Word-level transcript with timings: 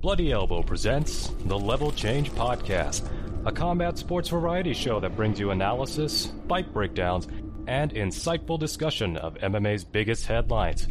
Bloody 0.00 0.32
Elbow 0.32 0.62
presents 0.62 1.30
the 1.44 1.58
Level 1.58 1.92
Change 1.92 2.30
Podcast, 2.30 3.06
a 3.44 3.52
combat 3.52 3.98
sports 3.98 4.30
variety 4.30 4.72
show 4.72 4.98
that 4.98 5.14
brings 5.14 5.38
you 5.38 5.50
analysis, 5.50 6.32
fight 6.48 6.72
breakdowns, 6.72 7.28
and 7.66 7.92
insightful 7.92 8.58
discussion 8.58 9.18
of 9.18 9.34
MMA's 9.34 9.84
biggest 9.84 10.24
headlines. 10.24 10.88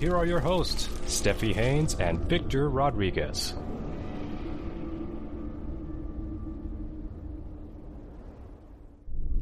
Here 0.00 0.16
are 0.16 0.24
your 0.24 0.40
hosts, 0.40 0.88
Stephie 1.04 1.52
Haynes 1.52 1.96
and 1.96 2.18
Victor 2.18 2.70
Rodriguez. 2.70 3.52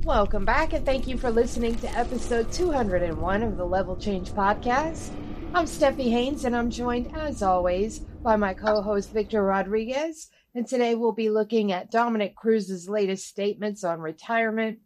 Welcome 0.02 0.44
back, 0.44 0.72
and 0.72 0.84
thank 0.84 1.06
you 1.06 1.16
for 1.16 1.30
listening 1.30 1.76
to 1.76 1.88
episode 1.96 2.50
201 2.50 3.42
of 3.44 3.56
the 3.56 3.64
Level 3.64 3.96
Change 3.96 4.30
Podcast. 4.30 5.10
I'm 5.54 5.68
Stephie 5.68 6.10
Haynes, 6.10 6.44
and 6.44 6.56
I'm 6.56 6.68
joined, 6.68 7.14
as 7.16 7.44
always, 7.44 8.00
by 8.24 8.36
my 8.36 8.54
co 8.54 8.80
host 8.80 9.12
Victor 9.12 9.44
Rodriguez. 9.44 10.30
And 10.54 10.66
today 10.66 10.94
we'll 10.94 11.12
be 11.12 11.28
looking 11.28 11.72
at 11.72 11.90
Dominick 11.90 12.34
Cruz's 12.34 12.88
latest 12.88 13.28
statements 13.28 13.84
on 13.84 14.00
retirement, 14.00 14.78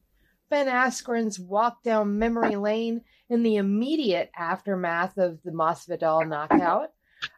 Ben 0.51 0.67
Askren's 0.67 1.39
walk 1.39 1.85
down 1.85 2.19
memory 2.19 2.57
lane 2.57 3.03
in 3.31 3.45
the 3.45 3.57
immediate 3.57 4.33
aftermath 4.37 5.19
of 5.19 5.39
the 5.45 5.53
Masvidal 5.53 6.29
knockout, 6.29 6.91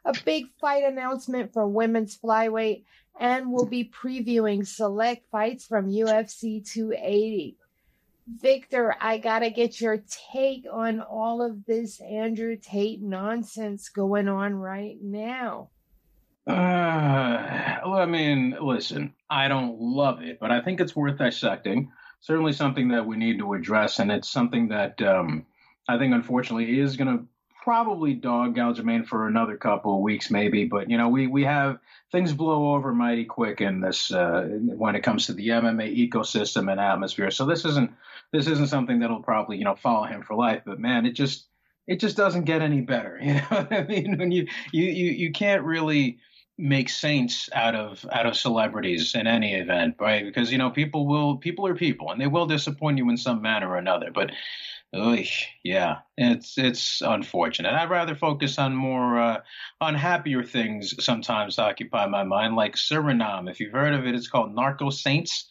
a 0.06 0.14
big 0.24 0.46
fight 0.58 0.84
announcement 0.84 1.52
for 1.52 1.68
women's 1.68 2.16
flyweight, 2.16 2.84
and 3.18 3.52
we'll 3.52 3.66
be 3.66 3.84
previewing 3.84 4.66
select 4.66 5.26
fights 5.30 5.66
from 5.66 5.90
UFC 5.90 6.66
280. 6.66 7.58
Victor, 8.40 8.94
I 9.02 9.18
gotta 9.18 9.50
get 9.50 9.82
your 9.82 10.02
take 10.32 10.64
on 10.72 11.02
all 11.02 11.42
of 11.42 11.66
this 11.66 12.00
Andrew 12.00 12.56
Tate 12.56 13.02
nonsense 13.02 13.90
going 13.90 14.28
on 14.28 14.54
right 14.54 14.96
now. 15.02 15.68
Uh, 16.46 17.78
well, 17.84 18.00
I 18.00 18.06
mean, 18.06 18.56
listen, 18.60 19.14
I 19.28 19.48
don't 19.48 19.80
love 19.80 20.22
it, 20.22 20.38
but 20.40 20.50
I 20.50 20.60
think 20.60 20.80
it's 20.80 20.96
worth 20.96 21.18
dissecting. 21.18 21.92
Certainly 22.20 22.52
something 22.54 22.88
that 22.88 23.06
we 23.06 23.16
need 23.16 23.38
to 23.38 23.54
address, 23.54 23.98
and 23.98 24.10
it's 24.10 24.28
something 24.28 24.68
that 24.68 25.00
um, 25.02 25.46
I 25.88 25.98
think, 25.98 26.14
unfortunately, 26.14 26.80
is 26.80 26.96
going 26.96 27.18
to 27.18 27.24
probably 27.62 28.14
dog 28.14 28.56
Aljamain 28.56 29.06
for 29.06 29.26
another 29.26 29.56
couple 29.56 29.94
of 29.94 30.02
weeks, 30.02 30.30
maybe. 30.30 30.64
But 30.64 30.90
you 30.90 30.96
know, 30.96 31.08
we 31.08 31.26
we 31.26 31.44
have 31.44 31.78
things 32.10 32.32
blow 32.32 32.74
over 32.74 32.92
mighty 32.92 33.24
quick 33.24 33.60
in 33.60 33.80
this 33.80 34.12
uh, 34.12 34.48
when 34.60 34.96
it 34.96 35.02
comes 35.02 35.26
to 35.26 35.32
the 35.32 35.48
MMA 35.48 36.10
ecosystem 36.10 36.70
and 36.70 36.80
atmosphere. 36.80 37.30
So 37.30 37.46
this 37.46 37.64
isn't 37.64 37.92
this 38.32 38.46
isn't 38.46 38.68
something 38.68 38.98
that'll 39.00 39.22
probably 39.22 39.58
you 39.58 39.64
know 39.64 39.76
follow 39.76 40.04
him 40.04 40.22
for 40.22 40.34
life. 40.34 40.62
But 40.64 40.78
man, 40.78 41.06
it 41.06 41.12
just 41.12 41.46
it 41.86 42.00
just 42.00 42.16
doesn't 42.16 42.44
get 42.44 42.62
any 42.62 42.80
better. 42.80 43.18
You 43.22 43.34
know 43.34 43.66
I 43.70 43.82
mean? 43.82 44.18
When 44.18 44.32
you 44.32 44.46
you 44.72 44.84
you 44.84 45.10
you 45.12 45.32
can't 45.32 45.62
really 45.64 46.18
make 46.60 46.88
saints 46.88 47.48
out 47.54 47.74
of 47.74 48.06
out 48.12 48.26
of 48.26 48.36
celebrities 48.36 49.14
in 49.14 49.26
any 49.26 49.54
event, 49.54 49.96
right? 49.98 50.24
Because 50.24 50.52
you 50.52 50.58
know 50.58 50.70
people 50.70 51.06
will 51.06 51.36
people 51.36 51.66
are 51.66 51.74
people 51.74 52.10
and 52.10 52.20
they 52.20 52.26
will 52.26 52.46
disappoint 52.46 52.98
you 52.98 53.08
in 53.10 53.16
some 53.16 53.42
manner 53.42 53.70
or 53.70 53.76
another. 53.76 54.10
But 54.12 54.30
Oy, 54.94 55.28
yeah, 55.62 55.98
it's 56.18 56.58
it's 56.58 57.00
unfortunate. 57.00 57.74
I'd 57.74 57.90
rather 57.90 58.16
focus 58.16 58.58
on 58.58 58.74
more 58.74 59.20
uh, 59.20 59.40
on 59.80 59.94
happier 59.94 60.42
things 60.42 60.94
sometimes 61.02 61.56
to 61.56 61.62
occupy 61.62 62.06
my 62.06 62.24
mind, 62.24 62.56
like 62.56 62.74
Suriname. 62.74 63.48
If 63.48 63.60
you've 63.60 63.72
heard 63.72 63.94
of 63.94 64.04
it, 64.06 64.16
it's 64.16 64.26
called 64.26 64.52
Narco 64.52 64.90
Saints 64.90 65.48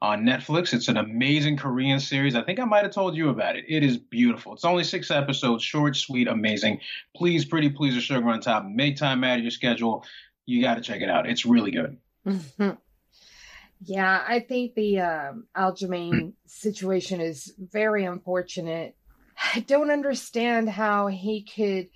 on 0.00 0.22
Netflix. 0.22 0.72
It's 0.72 0.88
an 0.88 0.96
amazing 0.96 1.58
Korean 1.58 2.00
series. 2.00 2.34
I 2.34 2.42
think 2.42 2.60
I 2.60 2.64
might 2.64 2.84
have 2.84 2.92
told 2.92 3.14
you 3.14 3.28
about 3.28 3.56
it. 3.56 3.66
It 3.68 3.82
is 3.82 3.98
beautiful. 3.98 4.54
It's 4.54 4.64
only 4.64 4.84
six 4.84 5.10
episodes, 5.10 5.62
short, 5.62 5.94
sweet, 5.94 6.26
amazing. 6.26 6.80
Please, 7.14 7.44
pretty 7.44 7.68
please, 7.68 7.94
a 7.94 8.00
sugar 8.00 8.28
on 8.30 8.40
top. 8.40 8.64
Make 8.64 8.96
time 8.96 9.22
out 9.22 9.36
of 9.36 9.44
your 9.44 9.50
schedule. 9.50 10.04
You 10.48 10.62
got 10.62 10.76
to 10.76 10.80
check 10.80 11.02
it 11.02 11.10
out. 11.10 11.28
It's 11.28 11.44
really 11.44 11.72
good. 11.72 11.98
Yeah, 13.80 14.24
I 14.26 14.40
think 14.40 14.74
the 14.74 15.00
um, 15.00 15.46
Aljamain 15.56 16.32
situation 16.46 17.20
is 17.20 17.54
very 17.58 18.04
unfortunate. 18.04 18.96
I 19.54 19.60
don't 19.60 19.92
understand 19.92 20.68
how 20.68 21.06
he 21.06 21.42
could 21.42 21.88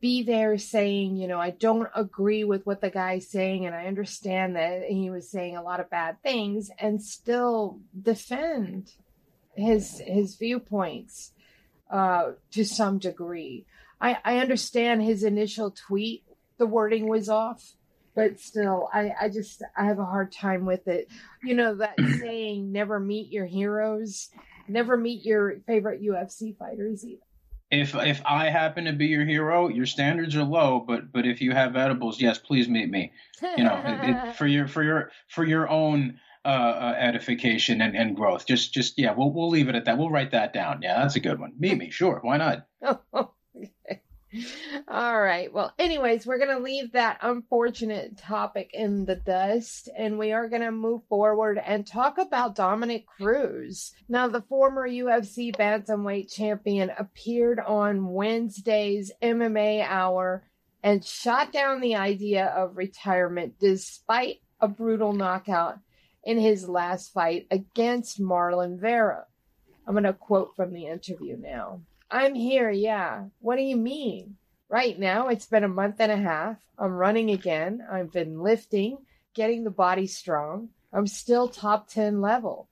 be 0.00 0.22
there 0.22 0.56
saying, 0.56 1.16
you 1.16 1.28
know, 1.28 1.38
I 1.38 1.50
don't 1.50 1.88
agree 1.94 2.44
with 2.44 2.64
what 2.64 2.80
the 2.80 2.88
guy's 2.88 3.28
saying, 3.28 3.66
and 3.66 3.74
I 3.74 3.84
understand 3.84 4.56
that 4.56 4.84
he 4.84 5.10
was 5.10 5.30
saying 5.30 5.58
a 5.58 5.62
lot 5.62 5.80
of 5.80 5.90
bad 5.90 6.22
things, 6.22 6.70
and 6.78 7.02
still 7.02 7.80
defend 8.00 8.92
his 9.54 10.00
his 10.06 10.36
viewpoints 10.36 11.32
uh, 11.90 12.32
to 12.52 12.64
some 12.64 12.98
degree. 12.98 13.66
I, 14.00 14.16
I 14.24 14.38
understand 14.38 15.02
his 15.02 15.22
initial 15.22 15.70
tweet; 15.70 16.24
the 16.56 16.66
wording 16.66 17.06
was 17.06 17.28
off 17.28 17.74
but 18.14 18.40
still 18.40 18.88
I, 18.92 19.12
I 19.20 19.28
just 19.28 19.62
i 19.76 19.84
have 19.84 19.98
a 19.98 20.04
hard 20.04 20.32
time 20.32 20.66
with 20.66 20.88
it. 20.88 21.08
You 21.42 21.54
know 21.54 21.74
that 21.76 21.94
saying 22.20 22.72
never 22.72 23.00
meet 23.00 23.32
your 23.32 23.46
heroes 23.46 24.30
never 24.68 24.96
meet 24.96 25.24
your 25.24 25.60
favorite 25.66 26.02
ufc 26.02 26.56
fighters 26.56 27.04
either. 27.04 27.22
If 27.70 27.94
if 27.94 28.22
i 28.26 28.48
happen 28.48 28.84
to 28.84 28.92
be 28.92 29.06
your 29.06 29.24
hero 29.24 29.68
your 29.68 29.86
standards 29.86 30.34
are 30.36 30.44
low 30.44 30.84
but 30.86 31.12
but 31.12 31.26
if 31.26 31.40
you 31.40 31.52
have 31.52 31.76
edibles 31.76 32.20
yes 32.20 32.38
please 32.38 32.68
meet 32.68 32.90
me. 32.90 33.12
You 33.56 33.64
know 33.64 33.82
it, 33.84 34.10
it, 34.10 34.36
for 34.36 34.46
your 34.46 34.66
for 34.66 34.82
your 34.82 35.10
for 35.28 35.44
your 35.44 35.68
own 35.68 36.18
uh, 36.44 36.48
uh, 36.48 36.94
edification 36.98 37.82
and, 37.82 37.94
and 37.94 38.16
growth. 38.16 38.46
Just 38.46 38.72
just 38.72 38.98
yeah 38.98 39.12
we'll 39.16 39.32
we'll 39.32 39.50
leave 39.50 39.68
it 39.68 39.74
at 39.74 39.84
that. 39.84 39.98
We'll 39.98 40.10
write 40.10 40.30
that 40.32 40.52
down. 40.52 40.80
Yeah 40.82 41.00
that's 41.00 41.16
a 41.16 41.20
good 41.20 41.38
one. 41.38 41.52
Meet 41.58 41.78
me 41.78 41.90
sure. 41.90 42.20
Why 42.22 42.38
not. 42.38 42.66
All 44.86 45.20
right. 45.20 45.52
Well, 45.52 45.72
anyways, 45.78 46.24
we're 46.24 46.38
going 46.38 46.56
to 46.56 46.62
leave 46.62 46.92
that 46.92 47.18
unfortunate 47.20 48.16
topic 48.16 48.70
in 48.72 49.04
the 49.04 49.16
dust 49.16 49.88
and 49.96 50.18
we 50.18 50.32
are 50.32 50.48
going 50.48 50.62
to 50.62 50.70
move 50.70 51.02
forward 51.08 51.60
and 51.64 51.86
talk 51.86 52.18
about 52.18 52.54
Dominick 52.54 53.06
Cruz. 53.06 53.92
Now, 54.08 54.28
the 54.28 54.42
former 54.42 54.88
UFC 54.88 55.54
bantamweight 55.54 56.32
champion 56.32 56.92
appeared 56.96 57.58
on 57.58 58.12
Wednesday's 58.12 59.10
MMA 59.20 59.84
Hour 59.86 60.44
and 60.82 61.04
shot 61.04 61.52
down 61.52 61.80
the 61.80 61.96
idea 61.96 62.46
of 62.46 62.76
retirement 62.76 63.54
despite 63.58 64.40
a 64.60 64.68
brutal 64.68 65.12
knockout 65.12 65.78
in 66.22 66.38
his 66.38 66.68
last 66.68 67.12
fight 67.12 67.46
against 67.50 68.20
Marlon 68.20 68.78
Vera. 68.78 69.24
I'm 69.86 69.94
going 69.94 70.04
to 70.04 70.12
quote 70.12 70.54
from 70.54 70.72
the 70.72 70.86
interview 70.86 71.36
now. 71.36 71.80
I'm 72.10 72.34
here, 72.34 72.70
yeah. 72.70 73.26
What 73.38 73.56
do 73.56 73.62
you 73.62 73.76
mean? 73.76 74.36
Right 74.68 74.98
now, 74.98 75.28
it's 75.28 75.46
been 75.46 75.62
a 75.62 75.68
month 75.68 75.96
and 76.00 76.10
a 76.10 76.16
half. 76.16 76.56
I'm 76.76 76.92
running 76.92 77.30
again. 77.30 77.86
I've 77.90 78.10
been 78.10 78.40
lifting, 78.40 78.98
getting 79.32 79.62
the 79.62 79.70
body 79.70 80.08
strong. 80.08 80.70
I'm 80.92 81.06
still 81.06 81.46
top 81.48 81.88
10 81.88 82.20
level. 82.20 82.68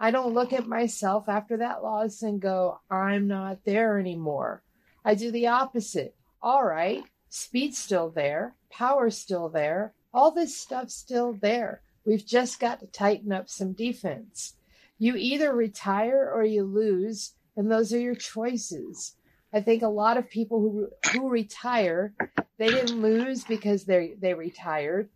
I 0.00 0.10
don't 0.10 0.34
look 0.34 0.52
at 0.52 0.66
myself 0.66 1.28
after 1.28 1.56
that 1.58 1.84
loss 1.84 2.22
and 2.22 2.40
go, 2.40 2.80
I'm 2.90 3.28
not 3.28 3.64
there 3.64 3.98
anymore. 3.98 4.62
I 5.04 5.14
do 5.14 5.30
the 5.30 5.46
opposite. 5.46 6.16
All 6.42 6.64
right, 6.64 7.04
speed's 7.28 7.78
still 7.78 8.10
there, 8.10 8.54
power's 8.70 9.16
still 9.16 9.48
there, 9.48 9.92
all 10.12 10.30
this 10.30 10.56
stuff's 10.56 10.94
still 10.94 11.34
there. 11.34 11.82
We've 12.04 12.24
just 12.24 12.58
got 12.58 12.80
to 12.80 12.86
tighten 12.86 13.30
up 13.30 13.48
some 13.48 13.72
defense. 13.72 14.54
You 14.98 15.16
either 15.16 15.54
retire 15.54 16.30
or 16.34 16.44
you 16.44 16.64
lose 16.64 17.34
and 17.56 17.70
those 17.70 17.92
are 17.92 17.98
your 17.98 18.14
choices. 18.14 19.14
I 19.52 19.60
think 19.60 19.82
a 19.82 19.88
lot 19.88 20.16
of 20.16 20.30
people 20.30 20.60
who 20.60 20.88
who 21.12 21.28
retire, 21.28 22.14
they 22.58 22.68
didn't 22.68 23.02
lose 23.02 23.44
because 23.44 23.84
they 23.84 24.14
they 24.20 24.34
retired. 24.34 25.08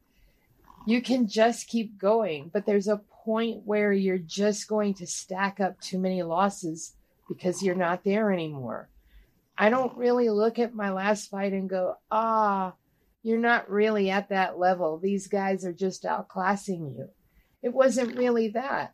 You 0.87 1.01
can 1.01 1.29
just 1.29 1.69
keep 1.69 1.99
going, 1.99 2.51
but 2.53 2.67
there's 2.67 2.89
a 2.89 3.01
point 3.25 3.63
where 3.65 3.93
you're 3.93 4.19
just 4.19 4.69
going 4.69 4.95
to 4.95 5.07
stack 5.07 5.61
up 5.61 5.81
too 5.81 5.99
many 5.99 6.23
losses 6.23 6.95
because 7.29 7.63
you're 7.63 7.75
not 7.75 8.05
there 8.05 8.31
anymore. 8.31 8.89
I 9.57 9.71
don't 9.71 9.97
really 9.97 10.29
look 10.29 10.59
at 10.59 10.75
my 10.75 10.91
last 10.91 11.31
fight 11.31 11.53
and 11.53 11.69
go, 11.71 11.97
"Ah, 12.11 12.75
you're 13.23 13.39
not 13.39 13.71
really 13.71 14.11
at 14.11 14.29
that 14.29 14.59
level. 14.59 14.99
These 14.99 15.29
guys 15.29 15.65
are 15.65 15.73
just 15.73 16.03
outclassing 16.03 16.97
you." 16.97 17.09
It 17.63 17.73
wasn't 17.73 18.19
really 18.19 18.49
that. 18.49 18.93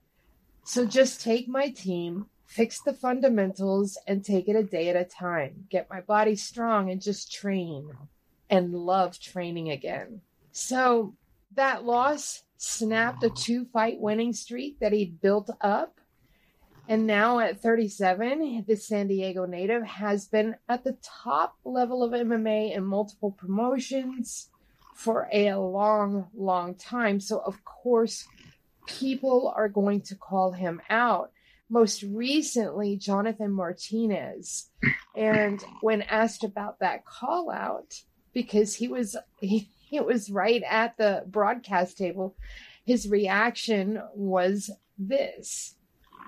So 0.64 0.86
just 0.86 1.20
take 1.22 1.48
my 1.48 1.70
team, 1.70 2.26
fix 2.50 2.80
the 2.80 2.92
fundamentals 2.92 3.96
and 4.08 4.24
take 4.24 4.48
it 4.48 4.56
a 4.56 4.64
day 4.64 4.88
at 4.88 4.96
a 4.96 5.04
time. 5.04 5.66
Get 5.70 5.88
my 5.88 6.00
body 6.00 6.34
strong 6.34 6.90
and 6.90 7.00
just 7.00 7.32
train 7.32 7.92
and 8.50 8.74
love 8.74 9.20
training 9.20 9.70
again. 9.70 10.20
So 10.50 11.14
that 11.54 11.84
loss 11.84 12.42
snapped 12.56 13.22
a 13.22 13.30
two 13.30 13.66
fight 13.66 14.00
winning 14.00 14.32
streak 14.32 14.80
that 14.80 14.92
he'd 14.92 15.20
built 15.20 15.48
up. 15.60 16.00
And 16.88 17.06
now 17.06 17.38
at 17.38 17.62
37, 17.62 18.64
the 18.66 18.76
San 18.76 19.06
Diego 19.06 19.46
native 19.46 19.84
has 19.84 20.26
been 20.26 20.56
at 20.68 20.82
the 20.82 20.96
top 21.04 21.54
level 21.64 22.02
of 22.02 22.10
MMA 22.10 22.76
in 22.76 22.84
multiple 22.84 23.30
promotions 23.30 24.48
for 24.96 25.28
a 25.32 25.54
long, 25.54 26.26
long 26.34 26.74
time. 26.74 27.20
So, 27.20 27.38
of 27.38 27.64
course, 27.64 28.26
people 28.88 29.52
are 29.54 29.68
going 29.68 30.00
to 30.00 30.16
call 30.16 30.50
him 30.50 30.82
out 30.90 31.30
most 31.70 32.02
recently 32.02 32.96
Jonathan 32.96 33.52
Martinez. 33.52 34.70
And 35.16 35.64
when 35.80 36.02
asked 36.02 36.44
about 36.44 36.80
that 36.80 37.06
call 37.06 37.50
out, 37.50 38.02
because 38.32 38.74
he 38.74 38.88
was 38.88 39.16
he, 39.40 39.70
he 39.80 40.00
was 40.00 40.30
right 40.30 40.62
at 40.68 40.96
the 40.98 41.24
broadcast 41.26 41.96
table, 41.96 42.36
his 42.84 43.08
reaction 43.08 44.02
was 44.14 44.70
this. 44.98 45.76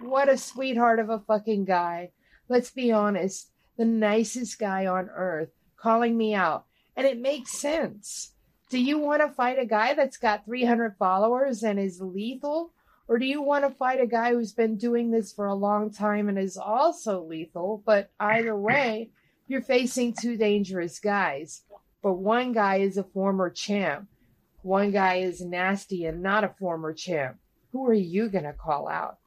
What 0.01 0.29
a 0.29 0.39
sweetheart 0.39 0.99
of 0.99 1.11
a 1.11 1.21
fucking 1.21 1.65
guy. 1.65 2.11
Let's 2.49 2.71
be 2.71 2.93
honest, 2.93 3.51
the 3.77 3.85
nicest 3.85 4.59
guy 4.59 4.87
on 4.87 5.09
earth 5.11 5.51
calling 5.77 6.17
me 6.17 6.35
out. 6.35 6.65
And 6.97 7.07
it 7.07 7.19
makes 7.19 7.53
sense. 7.53 8.33
Do 8.69 8.79
you 8.79 8.99
want 8.99 9.23
to 9.23 9.29
fight 9.29 9.59
a 9.59 9.67
guy 9.67 9.95
that's 9.95 10.17
got 10.17 10.45
300 10.45 10.97
followers 10.99 11.63
and 11.63 11.79
is 11.79 12.01
lethal? 12.01 12.73
Or 13.13 13.19
do 13.19 13.27
you 13.27 13.43
want 13.43 13.69
to 13.69 13.71
fight 13.71 14.01
a 14.01 14.07
guy 14.07 14.33
who's 14.33 14.55
been 14.55 14.79
doing 14.79 15.11
this 15.11 15.35
for 15.35 15.45
a 15.45 15.55
long 15.55 15.91
time 15.91 16.31
and 16.31 16.39
is 16.39 16.57
also 16.57 17.23
lethal? 17.23 17.83
But 17.85 18.11
either 18.19 18.57
way, 18.57 19.11
you're 19.47 19.61
facing 19.61 20.15
two 20.15 20.39
dangerous 20.39 20.99
guys. 20.99 21.61
But 22.03 22.15
one 22.15 22.53
guy 22.53 22.77
is 22.77 22.97
a 22.97 23.05
former 23.05 23.51
champ, 23.51 24.09
one 24.63 24.93
guy 24.93 25.17
is 25.17 25.43
nasty 25.43 26.07
and 26.07 26.23
not 26.23 26.43
a 26.43 26.55
former 26.59 26.95
champ. 26.95 27.37
Who 27.73 27.87
are 27.87 27.93
you 27.93 28.31
going 28.31 28.45
to 28.45 28.55
call 28.55 28.89
out? 28.89 29.19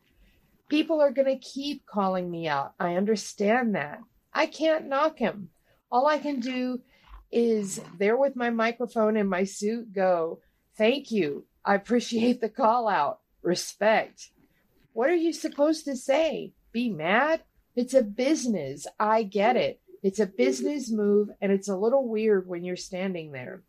People 0.68 1.00
are 1.00 1.12
going 1.12 1.28
to 1.28 1.48
keep 1.48 1.86
calling 1.86 2.32
me 2.32 2.48
out. 2.48 2.74
I 2.80 2.96
understand 2.96 3.76
that. 3.76 4.00
I 4.34 4.48
can't 4.48 4.88
knock 4.88 5.20
him. 5.20 5.50
All 5.92 6.08
I 6.08 6.18
can 6.18 6.40
do 6.40 6.82
is 7.32 7.80
there 8.00 8.18
with 8.18 8.36
my 8.36 8.50
microphone 8.50 9.16
and 9.16 9.30
my 9.30 9.44
suit 9.44 9.94
go, 9.94 10.40
Thank 10.76 11.12
you. 11.12 11.46
I 11.64 11.76
appreciate 11.76 12.42
the 12.42 12.50
call 12.50 12.88
out. 12.88 13.20
Respect. 13.46 14.32
What 14.94 15.10
are 15.10 15.16
you 15.16 15.32
supposed 15.32 15.86
to 15.86 15.96
say? 15.96 16.54
Be 16.72 16.90
mad? 16.90 17.44
It's 17.76 17.94
a 17.94 18.02
business. 18.02 18.88
I 19.00 19.24
get 19.24 19.56
it. 19.56 19.80
It's 20.02 20.20
a 20.20 20.26
business 20.26 20.92
move, 20.92 21.30
and 21.42 21.52
it's 21.52 21.70
a 21.70 21.78
little 21.78 22.08
weird 22.08 22.48
when 22.48 22.64
you're 22.64 22.76
standing 22.76 23.32
there. 23.32 23.64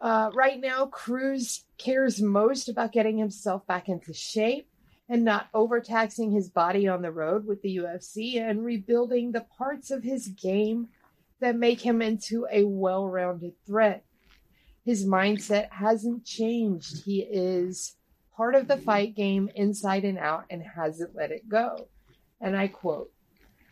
Uh, 0.00 0.30
right 0.34 0.60
now, 0.60 0.86
Cruz 0.86 1.64
cares 1.78 2.20
most 2.20 2.68
about 2.68 2.92
getting 2.92 3.16
himself 3.16 3.66
back 3.66 3.88
into 3.88 4.12
shape 4.12 4.68
and 5.08 5.24
not 5.24 5.48
overtaxing 5.54 6.32
his 6.32 6.48
body 6.48 6.88
on 6.88 7.02
the 7.02 7.12
road 7.12 7.46
with 7.46 7.62
the 7.62 7.76
UFC 7.76 8.40
and 8.40 8.64
rebuilding 8.64 9.32
the 9.32 9.46
parts 9.56 9.90
of 9.90 10.02
his 10.02 10.28
game 10.28 10.88
that 11.40 11.56
make 11.56 11.80
him 11.80 12.02
into 12.02 12.46
a 12.50 12.64
well 12.64 13.06
rounded 13.06 13.54
threat. 13.66 14.04
His 14.84 15.06
mindset 15.06 15.70
hasn't 15.70 16.24
changed. 16.24 17.04
He 17.04 17.20
is 17.20 17.96
part 18.36 18.54
of 18.54 18.68
the 18.68 18.76
fight 18.76 19.14
game 19.14 19.50
inside 19.54 20.04
and 20.04 20.18
out 20.18 20.44
and 20.50 20.62
hasn't 20.62 21.16
let 21.16 21.30
it 21.30 21.48
go. 21.48 21.88
And 22.40 22.56
I 22.56 22.68
quote, 22.68 23.10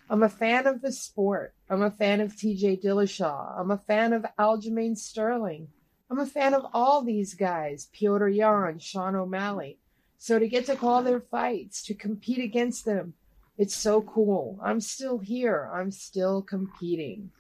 I'm 0.09 0.23
a 0.23 0.29
fan 0.29 0.67
of 0.67 0.81
the 0.81 0.93
sport. 0.93 1.55
I'm 1.69 1.83
a 1.83 1.91
fan 1.91 2.21
of 2.21 2.33
TJ 2.33 2.83
Dillashaw. 2.83 3.59
I'm 3.59 3.71
a 3.71 3.79
fan 3.79 4.13
of 4.13 4.25
Aljamain 4.39 4.97
Sterling. 4.97 5.69
I'm 6.11 6.19
a 6.19 6.27
fan 6.27 6.55
of 6.55 6.67
all 6.73 7.03
these 7.03 7.35
guys, 7.35 7.89
Petr 7.95 8.35
Yan, 8.35 8.79
Sean 8.79 9.17
O'Malley. 9.17 9.79
So 10.19 10.39
to 10.39 10.49
get 10.49 10.67
to 10.67 10.77
call 10.77 11.03
their 11.03 11.21
fights, 11.21 11.83
to 11.85 11.95
compete 11.95 12.39
against 12.39 12.85
them, 12.85 13.15
it's 13.57 13.77
so 13.77 14.03
cool. 14.03 14.59
I'm 14.63 14.81
still 14.81 15.19
here. 15.19 15.71
I'm 15.73 15.91
still 15.91 16.43
competing. 16.43 17.31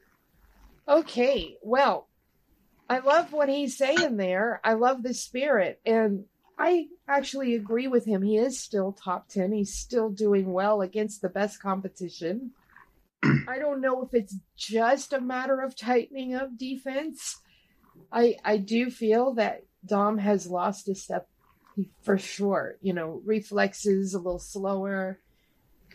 Okay, 0.86 1.56
well, 1.62 2.08
I 2.88 2.98
love 2.98 3.32
what 3.32 3.48
he's 3.48 3.76
saying 3.76 4.16
there. 4.16 4.60
I 4.62 4.74
love 4.74 5.02
the 5.02 5.14
spirit. 5.14 5.80
And 5.84 6.24
I 6.58 6.86
actually 7.08 7.54
agree 7.54 7.88
with 7.88 8.04
him. 8.04 8.22
He 8.22 8.36
is 8.36 8.60
still 8.60 8.92
top 8.92 9.28
10. 9.28 9.52
He's 9.52 9.74
still 9.74 10.10
doing 10.10 10.52
well 10.52 10.82
against 10.82 11.20
the 11.20 11.28
best 11.28 11.60
competition. 11.60 12.52
I 13.48 13.58
don't 13.58 13.80
know 13.80 14.02
if 14.02 14.14
it's 14.14 14.36
just 14.56 15.12
a 15.12 15.20
matter 15.20 15.60
of 15.60 15.76
tightening 15.76 16.34
up 16.34 16.56
defense. 16.56 17.40
I 18.12 18.36
I 18.44 18.58
do 18.58 18.90
feel 18.90 19.34
that 19.34 19.62
Dom 19.84 20.18
has 20.18 20.46
lost 20.46 20.88
a 20.88 20.94
step 20.94 21.28
for 22.02 22.18
sure. 22.18 22.76
You 22.80 22.92
know, 22.92 23.20
reflexes 23.24 24.14
a 24.14 24.18
little 24.18 24.38
slower, 24.38 25.20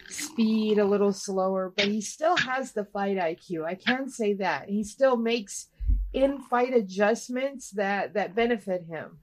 speed 0.10 0.78
a 0.78 0.86
little 0.86 1.14
slower, 1.14 1.72
but 1.76 1.88
he 1.88 2.02
still 2.02 2.36
has 2.36 2.74
the 2.74 2.86
fight 2.86 3.18
IQ. 3.18 3.66
I 3.66 3.76
can 3.76 4.10
say 4.10 4.34
that. 4.36 4.70
He 4.70 4.84
still 4.84 5.16
makes 5.16 5.68
in 6.12 6.40
fight 6.42 6.74
adjustments 6.74 7.72
that 7.72 8.14
that 8.16 8.36
benefit 8.36 8.84
him 8.84 9.20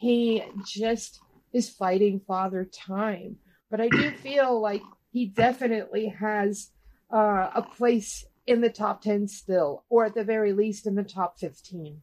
he 0.00 0.42
just 0.66 1.20
is 1.52 1.68
fighting 1.68 2.20
father 2.26 2.64
time. 2.64 3.36
But 3.70 3.80
I 3.80 3.88
do 3.88 4.10
feel 4.22 4.60
like 4.60 4.82
he 5.12 5.26
definitely 5.26 6.08
has 6.08 6.70
uh, 7.12 7.50
a 7.54 7.62
place 7.62 8.24
in 8.46 8.62
the 8.62 8.70
top 8.70 9.02
10 9.02 9.28
still, 9.28 9.84
or 9.90 10.06
at 10.06 10.14
the 10.14 10.24
very 10.24 10.54
least 10.54 10.86
in 10.86 10.94
the 10.94 11.04
top 11.04 11.38
15. 11.38 12.00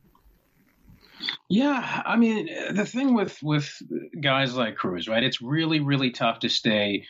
Yeah, 1.49 2.03
I 2.05 2.15
mean, 2.15 2.47
the 2.75 2.85
thing 2.85 3.15
with 3.15 3.41
with 3.41 3.67
guys 4.21 4.55
like 4.55 4.75
Cruz, 4.75 5.07
right? 5.07 5.23
It's 5.23 5.41
really, 5.41 5.79
really 5.79 6.11
tough 6.11 6.39
to 6.39 6.49
stay. 6.49 7.03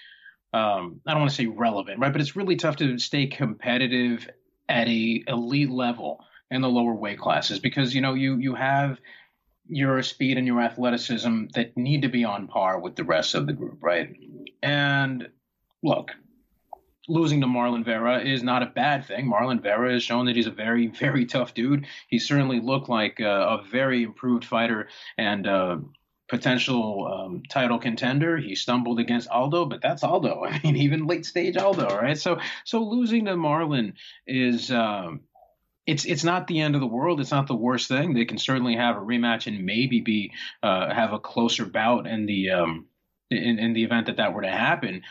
Um, 0.54 1.02
I 1.06 1.12
don't 1.12 1.20
want 1.20 1.32
to 1.32 1.36
say 1.36 1.48
relevant, 1.48 2.00
right? 2.00 2.14
But 2.14 2.22
it's 2.22 2.38
really 2.38 2.56
tough 2.56 2.78
to 2.78 2.98
stay 2.98 3.28
competitive 3.28 4.30
at 4.70 4.88
a 4.88 5.24
elite 5.28 5.70
level 5.70 6.24
in 6.50 6.62
the 6.62 6.70
lower 6.70 6.94
weight 6.94 7.20
classes 7.20 7.60
because 7.60 7.94
you 7.94 8.00
know 8.00 8.14
you 8.14 8.38
you 8.38 8.56
have 8.56 9.00
your 9.70 10.02
speed 10.04 10.38
and 10.38 10.48
your 10.48 10.62
athleticism 10.62 11.46
that 11.54 11.76
need 11.76 12.02
to 12.04 12.10
be 12.10 12.24
on 12.24 12.48
par 12.48 12.80
with 12.80 12.96
the 12.96 13.04
rest 13.04 13.36
of 13.36 13.48
the 13.48 13.54
group, 13.54 13.78
right? 13.82 14.16
And 14.62 15.30
look, 15.84 16.12
losing 17.08 17.42
to 17.42 17.48
Marlon 17.48 17.86
Vera 17.86 18.20
is 18.20 18.44
not 18.44 18.64
a 18.64 18.68
bad 18.68 19.06
thing. 19.06 19.28
Marlon 19.28 19.62
Vera 19.62 19.94
has 19.94 20.04
shown 20.04 20.26
that 20.26 20.36
he's 20.36 20.48
a 20.48 20.52
very, 20.52 20.88
very 21.00 21.26
tough 21.26 21.54
dude. 21.54 21.86
He 22.08 22.20
certainly 22.20 22.60
looked 22.60 22.90
like 22.90 23.20
a, 23.20 23.30
a 23.30 23.64
very 23.72 24.04
improved 24.04 24.46
fighter 24.46 24.90
and 25.18 25.48
uh, 25.48 25.78
potential 26.28 27.08
um, 27.08 27.44
title 27.50 27.80
contender. 27.80 28.38
He 28.38 28.56
stumbled 28.56 29.00
against 29.00 29.30
Aldo, 29.30 29.66
but 29.66 29.82
that's 29.82 30.04
Aldo. 30.04 30.46
I 30.50 30.60
mean, 30.64 30.76
even 30.78 31.08
late 31.08 31.26
stage 31.26 31.58
Aldo, 31.58 31.88
right? 31.98 32.18
So, 32.18 32.40
so 32.66 32.84
losing 32.84 33.26
to 33.26 33.36
Marlon 33.36 33.94
is. 34.26 34.72
Um, 34.72 35.22
it's 35.88 36.04
it's 36.04 36.26
not 36.26 36.48
the 36.48 36.60
end 36.60 36.76
of 36.76 36.82
the 36.82 36.88
world. 36.88 37.22
It's 37.22 37.32
not 37.32 37.48
the 37.48 37.56
worst 37.56 37.88
thing. 37.88 38.14
They 38.14 38.26
can 38.26 38.38
certainly 38.38 38.76
have 38.76 38.98
a 38.98 39.02
rematch 39.02 39.48
and 39.48 39.66
maybe 39.66 40.02
be 40.02 40.34
uh, 40.62 40.94
have 40.94 41.14
a 41.14 41.20
closer 41.20 41.66
bout 41.66 42.06
in 42.06 42.26
the 42.26 42.52
um, 42.52 42.88
in, 43.32 43.58
in 43.58 43.74
the 43.74 43.86
event 43.86 44.08
that 44.08 44.18
that 44.18 44.34
were 44.34 44.42
to 44.42 44.52
happen. 44.52 45.04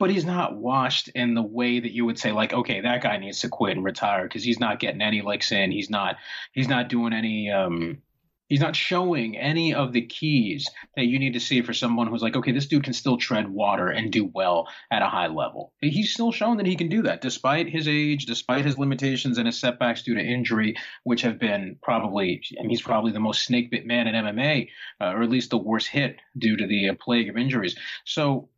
But 0.00 0.10
he's 0.10 0.24
not 0.24 0.56
washed 0.56 1.08
in 1.08 1.34
the 1.34 1.42
way 1.42 1.80
that 1.80 1.92
you 1.92 2.04
would 2.04 2.18
say, 2.18 2.30
like, 2.30 2.52
okay, 2.52 2.82
that 2.82 3.02
guy 3.02 3.16
needs 3.16 3.40
to 3.40 3.48
quit 3.48 3.76
and 3.76 3.84
retire 3.84 4.24
because 4.24 4.44
he's 4.44 4.60
not 4.60 4.78
getting 4.78 5.02
any 5.02 5.22
licks 5.22 5.50
in. 5.52 5.70
He's 5.70 5.90
not 5.90 6.16
he's 6.52 6.68
not 6.68 6.88
doing 6.88 7.12
any 7.12 7.50
um, 7.50 8.02
He's 8.48 8.60
not 8.60 8.74
showing 8.74 9.36
any 9.36 9.74
of 9.74 9.92
the 9.92 10.06
keys 10.06 10.68
that 10.96 11.04
you 11.04 11.18
need 11.18 11.34
to 11.34 11.40
see 11.40 11.60
for 11.60 11.74
someone 11.74 12.06
who's 12.06 12.22
like, 12.22 12.34
okay, 12.36 12.52
this 12.52 12.66
dude 12.66 12.84
can 12.84 12.94
still 12.94 13.18
tread 13.18 13.48
water 13.48 13.88
and 13.88 14.10
do 14.10 14.24
well 14.24 14.68
at 14.90 15.02
a 15.02 15.08
high 15.08 15.26
level. 15.26 15.72
He's 15.80 16.12
still 16.12 16.32
shown 16.32 16.56
that 16.56 16.66
he 16.66 16.76
can 16.76 16.88
do 16.88 17.02
that 17.02 17.20
despite 17.20 17.68
his 17.68 17.86
age, 17.86 18.24
despite 18.24 18.64
his 18.64 18.78
limitations 18.78 19.36
and 19.36 19.46
his 19.46 19.60
setbacks 19.60 20.02
due 20.02 20.14
to 20.14 20.20
injury, 20.20 20.76
which 21.04 21.22
have 21.22 21.38
been 21.38 21.76
probably, 21.82 22.42
he's 22.68 22.82
probably 22.82 23.12
the 23.12 23.20
most 23.20 23.44
snake 23.44 23.70
bit 23.70 23.86
man 23.86 24.06
in 24.06 24.14
MMA, 24.14 24.68
uh, 25.00 25.12
or 25.12 25.22
at 25.22 25.30
least 25.30 25.50
the 25.50 25.58
worst 25.58 25.88
hit 25.88 26.16
due 26.36 26.56
to 26.56 26.66
the 26.66 26.88
uh, 26.88 26.94
plague 26.98 27.28
of 27.28 27.36
injuries. 27.36 27.76
So, 28.04 28.48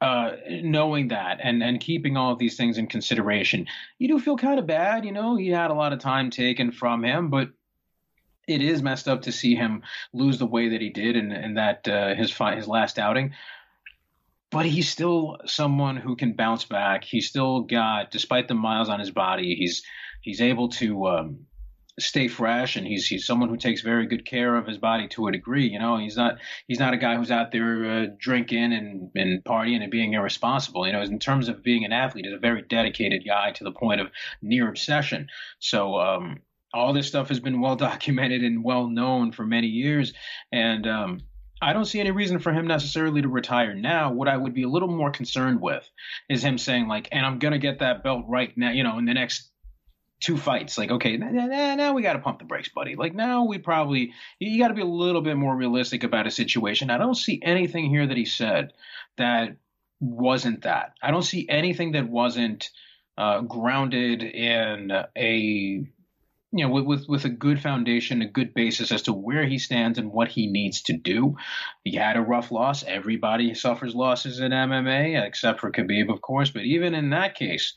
uh, 0.00 0.30
knowing 0.62 1.08
that 1.08 1.40
and, 1.42 1.60
and 1.60 1.80
keeping 1.80 2.16
all 2.16 2.32
of 2.32 2.38
these 2.38 2.56
things 2.56 2.78
in 2.78 2.86
consideration, 2.86 3.66
you 3.98 4.06
do 4.06 4.20
feel 4.20 4.36
kind 4.36 4.60
of 4.60 4.66
bad. 4.66 5.04
You 5.04 5.12
know, 5.12 5.34
he 5.34 5.48
had 5.48 5.72
a 5.72 5.74
lot 5.74 5.92
of 5.92 5.98
time 5.98 6.30
taken 6.30 6.70
from 6.70 7.04
him, 7.04 7.30
but 7.30 7.48
it 8.48 8.62
is 8.62 8.82
messed 8.82 9.06
up 9.06 9.22
to 9.22 9.32
see 9.32 9.54
him 9.54 9.82
lose 10.12 10.38
the 10.38 10.46
way 10.46 10.70
that 10.70 10.80
he 10.80 10.88
did 10.88 11.16
in, 11.16 11.30
in 11.30 11.54
that 11.54 11.86
uh, 11.86 12.14
his 12.14 12.32
fight, 12.32 12.56
his 12.56 12.66
last 12.66 12.98
outing. 12.98 13.34
But 14.50 14.64
he's 14.64 14.88
still 14.88 15.36
someone 15.44 15.96
who 15.96 16.16
can 16.16 16.32
bounce 16.32 16.64
back. 16.64 17.04
He's 17.04 17.28
still 17.28 17.60
got, 17.60 18.10
despite 18.10 18.48
the 18.48 18.54
miles 18.54 18.88
on 18.88 18.98
his 18.98 19.10
body, 19.10 19.54
he's 19.54 19.82
he's 20.22 20.40
able 20.40 20.70
to 20.70 21.06
um, 21.06 21.40
stay 21.98 22.28
fresh, 22.28 22.76
and 22.76 22.86
he's 22.86 23.06
he's 23.06 23.26
someone 23.26 23.50
who 23.50 23.58
takes 23.58 23.82
very 23.82 24.06
good 24.06 24.24
care 24.24 24.56
of 24.56 24.66
his 24.66 24.78
body 24.78 25.06
to 25.08 25.28
a 25.28 25.32
degree. 25.32 25.68
You 25.68 25.78
know, 25.78 25.98
he's 25.98 26.16
not 26.16 26.38
he's 26.66 26.78
not 26.78 26.94
a 26.94 26.96
guy 26.96 27.16
who's 27.16 27.30
out 27.30 27.52
there 27.52 27.84
uh, 27.84 28.06
drinking 28.18 28.72
and 28.72 29.10
and 29.14 29.44
partying 29.44 29.82
and 29.82 29.90
being 29.90 30.14
irresponsible. 30.14 30.86
You 30.86 30.94
know, 30.94 31.02
in 31.02 31.18
terms 31.18 31.50
of 31.50 31.62
being 31.62 31.84
an 31.84 31.92
athlete, 31.92 32.24
he's 32.24 32.34
a 32.34 32.38
very 32.38 32.62
dedicated 32.62 33.26
guy 33.26 33.52
to 33.52 33.64
the 33.64 33.72
point 33.72 34.00
of 34.00 34.08
near 34.40 34.66
obsession. 34.68 35.28
So. 35.58 35.96
Um, 35.96 36.40
all 36.72 36.92
this 36.92 37.08
stuff 37.08 37.28
has 37.28 37.40
been 37.40 37.60
well 37.60 37.76
documented 37.88 38.42
and 38.42 38.64
well 38.64 38.88
known 38.88 39.32
for 39.32 39.44
many 39.44 39.68
years. 39.68 40.12
And 40.52 40.86
um, 40.86 41.20
I 41.60 41.72
don't 41.72 41.84
see 41.84 42.00
any 42.00 42.10
reason 42.10 42.38
for 42.38 42.52
him 42.52 42.66
necessarily 42.66 43.22
to 43.22 43.28
retire 43.28 43.74
now. 43.74 44.12
What 44.12 44.28
I 44.28 44.36
would 44.36 44.54
be 44.54 44.62
a 44.62 44.68
little 44.68 44.88
more 44.88 45.10
concerned 45.10 45.60
with 45.60 45.88
is 46.28 46.42
him 46.42 46.58
saying, 46.58 46.88
like, 46.88 47.08
and 47.12 47.24
I'm 47.24 47.38
to 47.38 47.58
get 47.58 47.80
that 47.80 48.02
belt 48.02 48.26
right 48.28 48.56
now, 48.56 48.70
you 48.70 48.84
know, 48.84 48.98
in 48.98 49.06
the 49.06 49.14
next 49.14 49.50
two 50.20 50.36
fights. 50.36 50.78
Like, 50.78 50.90
okay, 50.90 51.16
now, 51.16 51.74
now 51.74 51.92
we 51.94 52.02
got 52.02 52.14
to 52.14 52.18
pump 52.20 52.38
the 52.38 52.44
brakes, 52.44 52.68
buddy. 52.68 52.96
Like, 52.96 53.14
now 53.14 53.44
we 53.44 53.58
probably, 53.58 54.12
you 54.38 54.58
got 54.58 54.68
to 54.68 54.74
be 54.74 54.82
a 54.82 54.86
little 54.86 55.22
bit 55.22 55.36
more 55.36 55.56
realistic 55.56 56.04
about 56.04 56.26
a 56.26 56.30
situation. 56.30 56.90
I 56.90 56.98
don't 56.98 57.14
see 57.14 57.40
anything 57.42 57.88
here 57.88 58.06
that 58.06 58.16
he 58.16 58.24
said 58.24 58.72
that 59.16 59.56
wasn't 60.00 60.62
that. 60.62 60.94
I 61.02 61.10
don't 61.10 61.22
see 61.22 61.46
anything 61.48 61.92
that 61.92 62.08
wasn't 62.08 62.70
uh, 63.16 63.40
grounded 63.40 64.22
in 64.22 64.92
a 65.16 65.86
you 66.52 66.64
know, 66.64 66.72
with, 66.72 66.84
with, 66.86 67.08
with 67.08 67.24
a 67.24 67.30
good 67.30 67.60
foundation, 67.60 68.22
a 68.22 68.28
good 68.28 68.54
basis 68.54 68.90
as 68.90 69.02
to 69.02 69.12
where 69.12 69.44
he 69.44 69.58
stands 69.58 69.98
and 69.98 70.10
what 70.10 70.28
he 70.28 70.46
needs 70.46 70.82
to 70.82 70.94
do. 70.94 71.36
He 71.84 71.94
had 71.94 72.16
a 72.16 72.22
rough 72.22 72.50
loss. 72.50 72.82
Everybody 72.82 73.52
suffers 73.54 73.94
losses 73.94 74.40
in 74.40 74.52
MMA, 74.52 75.22
except 75.26 75.60
for 75.60 75.70
Khabib, 75.70 76.10
of 76.10 76.22
course. 76.22 76.50
But 76.50 76.62
even 76.62 76.94
in 76.94 77.10
that 77.10 77.34
case, 77.34 77.74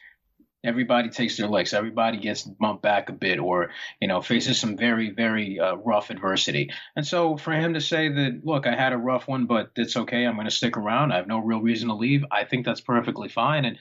everybody 0.63 1.09
takes 1.09 1.37
their 1.37 1.47
licks. 1.47 1.73
Everybody 1.73 2.17
gets 2.17 2.43
bumped 2.43 2.81
back 2.81 3.09
a 3.09 3.13
bit, 3.13 3.39
or 3.39 3.71
you 3.99 4.07
know, 4.07 4.21
faces 4.21 4.59
some 4.59 4.77
very, 4.77 5.09
very 5.09 5.59
uh, 5.59 5.75
rough 5.75 6.09
adversity. 6.09 6.71
And 6.95 7.05
so, 7.05 7.37
for 7.37 7.51
him 7.51 7.73
to 7.73 7.81
say 7.81 8.09
that, 8.09 8.41
look, 8.45 8.67
I 8.67 8.75
had 8.75 8.93
a 8.93 8.97
rough 8.97 9.27
one, 9.27 9.47
but 9.47 9.71
it's 9.75 9.97
okay. 9.97 10.25
I'm 10.25 10.35
going 10.35 10.47
to 10.47 10.51
stick 10.51 10.77
around. 10.77 11.11
I 11.11 11.17
have 11.17 11.27
no 11.27 11.39
real 11.39 11.61
reason 11.61 11.89
to 11.89 11.95
leave. 11.95 12.23
I 12.31 12.45
think 12.45 12.65
that's 12.65 12.81
perfectly 12.81 13.29
fine. 13.29 13.65
And 13.65 13.77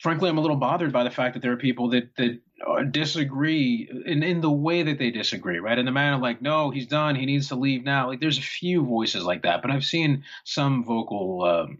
frankly, 0.00 0.28
I'm 0.28 0.38
a 0.38 0.42
little 0.42 0.56
bothered 0.56 0.92
by 0.92 1.04
the 1.04 1.10
fact 1.10 1.34
that 1.34 1.40
there 1.40 1.52
are 1.52 1.56
people 1.56 1.90
that 1.90 2.14
that 2.16 2.40
disagree 2.90 3.88
in 4.06 4.22
in 4.22 4.40
the 4.40 4.50
way 4.50 4.82
that 4.82 4.98
they 4.98 5.10
disagree, 5.10 5.58
right? 5.58 5.78
In 5.78 5.86
the 5.86 5.92
manner 5.92 6.18
like, 6.18 6.42
no, 6.42 6.70
he's 6.70 6.86
done, 6.86 7.14
he 7.14 7.26
needs 7.26 7.48
to 7.48 7.56
leave 7.56 7.84
now. 7.84 8.08
Like, 8.08 8.20
there's 8.20 8.38
a 8.38 8.42
few 8.42 8.84
voices 8.84 9.24
like 9.24 9.42
that, 9.42 9.62
but 9.62 9.70
I've 9.70 9.84
seen 9.84 10.24
some 10.44 10.84
vocal. 10.84 11.42
Um, 11.44 11.78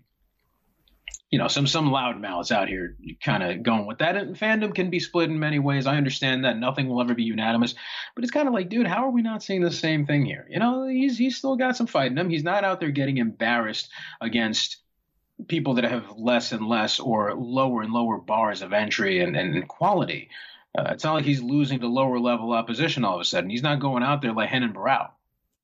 you 1.30 1.38
know, 1.38 1.48
some 1.48 1.66
some 1.66 1.90
loud 1.90 2.20
mouths 2.20 2.52
out 2.52 2.68
here 2.68 2.96
kind 3.20 3.42
of 3.42 3.64
going 3.64 3.86
with 3.86 3.98
that. 3.98 4.16
And 4.16 4.36
fandom 4.36 4.72
can 4.72 4.88
be 4.88 5.00
split 5.00 5.30
in 5.30 5.38
many 5.40 5.58
ways. 5.58 5.84
I 5.84 5.96
understand 5.96 6.44
that 6.44 6.58
nothing 6.58 6.88
will 6.88 7.00
ever 7.00 7.12
be 7.12 7.24
unanimous, 7.24 7.74
but 8.14 8.22
it's 8.22 8.30
kind 8.30 8.46
of 8.46 8.54
like, 8.54 8.68
dude, 8.68 8.86
how 8.86 9.04
are 9.04 9.10
we 9.10 9.20
not 9.20 9.42
seeing 9.42 9.60
the 9.60 9.72
same 9.72 10.06
thing 10.06 10.24
here? 10.24 10.46
You 10.48 10.60
know, 10.60 10.86
he's 10.86 11.18
he's 11.18 11.36
still 11.36 11.56
got 11.56 11.76
some 11.76 11.88
fight 11.88 12.12
in 12.12 12.18
him. 12.18 12.30
He's 12.30 12.44
not 12.44 12.62
out 12.62 12.78
there 12.78 12.92
getting 12.92 13.16
embarrassed 13.16 13.90
against 14.20 14.76
people 15.48 15.74
that 15.74 15.84
have 15.84 16.04
less 16.16 16.52
and 16.52 16.68
less 16.68 17.00
or 17.00 17.34
lower 17.34 17.82
and 17.82 17.92
lower 17.92 18.18
bars 18.18 18.62
of 18.62 18.72
entry 18.72 19.20
and, 19.20 19.36
and 19.36 19.66
quality. 19.66 20.30
Uh, 20.76 20.88
it's 20.90 21.04
not 21.04 21.14
like 21.14 21.24
he's 21.24 21.42
losing 21.42 21.80
to 21.80 21.86
lower 21.86 22.18
level 22.18 22.52
opposition 22.52 23.04
all 23.04 23.14
of 23.14 23.20
a 23.20 23.24
sudden. 23.24 23.50
He's 23.50 23.62
not 23.62 23.80
going 23.80 24.02
out 24.02 24.22
there 24.22 24.32
like 24.32 24.50
Renan 24.50 24.72
Barão. 24.72 25.10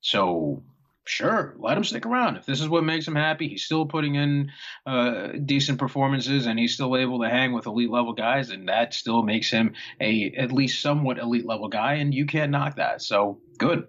So 0.00 0.62
sure, 1.04 1.56
let 1.58 1.76
him 1.76 1.84
stick 1.84 2.06
around. 2.06 2.36
If 2.36 2.46
this 2.46 2.60
is 2.60 2.68
what 2.68 2.84
makes 2.84 3.06
him 3.08 3.16
happy, 3.16 3.48
he's 3.48 3.64
still 3.64 3.86
putting 3.86 4.14
in 4.14 4.52
uh, 4.86 5.28
decent 5.44 5.78
performances 5.78 6.46
and 6.46 6.58
he's 6.58 6.74
still 6.74 6.96
able 6.96 7.20
to 7.22 7.28
hang 7.28 7.52
with 7.52 7.66
elite 7.66 7.90
level 7.90 8.12
guys, 8.12 8.50
and 8.50 8.68
that 8.68 8.94
still 8.94 9.22
makes 9.22 9.50
him 9.50 9.74
a 10.00 10.32
at 10.36 10.52
least 10.52 10.80
somewhat 10.80 11.18
elite 11.18 11.46
level 11.46 11.68
guy, 11.68 11.94
and 11.94 12.14
you 12.14 12.26
can't 12.26 12.52
knock 12.52 12.76
that. 12.76 13.02
So 13.02 13.40
good 13.58 13.88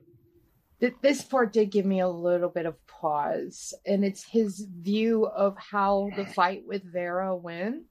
this 1.01 1.21
part 1.21 1.53
did 1.53 1.69
give 1.69 1.85
me 1.85 1.99
a 1.99 2.07
little 2.07 2.49
bit 2.49 2.65
of 2.65 2.75
pause, 2.87 3.73
and 3.85 4.03
it's 4.03 4.23
his 4.23 4.65
view 4.81 5.25
of 5.27 5.55
how 5.57 6.09
the 6.15 6.25
fight 6.25 6.63
with 6.65 6.83
Vera 6.83 7.35
went. 7.35 7.85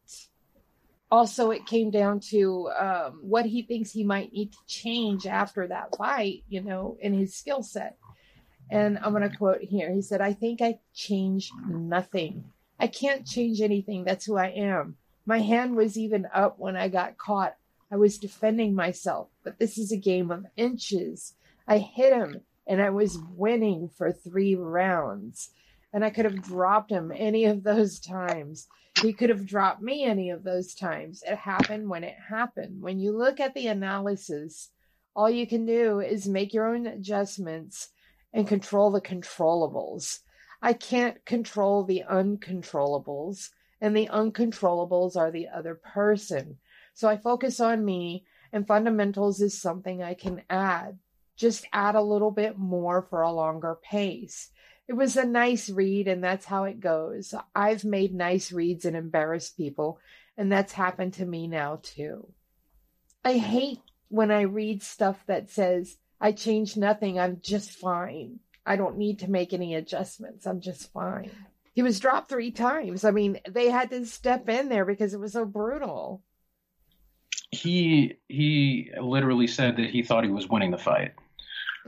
Also, 1.11 1.51
it 1.51 1.67
came 1.67 1.91
down 1.91 2.21
to 2.21 2.71
um, 2.79 3.19
what 3.21 3.45
he 3.45 3.63
thinks 3.63 3.91
he 3.91 4.05
might 4.05 4.33
need 4.33 4.53
to 4.53 4.59
change 4.67 5.27
after 5.27 5.67
that 5.67 5.97
fight, 5.97 6.45
you 6.49 6.63
know, 6.63 6.97
in 7.01 7.13
his 7.13 7.35
skill 7.35 7.63
set. 7.63 7.97
And 8.71 8.99
I'm 8.99 9.13
going 9.13 9.29
to 9.29 9.37
quote 9.37 9.63
here. 9.63 9.93
He 9.93 10.03
said, 10.03 10.21
I 10.21 10.33
think 10.33 10.63
I 10.63 10.79
changed 10.95 11.53
nothing. 11.69 12.45
I 12.79 12.87
can't 12.87 13.27
change 13.27 13.61
anything. 13.61 14.05
That's 14.05 14.25
who 14.25 14.37
I 14.37 14.49
am. 14.49 14.97
My 15.27 15.41
hand 15.41 15.77
was 15.77 15.99
even 15.99 16.29
up 16.33 16.59
when 16.59 16.77
I 16.77 16.89
got 16.89 17.19
caught. 17.19 17.57
I 17.91 17.97
was 17.97 18.19
defending 18.19 18.75
myself, 18.75 19.29
but 19.43 19.59
this 19.59 19.77
is 19.77 19.91
a 19.91 19.97
game 19.97 20.31
of 20.31 20.47
inches. 20.57 21.35
I 21.67 21.79
hit 21.79 22.13
him 22.13 22.43
and 22.67 22.81
I 22.81 22.91
was 22.91 23.19
winning 23.37 23.89
for 23.89 24.13
three 24.13 24.55
rounds. 24.55 25.51
And 25.93 26.05
I 26.05 26.11
could 26.11 26.25
have 26.25 26.43
dropped 26.43 26.91
him 26.91 27.13
any 27.15 27.47
of 27.47 27.65
those 27.65 27.99
times. 28.01 28.69
He 29.03 29.13
could 29.13 29.31
have 29.31 29.47
dropped 29.47 29.81
me 29.81 30.05
any 30.05 30.31
of 30.31 30.43
those 30.43 30.75
times. 30.75 31.23
It 31.27 31.37
happened 31.37 31.89
when 31.89 32.05
it 32.05 32.17
happened. 32.29 32.83
When 32.83 32.99
you 32.99 33.17
look 33.17 33.41
at 33.41 33.55
the 33.55 33.67
analysis, 33.67 34.71
all 35.17 35.31
you 35.31 35.47
can 35.47 35.65
do 35.65 36.01
is 36.01 36.29
make 36.29 36.53
your 36.53 36.75
own 36.75 36.87
adjustments 36.87 37.89
and 38.33 38.47
control 38.47 38.91
the 38.91 39.01
controllables. 39.01 40.19
I 40.63 40.75
can't 40.75 41.25
control 41.25 41.85
the 41.85 42.05
uncontrollables, 42.11 43.49
and 43.81 43.97
the 43.97 44.09
uncontrollables 44.09 45.17
are 45.17 45.31
the 45.31 45.49
other 45.49 45.75
person. 45.75 46.59
So 46.93 47.09
I 47.09 47.17
focus 47.17 47.61
on 47.61 47.85
me, 47.85 48.27
and 48.53 48.67
fundamentals 48.67 49.41
is 49.41 49.61
something 49.61 50.03
I 50.03 50.15
can 50.15 50.43
add 50.51 50.99
just 51.41 51.67
add 51.73 51.95
a 51.95 52.03
little 52.03 52.31
bit 52.31 52.59
more 52.59 53.01
for 53.01 53.23
a 53.23 53.33
longer 53.33 53.79
pace. 53.83 54.51
It 54.91 54.97
was 54.97 55.17
a 55.17 55.25
nice 55.25 55.71
read, 55.71 56.09
and 56.09 56.23
that's 56.23 56.45
how 56.45 56.65
it 56.65 56.81
goes. 56.81 57.33
I've 57.55 57.85
made 57.85 58.13
nice 58.13 58.51
reads 58.51 58.85
and 58.85 58.97
embarrassed 58.97 59.57
people, 59.57 60.01
and 60.37 60.51
that's 60.51 60.73
happened 60.73 61.13
to 61.15 61.25
me 61.25 61.47
now 61.47 61.79
too. 61.81 62.27
I 63.25 63.35
hate 63.35 63.79
when 64.09 64.33
I 64.33 64.41
read 64.41 64.83
stuff 64.83 65.23
that 65.27 65.49
says, 65.49 65.97
I 66.21 66.33
changed 66.33 66.77
nothing, 66.77 67.21
I'm 67.21 67.39
just 67.41 67.71
fine. 67.71 68.41
I 68.67 68.75
don't 68.75 68.99
need 68.99 69.21
to 69.21 69.31
make 69.31 69.53
any 69.53 69.77
adjustments, 69.77 70.45
I'm 70.45 70.61
just 70.61 70.93
fine. 70.93 71.31
He 71.73 71.83
was 71.83 72.01
dropped 72.01 72.29
three 72.29 72.51
times. 72.51 73.05
I 73.05 73.13
mean, 73.13 73.39
they 73.49 73.71
had 73.71 73.91
to 73.91 74.05
step 74.07 74.49
in 74.49 74.69
there 74.69 74.85
because 74.85 75.15
it 75.15 75.21
was 75.21 75.35
so 75.35 75.45
brutal. 75.45 76.21
He 77.53 78.17
he 78.27 78.91
literally 79.01 79.47
said 79.47 79.77
that 79.77 79.91
he 79.91 80.03
thought 80.03 80.25
he 80.25 80.31
was 80.31 80.49
winning 80.49 80.73
the 80.73 80.79
fight. 80.79 81.13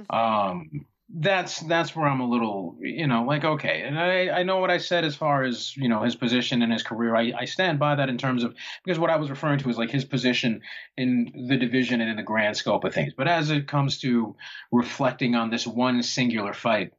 Um, 0.09 0.87
that's 1.15 1.61
that's 1.61 1.95
where 1.95 2.07
I'm 2.07 2.21
a 2.21 2.29
little, 2.29 2.77
you 2.81 3.07
know, 3.07 3.25
like 3.25 3.45
okay, 3.45 3.83
and 3.83 3.99
I 3.99 4.31
I 4.31 4.43
know 4.45 4.59
what 4.59 4.71
I 4.71 4.79
said 4.79 5.05
as 5.05 5.15
far 5.15 5.43
as 5.43 5.77
you 5.77 5.89
know 5.89 6.03
his 6.03 6.17
position 6.17 6.63
in 6.63 6.71
his 6.71 6.83
career. 6.83 7.15
I 7.15 7.33
I 7.39 7.45
stand 7.45 7.79
by 7.79 7.95
that 7.97 8.09
in 8.09 8.17
terms 8.17 8.45
of 8.45 8.55
because 8.83 8.99
what 8.99 9.11
I 9.11 9.17
was 9.17 9.29
referring 9.29 9.59
to 9.59 9.69
is 9.69 9.77
like 9.77 9.91
his 9.91 10.07
position 10.07 10.63
in 10.97 11.47
the 11.49 11.59
division 11.59 12.01
and 12.01 12.09
in 12.09 12.17
the 12.17 12.23
grand 12.23 12.57
scope 12.57 12.85
of 12.85 12.95
things. 12.95 13.13
But 13.15 13.29
as 13.29 13.51
it 13.51 13.69
comes 13.69 13.99
to 14.01 14.37
reflecting 14.71 15.35
on 15.35 15.51
this 15.51 15.67
one 15.67 16.03
singular 16.03 16.55
fight, 16.55 16.93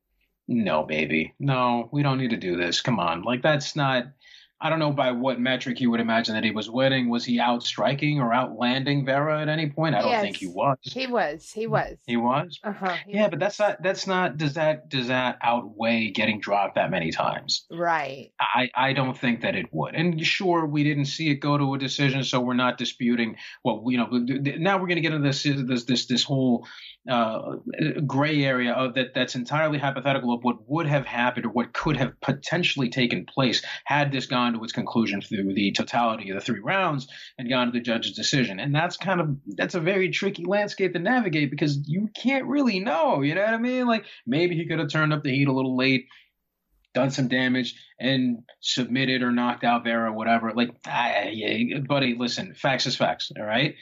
no, 0.47 0.83
baby, 0.83 1.33
no, 1.39 1.89
we 1.91 2.03
don't 2.03 2.19
need 2.19 2.31
to 2.31 2.37
do 2.37 2.55
this. 2.55 2.81
Come 2.81 2.99
on, 2.99 3.23
like 3.23 3.41
that's 3.41 3.75
not 3.75 4.05
I 4.63 4.69
don't 4.69 4.79
know 4.79 4.93
by 4.93 5.11
what 5.11 5.41
metric 5.41 5.81
you 5.81 5.91
would 5.91 5.99
imagine 5.99 6.35
that 6.35 6.43
he 6.45 6.51
was 6.51 6.69
winning. 6.69 7.09
Was 7.09 7.25
he 7.25 7.37
out 7.37 7.63
striking 7.63 8.21
or 8.21 8.33
outlanding 8.33 9.05
Vera 9.05 9.41
at 9.41 9.49
any 9.49 9.69
point? 9.69 9.93
I 9.93 10.01
don't 10.01 10.09
yes, 10.09 10.21
think 10.21 10.37
he 10.37 10.47
was. 10.47 10.77
He 10.83 11.05
was. 11.05 11.51
He 11.51 11.67
was. 11.67 11.97
He 12.07 12.15
was. 12.15 12.61
Uh-huh, 12.63 12.95
yeah, 13.05 13.23
was. 13.23 13.29
but 13.31 13.39
that's 13.39 13.59
not. 13.59 13.83
That's 13.83 14.07
not. 14.07 14.37
Does 14.37 14.53
that 14.53 14.87
does 14.87 15.07
that 15.07 15.37
outweigh 15.43 16.11
getting 16.11 16.39
dropped 16.39 16.75
that 16.75 16.89
many 16.89 17.11
times? 17.11 17.65
Right. 17.69 18.31
I 18.39 18.69
I 18.73 18.93
don't 18.93 19.17
think 19.17 19.41
that 19.41 19.55
it 19.55 19.65
would. 19.73 19.95
And 19.95 20.25
sure, 20.25 20.65
we 20.65 20.85
didn't 20.85 21.05
see 21.05 21.29
it 21.29 21.35
go 21.35 21.57
to 21.57 21.73
a 21.73 21.77
decision, 21.77 22.23
so 22.23 22.39
we're 22.39 22.53
not 22.53 22.77
disputing 22.77 23.35
Well, 23.65 23.83
you 23.87 23.97
know. 23.97 24.07
Now 24.57 24.77
we're 24.77 24.87
going 24.87 24.95
to 24.95 25.01
get 25.01 25.13
into 25.13 25.27
this 25.27 25.43
this 25.43 25.83
this 25.83 26.05
this 26.05 26.23
whole 26.23 26.65
uh, 27.09 27.57
gray 28.07 28.45
area 28.45 28.71
of 28.71 28.93
that 28.93 29.13
that's 29.13 29.35
entirely 29.35 29.77
hypothetical 29.77 30.33
of 30.33 30.43
what 30.43 30.69
would 30.69 30.87
have 30.87 31.05
happened 31.05 31.45
or 31.45 31.49
what 31.49 31.73
could 31.73 31.97
have 31.97 32.19
potentially 32.21 32.89
taken 32.89 33.25
place 33.25 33.61
had 33.83 34.11
this 34.11 34.25
gone 34.25 34.53
to 34.53 34.63
its 34.63 34.71
conclusion 34.71 35.21
through 35.21 35.53
the 35.53 35.73
totality 35.73 36.29
of 36.29 36.35
the 36.35 36.41
three 36.41 36.61
rounds 36.61 37.07
and 37.37 37.49
gone 37.49 37.67
to 37.67 37.73
the 37.73 37.81
judge's 37.81 38.13
decision. 38.13 38.59
And 38.59 38.73
that's 38.73 38.95
kind 38.95 39.19
of 39.19 39.35
that's 39.57 39.75
a 39.75 39.81
very 39.81 40.11
tricky 40.11 40.45
landscape 40.45 40.93
to 40.93 40.99
navigate 40.99 41.51
because 41.51 41.77
you 41.87 42.09
can't 42.15 42.45
really 42.45 42.79
know. 42.79 43.21
You 43.21 43.35
know 43.35 43.43
what 43.43 43.53
I 43.53 43.57
mean? 43.57 43.85
Like 43.85 44.05
maybe 44.25 44.55
he 44.55 44.65
could 44.65 44.79
have 44.79 44.89
turned 44.89 45.11
up 45.11 45.23
the 45.23 45.31
heat 45.31 45.49
a 45.49 45.53
little 45.53 45.75
late 45.75 46.07
done 46.93 47.09
some 47.09 47.27
damage 47.27 47.73
and 47.99 48.43
submitted 48.59 49.23
or 49.23 49.31
knocked 49.31 49.63
out 49.63 49.83
Vera, 49.83 50.11
or 50.11 50.13
whatever. 50.13 50.53
Like, 50.53 50.75
ah, 50.85 51.23
yeah, 51.31 51.79
buddy, 51.79 52.15
listen, 52.15 52.53
facts 52.53 52.85
is 52.85 52.95
facts. 52.95 53.31
All 53.35 53.43
right 53.43 53.73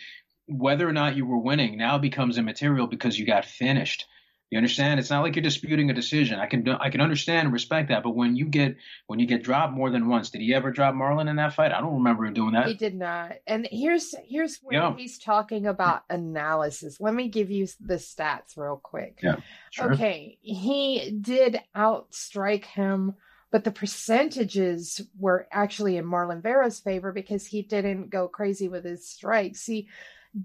whether 0.47 0.87
or 0.87 0.93
not 0.93 1.15
you 1.15 1.25
were 1.25 1.37
winning 1.37 1.77
now 1.77 1.97
becomes 1.97 2.37
immaterial 2.37 2.87
because 2.87 3.17
you 3.17 3.25
got 3.25 3.45
finished. 3.45 4.05
You 4.51 4.57
understand? 4.57 4.99
It's 4.99 5.09
not 5.09 5.21
like 5.21 5.37
you're 5.37 5.43
disputing 5.43 5.89
a 5.89 5.93
decision. 5.93 6.37
I 6.37 6.45
can 6.45 6.67
I 6.67 6.89
can 6.89 6.99
understand 6.99 7.45
and 7.45 7.53
respect 7.53 7.87
that, 7.87 8.03
but 8.03 8.17
when 8.17 8.35
you 8.35 8.45
get 8.45 8.75
when 9.07 9.17
you 9.17 9.25
get 9.25 9.43
dropped 9.43 9.73
more 9.73 9.89
than 9.89 10.09
once, 10.09 10.29
did 10.29 10.41
he 10.41 10.53
ever 10.53 10.71
drop 10.71 10.93
Marlon 10.93 11.29
in 11.29 11.37
that 11.37 11.53
fight? 11.53 11.71
I 11.71 11.79
don't 11.79 11.93
remember 11.93 12.25
him 12.25 12.33
doing 12.33 12.51
that. 12.51 12.67
He 12.67 12.73
did 12.73 12.93
not. 12.93 13.37
And 13.47 13.65
here's 13.71 14.13
here's 14.25 14.57
where 14.57 14.77
yeah. 14.77 14.95
he's 14.97 15.19
talking 15.19 15.67
about 15.67 16.03
analysis. 16.09 16.99
Let 16.99 17.13
me 17.13 17.29
give 17.29 17.49
you 17.49 17.65
the 17.79 17.93
stats 17.93 18.57
real 18.57 18.75
quick. 18.83 19.19
Yeah. 19.23 19.37
Sure. 19.69 19.93
Okay, 19.93 20.37
he 20.41 21.17
did 21.21 21.61
outstrike 21.73 22.65
him, 22.65 23.13
but 23.53 23.63
the 23.63 23.71
percentages 23.71 24.99
were 25.17 25.47
actually 25.49 25.95
in 25.95 26.03
Marlon 26.03 26.43
Vera's 26.43 26.81
favor 26.81 27.13
because 27.13 27.45
he 27.45 27.61
didn't 27.61 28.09
go 28.09 28.27
crazy 28.27 28.67
with 28.67 28.83
his 28.83 29.07
strikes. 29.07 29.61
See 29.61 29.87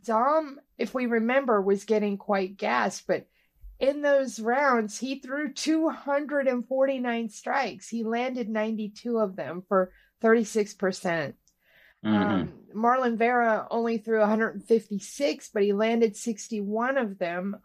Dom, 0.05 0.61
if 0.79 0.95
we 0.95 1.07
remember, 1.07 1.61
was 1.63 1.85
getting 1.85 2.19
quite 2.19 2.57
gassed, 2.57 3.07
but 3.07 3.27
in 3.79 4.03
those 4.03 4.41
rounds, 4.41 4.99
he 4.99 5.19
threw 5.19 5.53
249 5.53 7.29
strikes. 7.29 7.89
He 7.89 8.05
landed 8.05 8.49
92 8.49 9.19
of 9.19 9.37
them 9.37 9.63
for 9.69 9.93
36%. 10.23 11.35
Mm-hmm. 12.05 12.15
Um, 12.15 12.53
Marlon 12.75 13.17
Vera 13.17 13.67
only 13.71 13.99
threw 13.99 14.21
156, 14.21 15.51
but 15.53 15.63
he 15.63 15.73
landed 15.73 16.17
61 16.17 16.97
of 16.99 17.19
them, 17.19 17.57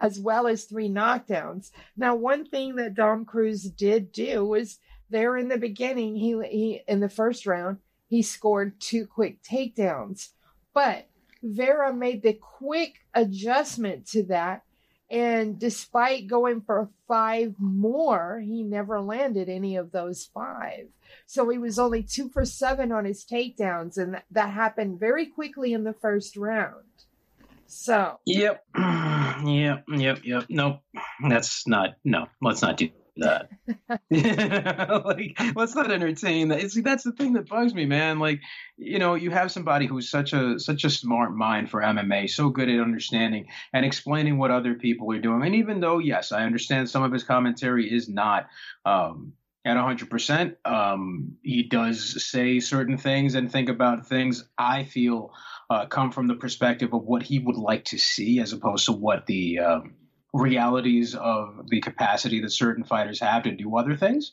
as 0.00 0.18
well 0.18 0.46
as 0.46 0.64
three 0.64 0.88
knockdowns. 0.88 1.70
Now, 1.96 2.14
one 2.14 2.46
thing 2.46 2.76
that 2.76 2.94
Dom 2.94 3.24
Cruz 3.24 3.64
did 3.64 4.12
do 4.12 4.44
was 4.44 4.78
there 5.10 5.36
in 5.36 5.48
the 5.48 5.58
beginning, 5.58 6.16
he, 6.16 6.40
he 6.48 6.82
in 6.88 7.00
the 7.00 7.08
first 7.08 7.46
round, 7.46 7.78
he 8.06 8.22
scored 8.22 8.80
two 8.80 9.06
quick 9.06 9.42
takedowns. 9.42 10.30
But 10.72 11.08
Vera 11.42 11.92
made 11.94 12.22
the 12.22 12.34
quick 12.34 12.94
adjustment 13.14 14.06
to 14.08 14.24
that. 14.24 14.62
And 15.10 15.58
despite 15.58 16.28
going 16.28 16.60
for 16.60 16.88
five 17.08 17.54
more, 17.58 18.40
he 18.44 18.62
never 18.62 19.00
landed 19.00 19.48
any 19.48 19.76
of 19.76 19.90
those 19.90 20.30
five. 20.32 20.86
So 21.26 21.48
he 21.48 21.58
was 21.58 21.80
only 21.80 22.04
two 22.04 22.28
for 22.28 22.44
seven 22.44 22.92
on 22.92 23.04
his 23.04 23.24
takedowns. 23.24 23.98
And 23.98 24.14
that, 24.14 24.24
that 24.30 24.50
happened 24.50 25.00
very 25.00 25.26
quickly 25.26 25.72
in 25.72 25.82
the 25.82 25.94
first 25.94 26.36
round. 26.36 26.84
So. 27.66 28.20
Yep. 28.26 28.64
Yep. 29.42 29.84
Yep. 29.88 30.20
Yep. 30.22 30.46
Nope. 30.50 30.80
That's 31.26 31.66
not, 31.66 31.94
no, 32.04 32.26
let's 32.42 32.60
not 32.60 32.76
do 32.76 32.90
that. 33.20 33.48
like, 35.04 35.40
let's 35.54 35.74
not 35.74 35.90
entertain 35.90 36.48
that. 36.48 36.60
It's, 36.60 36.80
that's 36.82 37.04
the 37.04 37.12
thing 37.12 37.34
that 37.34 37.48
bugs 37.48 37.74
me, 37.74 37.86
man. 37.86 38.18
Like, 38.18 38.40
you 38.76 38.98
know, 38.98 39.14
you 39.14 39.30
have 39.30 39.52
somebody 39.52 39.86
who's 39.86 40.10
such 40.10 40.32
a 40.32 40.58
such 40.58 40.84
a 40.84 40.90
smart 40.90 41.34
mind 41.34 41.70
for 41.70 41.80
MMA, 41.80 42.28
so 42.28 42.48
good 42.48 42.68
at 42.68 42.80
understanding 42.80 43.46
and 43.72 43.84
explaining 43.84 44.38
what 44.38 44.50
other 44.50 44.74
people 44.74 45.12
are 45.12 45.20
doing. 45.20 45.42
And 45.44 45.54
even 45.56 45.80
though, 45.80 45.98
yes, 45.98 46.32
I 46.32 46.44
understand 46.44 46.90
some 46.90 47.02
of 47.02 47.12
his 47.12 47.24
commentary 47.24 47.92
is 47.92 48.08
not 48.08 48.48
um, 48.84 49.34
at 49.64 49.76
100%, 49.76 50.56
um, 50.64 51.36
he 51.42 51.64
does 51.64 52.24
say 52.24 52.60
certain 52.60 52.96
things 52.96 53.34
and 53.34 53.52
think 53.52 53.68
about 53.68 54.06
things. 54.06 54.48
I 54.58 54.84
feel 54.84 55.32
uh, 55.68 55.86
come 55.86 56.10
from 56.10 56.26
the 56.26 56.34
perspective 56.34 56.94
of 56.94 57.04
what 57.04 57.22
he 57.22 57.38
would 57.38 57.56
like 57.56 57.84
to 57.86 57.98
see, 57.98 58.40
as 58.40 58.52
opposed 58.52 58.86
to 58.86 58.92
what 58.92 59.26
the 59.26 59.58
um, 59.60 59.94
realities 60.32 61.14
of 61.14 61.68
the 61.68 61.80
capacity 61.80 62.40
that 62.40 62.50
certain 62.50 62.84
fighters 62.84 63.20
have 63.20 63.44
to 63.44 63.52
do 63.52 63.76
other 63.76 63.96
things. 63.96 64.32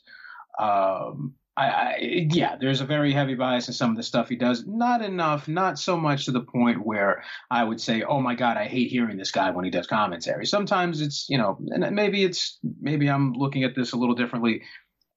Um, 0.58 1.34
I, 1.56 1.66
I, 1.66 2.26
yeah, 2.30 2.54
there's 2.60 2.80
a 2.80 2.86
very 2.86 3.12
heavy 3.12 3.34
bias 3.34 3.66
in 3.66 3.74
some 3.74 3.90
of 3.90 3.96
the 3.96 4.04
stuff 4.04 4.28
he 4.28 4.36
does. 4.36 4.64
Not 4.64 5.02
enough, 5.02 5.48
not 5.48 5.76
so 5.76 5.96
much 5.96 6.26
to 6.26 6.30
the 6.30 6.40
point 6.40 6.86
where 6.86 7.24
I 7.50 7.64
would 7.64 7.80
say, 7.80 8.02
"Oh 8.02 8.20
my 8.20 8.36
God, 8.36 8.56
I 8.56 8.66
hate 8.66 8.90
hearing 8.90 9.16
this 9.16 9.32
guy 9.32 9.50
when 9.50 9.64
he 9.64 9.70
does 9.72 9.88
commentary." 9.88 10.46
Sometimes 10.46 11.00
it's, 11.00 11.28
you 11.28 11.36
know, 11.36 11.58
and 11.70 11.96
maybe 11.96 12.22
it's 12.22 12.58
maybe 12.80 13.10
I'm 13.10 13.32
looking 13.32 13.64
at 13.64 13.74
this 13.74 13.90
a 13.90 13.96
little 13.96 14.14
differently 14.14 14.62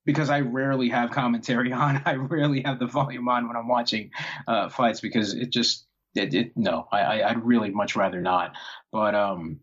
because 0.04 0.32
I 0.32 0.40
rarely 0.40 0.90
have 0.90 1.12
commentary 1.12 1.72
on. 1.74 2.02
I 2.06 2.16
rarely 2.16 2.62
have 2.66 2.80
the 2.80 2.88
volume 2.88 3.30
on 3.30 3.48
when 3.48 3.56
I'm 3.56 3.68
watching 3.68 4.10
uh, 4.48 4.70
fights 4.70 5.00
because 5.00 5.36
it 5.36 5.52
just, 5.52 5.86
it, 6.16 6.34
it 6.34 6.58
no, 6.58 6.88
I, 6.92 7.22
I'd 7.22 7.46
really 7.46 7.70
much 7.70 7.96
rather 7.96 8.20
not. 8.20 8.54
But 8.92 9.14
um, 9.14 9.60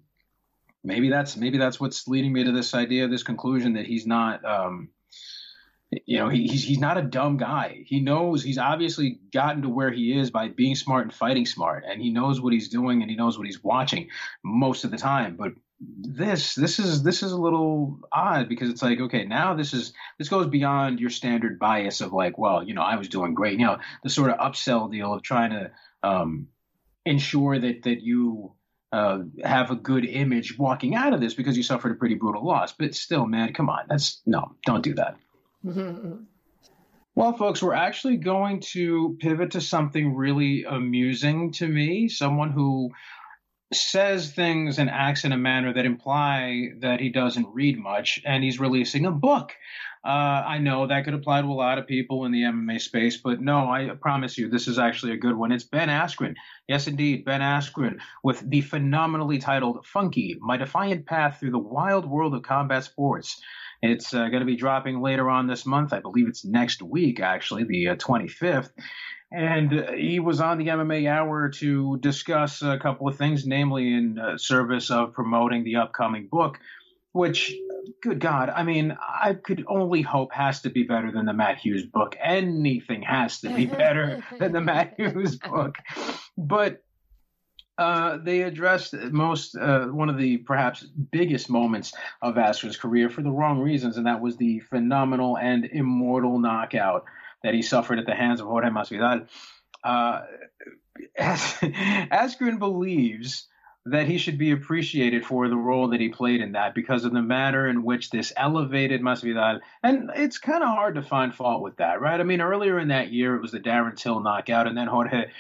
maybe 0.85 1.11
that's 1.11 1.37
maybe 1.37 1.59
that's 1.59 1.81
what's 1.81 2.09
leading 2.09 2.33
me 2.33 2.45
to 2.45 2.53
this 2.53 2.75
idea, 2.75 3.09
this 3.09 3.23
conclusion 3.23 3.75
that 3.75 3.87
he's 3.87 4.07
not. 4.07 4.45
Um, 4.45 4.91
you 6.05 6.19
know, 6.19 6.29
he, 6.29 6.47
he's 6.47 6.65
he's 6.65 6.79
not 6.79 6.99
a 6.99 7.03
dumb 7.03 7.39
guy. 7.39 7.83
He 7.87 8.01
knows 8.01 8.43
he's 8.43 8.59
obviously 8.59 9.21
gotten 9.33 9.63
to 9.63 9.71
where 9.71 9.91
he 9.91 10.19
is 10.19 10.31
by 10.31 10.49
being 10.49 10.75
smart 10.75 11.05
and 11.05 11.15
fighting 11.15 11.47
smart, 11.47 11.85
and 11.89 12.03
he 12.03 12.11
knows 12.11 12.41
what 12.41 12.53
he's 12.53 12.69
doing 12.69 13.01
and 13.01 13.11
he 13.11 13.17
knows 13.17 13.39
what 13.39 13.47
he's 13.47 13.65
watching 13.65 14.09
most 14.45 14.85
of 14.85 14.91
the 14.91 14.99
time. 14.99 15.37
But 15.37 15.53
this 15.81 16.55
this 16.55 16.79
is 16.79 17.03
this 17.03 17.23
is 17.23 17.33
a 17.33 17.37
little 17.37 18.01
odd 18.13 18.49
because 18.49 18.69
it's 18.69 18.83
like 18.83 18.99
okay 18.99 19.25
now 19.25 19.55
this 19.55 19.73
is 19.73 19.93
this 20.19 20.29
goes 20.29 20.49
beyond 20.49 20.99
your 20.99 21.11
standard 21.11 21.57
bias 21.59 22.01
of 22.01 22.13
like 22.13 22.37
well 22.37 22.65
you 22.65 22.75
know 22.75 22.83
I 22.83 22.97
was 22.97 23.09
doing 23.09 23.33
great 23.33 23.61
you 23.61 23.65
know 23.65 23.79
the 24.03 24.11
sort 24.11 24.31
of 24.31 24.39
upsell 24.39 24.91
deal 24.91 25.15
of 25.15 25.23
trying 25.23 25.51
to 25.51 25.71
um, 26.03 26.49
ensure 27.07 27.59
that 27.59 27.85
that 27.85 28.03
you 28.03 28.55
uh, 28.92 29.21
have 29.45 29.71
a 29.71 29.76
good 29.76 30.04
image 30.04 30.59
walking 30.59 30.95
out 30.95 31.12
of 31.12 31.21
this 31.21 31.35
because 31.35 31.57
you 31.57 31.62
suffered 31.62 31.92
a 31.92 31.95
pretty 31.95 32.14
brutal 32.14 32.45
loss. 32.45 32.73
But 32.73 32.95
still, 32.95 33.26
man, 33.26 33.52
come 33.52 33.68
on. 33.68 33.85
That's 33.88 34.21
no, 34.26 34.54
don't 34.64 34.83
do 34.83 34.95
that. 34.95 35.16
well, 37.14 37.33
folks, 37.33 37.62
we're 37.62 37.75
actually 37.75 38.16
going 38.16 38.61
to 38.73 39.16
pivot 39.21 39.52
to 39.52 39.61
something 39.61 40.14
really 40.14 40.64
amusing 40.64 41.52
to 41.52 41.66
me. 41.66 42.09
Someone 42.09 42.51
who 42.51 42.90
says 43.72 44.33
things 44.33 44.79
and 44.79 44.88
acts 44.88 45.24
in 45.24 45.33
a 45.33 45.37
manner 45.37 45.72
that 45.72 45.85
imply 45.85 46.70
that 46.79 47.01
he 47.01 47.11
doesn't 47.11 47.48
read 47.53 47.79
much, 47.79 48.20
and 48.24 48.42
he's 48.42 48.59
releasing 48.59 49.05
a 49.05 49.11
book. 49.11 49.53
Uh, 50.09 50.42
I 50.47 50.57
know 50.57 50.87
that 50.87 51.05
could 51.05 51.12
apply 51.12 51.42
to 51.42 51.49
a 51.49 51.53
lot 51.53 51.77
of 51.77 51.87
people 51.87 52.25
in 52.25 52.33
the 52.33 52.40
MMA 52.44 52.81
space, 52.81 53.18
but 53.18 53.42
no, 53.42 53.71
I 53.71 53.90
promise 54.01 54.38
you, 54.38 54.49
this 54.49 54.66
is 54.66 54.79
actually 54.79 55.12
a 55.12 55.18
good 55.18 55.37
one. 55.37 55.53
It's 55.53 55.64
Ben 55.64 55.90
Askren. 55.90 56.35
Yes, 56.66 56.87
indeed, 56.87 57.27
Ben 57.27 57.42
Askren 57.42 57.99
with 58.25 58.40
the 58.49 58.62
phenomenally 58.62 59.37
titled 59.37 59.85
Funky 59.85 60.38
My 60.40 60.57
Defiant 60.57 61.05
Path 61.05 61.38
Through 61.38 61.51
the 61.51 61.59
Wild 61.59 62.09
World 62.09 62.35
of 62.35 62.42
Combat 62.42 62.85
Sports. 62.85 63.38
It's 63.83 64.14
uh, 64.14 64.29
going 64.29 64.40
to 64.40 64.47
be 64.47 64.57
dropping 64.57 65.03
later 65.03 65.29
on 65.29 65.47
this 65.47 65.66
month. 65.66 65.92
I 65.92 66.01
believe 66.01 66.27
it's 66.27 66.42
next 66.42 66.81
week, 66.81 67.21
actually, 67.21 67.64
the 67.64 67.88
uh, 67.88 67.97
25th. 67.97 68.71
And 69.31 69.90
he 69.94 70.21
was 70.21 70.40
on 70.40 70.57
the 70.57 70.68
MMA 70.68 71.07
Hour 71.07 71.51
to 71.51 71.99
discuss 71.99 72.62
a 72.62 72.79
couple 72.79 73.09
of 73.09 73.18
things, 73.18 73.47
namely 73.47 73.92
in 73.92 74.18
uh, 74.18 74.38
service 74.38 74.90
of 74.90 75.12
promoting 75.12 75.64
the 75.64 75.77
upcoming 75.77 76.29
book, 76.29 76.59
which, 77.18 77.52
good 78.00 78.20
God, 78.20 78.48
I 78.48 78.62
mean, 78.62 78.96
I 79.00 79.35
could 79.35 79.64
only 79.66 80.02
hope 80.02 80.33
has 80.33 80.61
to 80.62 80.70
be 80.70 80.85
better 80.85 81.11
than 81.11 81.26
the 81.26 81.33
Matt 81.33 81.59
Hughes 81.59 81.85
book. 81.85 82.16
Anything 82.22 83.02
has 83.02 83.40
to 83.40 83.52
be 83.52 83.66
better 83.85 84.22
than 84.38 84.52
the 84.52 84.61
Matt 84.61 84.94
Hughes 84.96 85.35
book. 85.35 85.78
But 86.37 86.85
uh, 87.76 88.18
they 88.18 88.42
addressed 88.42 88.94
most 88.94 89.57
uh, 89.57 89.87
one 89.87 90.09
of 90.09 90.16
the 90.16 90.37
perhaps 90.37 90.85
biggest 90.85 91.50
moments 91.50 91.92
of 92.22 92.37
Askren's 92.37 92.76
career 92.76 93.11
for 93.11 93.22
the 93.22 93.33
wrong 93.33 93.59
reasons, 93.59 93.96
and 93.96 94.07
that 94.07 94.20
was 94.20 94.37
the 94.37 94.61
phenomenal 94.61 95.37
and 95.37 95.64
immortal 95.64 96.38
knockout 96.38 97.04
that 97.42 97.52
he 97.52 97.62
suffered 97.62 97.98
at 97.98 98.07
the 98.07 98.14
hands 98.14 98.40
of 98.40 98.46
Jorge 98.46 98.68
Masvidal. 98.68 99.26
Uh, 99.83 100.22
Askren 101.18 102.61
believes 102.61 103.48
that 103.90 104.07
he 104.07 104.18
should 104.18 104.38
be 104.38 104.53
appreciated 104.53 105.24
for 105.24 105.48
the 105.48 105.57
role 105.57 105.88
that 105.88 106.01
he 106.01 106.09
played 106.09 106.40
in 106.40 106.53
that 106.53 106.74
because 106.74 107.05
of 107.05 107.12
the 107.12 107.22
manner 107.22 107.68
in 107.68 107.85
which 107.85 108.11
this 108.11 108.33
elevated 108.37 109.01
Masvidal, 109.01 109.61
and 109.83 110.11
it's 110.14 110.38
kind 110.38 110.62
of 110.62 110.68
hard 110.68 110.94
to 110.96 111.03
find 111.03 111.35
fault 111.35 111.62
with 111.62 111.77
that, 111.77 112.01
right? 112.01 112.20
I 112.20 112.24
mean, 112.24 112.40
earlier 112.40 112.79
in 112.79 112.88
that 112.88 113.12
year, 113.12 113.37
it 113.37 113.42
was 113.42 113.53
the 113.53 113.61
Darren 113.61 113.96
Till 113.96 114.20
knockout, 114.20 114.66
and 114.66 114.77
then 114.77 114.88
Jorge 114.88 115.31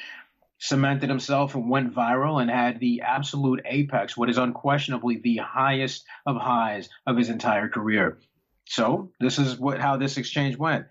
cemented 0.58 1.08
himself 1.08 1.54
and 1.54 1.70
went 1.70 1.94
viral 1.94 2.40
and 2.40 2.50
had 2.50 2.80
the 2.80 3.02
absolute 3.02 3.62
apex, 3.64 4.16
what 4.16 4.28
is 4.28 4.38
unquestionably 4.38 5.18
the 5.18 5.36
highest 5.36 6.04
of 6.26 6.36
highs 6.36 6.88
of 7.06 7.16
his 7.16 7.28
entire 7.28 7.68
career. 7.68 8.18
So 8.64 9.12
this 9.20 9.38
is 9.38 9.58
what 9.58 9.80
how 9.80 9.96
this 9.96 10.16
exchange 10.16 10.56
went. 10.56 10.86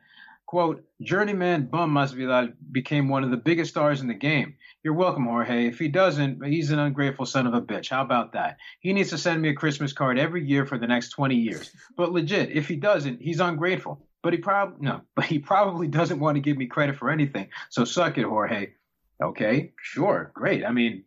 Quote, 0.48 0.86
journeyman 1.02 1.66
bum 1.66 1.94
Masvidal 1.94 2.54
became 2.72 3.10
one 3.10 3.26
of 3.26 3.32
the 3.32 3.38
biggest 3.38 3.72
stars 3.72 4.00
in 4.00 4.08
the 4.08 4.14
game. 4.14 4.56
You're 4.82 4.94
welcome, 4.94 5.26
Jorge. 5.26 5.68
If 5.68 5.78
he 5.78 5.90
doesn't, 5.90 6.42
he's 6.46 6.72
an 6.72 6.80
ungrateful 6.80 7.26
son 7.26 7.48
of 7.48 7.54
a 7.54 7.62
bitch. 7.62 7.90
How 7.90 8.02
about 8.02 8.32
that? 8.32 8.56
He 8.80 8.94
needs 8.94 9.10
to 9.10 9.18
send 9.18 9.42
me 9.42 9.50
a 9.50 9.54
Christmas 9.54 9.92
card 9.92 10.18
every 10.18 10.48
year 10.48 10.66
for 10.66 10.78
the 10.78 10.88
next 10.88 11.10
20 11.10 11.36
years. 11.36 11.70
But 11.98 12.14
legit, 12.14 12.52
if 12.52 12.70
he 12.70 12.78
doesn't, 12.78 13.22
he's 13.22 13.42
ungrateful. 13.42 14.08
But 14.24 14.32
he 14.32 14.40
probably 14.40 14.78
no, 14.80 15.02
but 15.18 15.26
he 15.26 15.40
probably 15.40 15.88
doesn't 15.88 16.20
want 16.20 16.36
to 16.36 16.42
give 16.42 16.56
me 16.56 16.68
credit 16.68 16.96
for 16.96 17.10
anything. 17.10 17.50
So 17.70 17.84
suck 17.84 18.18
it, 18.18 18.24
Jorge. 18.24 18.70
Okay, 19.22 19.74
sure, 19.82 20.32
great. 20.34 20.64
I 20.66 20.72
mean, 20.72 21.04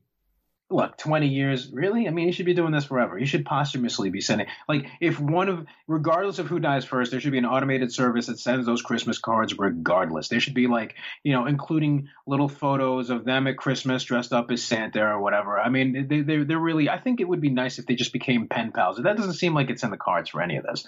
look, 0.70 0.96
20 0.96 1.26
years, 1.26 1.70
really? 1.72 2.06
I 2.06 2.10
mean, 2.10 2.26
he 2.26 2.32
should 2.32 2.46
be 2.46 2.54
doing 2.54 2.72
this 2.72 2.84
forever. 2.84 3.18
He 3.18 3.26
should 3.26 3.44
posthumously 3.44 4.10
be 4.10 4.20
sending, 4.20 4.46
like, 4.68 4.86
if 5.00 5.18
one 5.18 5.48
of, 5.48 5.66
regardless 5.88 6.38
of 6.38 6.46
who 6.46 6.60
dies 6.60 6.84
first, 6.84 7.10
there 7.10 7.20
should 7.20 7.32
be 7.32 7.38
an 7.38 7.46
automated 7.46 7.92
service 7.92 8.26
that 8.26 8.38
sends 8.38 8.66
those 8.66 8.82
Christmas 8.82 9.18
cards 9.18 9.58
regardless. 9.58 10.28
There 10.28 10.40
should 10.40 10.54
be, 10.54 10.66
like, 10.66 10.94
you 11.24 11.32
know, 11.32 11.46
including 11.46 12.08
little 12.26 12.48
photos 12.48 13.10
of 13.10 13.24
them 13.24 13.46
at 13.46 13.56
Christmas 13.56 14.04
dressed 14.04 14.32
up 14.32 14.50
as 14.50 14.62
Santa 14.62 15.02
or 15.02 15.20
whatever. 15.20 15.58
I 15.58 15.68
mean, 15.70 16.06
they, 16.08 16.20
they, 16.20 16.44
they're 16.44 16.58
really, 16.58 16.88
I 16.88 16.98
think 16.98 17.20
it 17.20 17.28
would 17.28 17.40
be 17.40 17.50
nice 17.50 17.78
if 17.78 17.86
they 17.86 17.94
just 17.94 18.12
became 18.12 18.46
pen 18.46 18.72
pals. 18.72 18.98
That 18.98 19.16
doesn't 19.16 19.34
seem 19.34 19.54
like 19.54 19.70
it's 19.70 19.82
in 19.82 19.90
the 19.90 19.96
cards 19.96 20.30
for 20.30 20.42
any 20.42 20.56
of 20.56 20.64
this. 20.64 20.86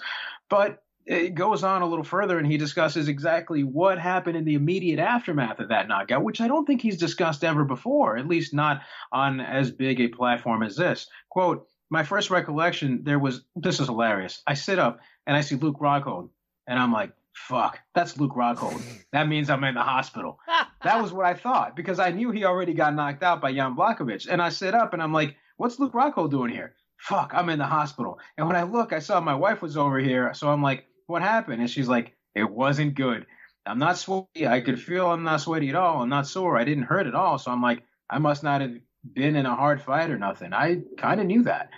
But 0.49 0.82
it 1.05 1.35
goes 1.35 1.63
on 1.63 1.81
a 1.81 1.87
little 1.87 2.03
further 2.03 2.37
and 2.37 2.47
he 2.47 2.57
discusses 2.57 3.07
exactly 3.07 3.63
what 3.63 3.99
happened 3.99 4.37
in 4.37 4.45
the 4.45 4.53
immediate 4.53 4.99
aftermath 4.99 5.59
of 5.59 5.69
that 5.69 5.87
knockout, 5.87 6.23
which 6.23 6.41
I 6.41 6.47
don't 6.47 6.65
think 6.65 6.81
he's 6.81 6.97
discussed 6.97 7.43
ever 7.43 7.65
before, 7.65 8.17
at 8.17 8.27
least 8.27 8.53
not 8.53 8.81
on 9.11 9.39
as 9.39 9.71
big 9.71 9.99
a 9.99 10.07
platform 10.07 10.63
as 10.63 10.75
this. 10.75 11.07
Quote, 11.29 11.67
my 11.89 12.03
first 12.03 12.29
recollection, 12.29 13.01
there 13.03 13.19
was, 13.19 13.43
this 13.55 13.79
is 13.79 13.87
hilarious. 13.87 14.41
I 14.47 14.53
sit 14.53 14.79
up 14.79 14.99
and 15.27 15.35
I 15.35 15.41
see 15.41 15.55
Luke 15.55 15.79
Rockhold 15.79 16.29
and 16.67 16.79
I'm 16.79 16.93
like, 16.93 17.11
fuck, 17.33 17.79
that's 17.93 18.17
Luke 18.17 18.33
Rockhold. 18.35 18.81
That 19.11 19.27
means 19.27 19.49
I'm 19.49 19.63
in 19.63 19.75
the 19.75 19.81
hospital. 19.81 20.39
that 20.83 21.01
was 21.01 21.11
what 21.11 21.25
I 21.25 21.33
thought 21.33 21.75
because 21.75 21.99
I 21.99 22.11
knew 22.11 22.31
he 22.31 22.45
already 22.45 22.73
got 22.73 22.95
knocked 22.95 23.23
out 23.23 23.41
by 23.41 23.53
Jan 23.53 23.75
Blachowicz. 23.75 24.27
And 24.29 24.41
I 24.41 24.49
sit 24.49 24.73
up 24.73 24.93
and 24.93 25.03
I'm 25.03 25.13
like, 25.13 25.35
what's 25.57 25.79
Luke 25.79 25.93
Rockhold 25.93 26.31
doing 26.31 26.51
here? 26.51 26.75
Fuck, 26.97 27.33
I'm 27.33 27.49
in 27.49 27.59
the 27.59 27.65
hospital. 27.65 28.19
And 28.37 28.47
when 28.47 28.55
I 28.55 28.63
look, 28.63 28.93
I 28.93 28.99
saw 28.99 29.19
my 29.19 29.35
wife 29.35 29.61
was 29.61 29.75
over 29.75 29.99
here. 29.99 30.33
So 30.33 30.49
I'm 30.49 30.63
like, 30.63 30.85
what 31.07 31.21
happened? 31.21 31.61
And 31.61 31.69
she's 31.69 31.87
like, 31.87 32.15
it 32.35 32.49
wasn't 32.49 32.95
good. 32.95 33.25
I'm 33.65 33.79
not 33.79 33.97
sweaty. 33.97 34.47
I 34.47 34.61
could 34.61 34.81
feel 34.81 35.09
I'm 35.09 35.23
not 35.23 35.41
sweaty 35.41 35.69
at 35.69 35.75
all. 35.75 36.01
I'm 36.01 36.09
not 36.09 36.27
sore. 36.27 36.57
I 36.57 36.65
didn't 36.65 36.83
hurt 36.83 37.07
at 37.07 37.15
all. 37.15 37.37
So 37.37 37.51
I'm 37.51 37.61
like, 37.61 37.83
I 38.09 38.19
must 38.19 38.43
not 38.43 38.61
have 38.61 38.73
been 39.13 39.35
in 39.35 39.45
a 39.45 39.55
hard 39.55 39.81
fight 39.81 40.09
or 40.09 40.17
nothing. 40.17 40.53
I 40.53 40.81
kind 40.97 41.21
of 41.21 41.27
knew 41.27 41.43
that. 41.43 41.69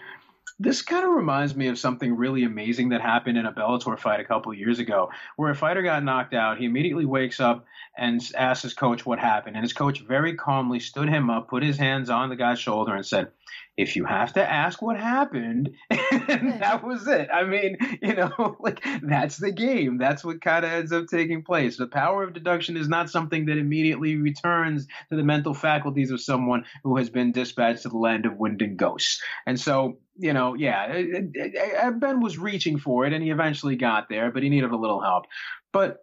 this 0.58 0.82
kind 0.82 1.06
of 1.06 1.12
reminds 1.12 1.56
me 1.56 1.68
of 1.68 1.78
something 1.78 2.16
really 2.16 2.44
amazing 2.44 2.90
that 2.90 3.02
happened 3.02 3.38
in 3.38 3.46
a 3.46 3.52
Bellator 3.52 4.00
fight 4.00 4.22
a 4.22 4.26
couple 4.26 4.54
years 4.54 4.80
ago, 4.80 5.10
where 5.36 5.52
a 5.52 5.56
fighter 5.56 5.82
got 5.82 6.04
knocked 6.04 6.34
out. 6.34 6.58
He 6.58 6.66
immediately 6.66 7.06
wakes 7.06 7.42
up 7.42 7.66
and 7.98 8.22
asks 8.38 8.64
his 8.64 8.74
coach 8.74 9.06
what 9.06 9.20
happened, 9.20 9.58
and 9.58 9.64
his 9.64 9.74
coach 9.74 10.02
very 10.02 10.36
calmly 10.36 10.80
stood 10.80 11.10
him 11.10 11.30
up, 11.30 11.50
put 11.50 11.64
his 11.64 11.78
hands 11.78 12.10
on 12.10 12.30
the 12.30 12.38
guy's 12.38 12.60
shoulder, 12.60 12.96
and 12.96 13.06
said, 13.06 13.32
if 13.78 13.96
you 13.96 14.06
have 14.06 14.34
to 14.34 14.50
ask 14.50 14.82
what 14.82 14.98
happened, 14.98 15.72
and 15.90 16.62
that 16.62 16.84
was 16.84 17.08
it. 17.08 17.30
I 17.34 17.44
mean, 17.44 17.78
you 18.02 18.16
know, 18.16 18.58
like 18.60 18.84
that's 19.04 19.38
the 19.38 19.52
game. 19.52 19.98
That's 19.98 20.24
what 20.24 20.42
kind 20.42 20.64
of 20.64 20.72
ends 20.72 20.92
up 20.92 21.08
taking 21.08 21.44
place. 21.44 21.78
The 21.78 21.88
power 21.88 22.24
of 22.24 22.34
deduction 22.34 22.78
is 22.78 22.88
not 22.88 23.10
something 23.10 23.46
that 23.46 23.58
immediately 23.58 24.16
returns 24.16 24.88
to 25.10 25.16
the 25.16 25.24
mental 25.24 25.54
faculties 25.54 26.12
of 26.12 26.22
someone 26.22 26.66
who 26.84 26.98
has 26.98 27.10
been 27.10 27.32
dispatched 27.32 27.84
to 27.84 27.90
the 27.90 27.98
land 27.98 28.26
of 28.26 28.38
wind 28.38 28.62
and 28.62 28.78
ghosts. 28.78 29.22
And 29.46 29.60
so, 29.60 29.98
you 30.18 30.34
know, 30.34 30.54
yeah, 30.54 30.86
it, 30.86 31.32
it, 31.34 31.52
it, 31.56 32.00
Ben 32.00 32.22
was 32.22 32.38
reaching 32.38 32.80
for 32.80 33.06
it, 33.06 33.14
and 33.14 33.24
he 33.24 33.30
eventually 33.30 33.76
got 33.76 34.08
there, 34.10 34.32
but 34.32 34.44
he 34.44 34.50
needed 34.50 34.72
a 34.72 34.78
little 34.78 35.02
help. 35.02 35.26
But 35.74 36.00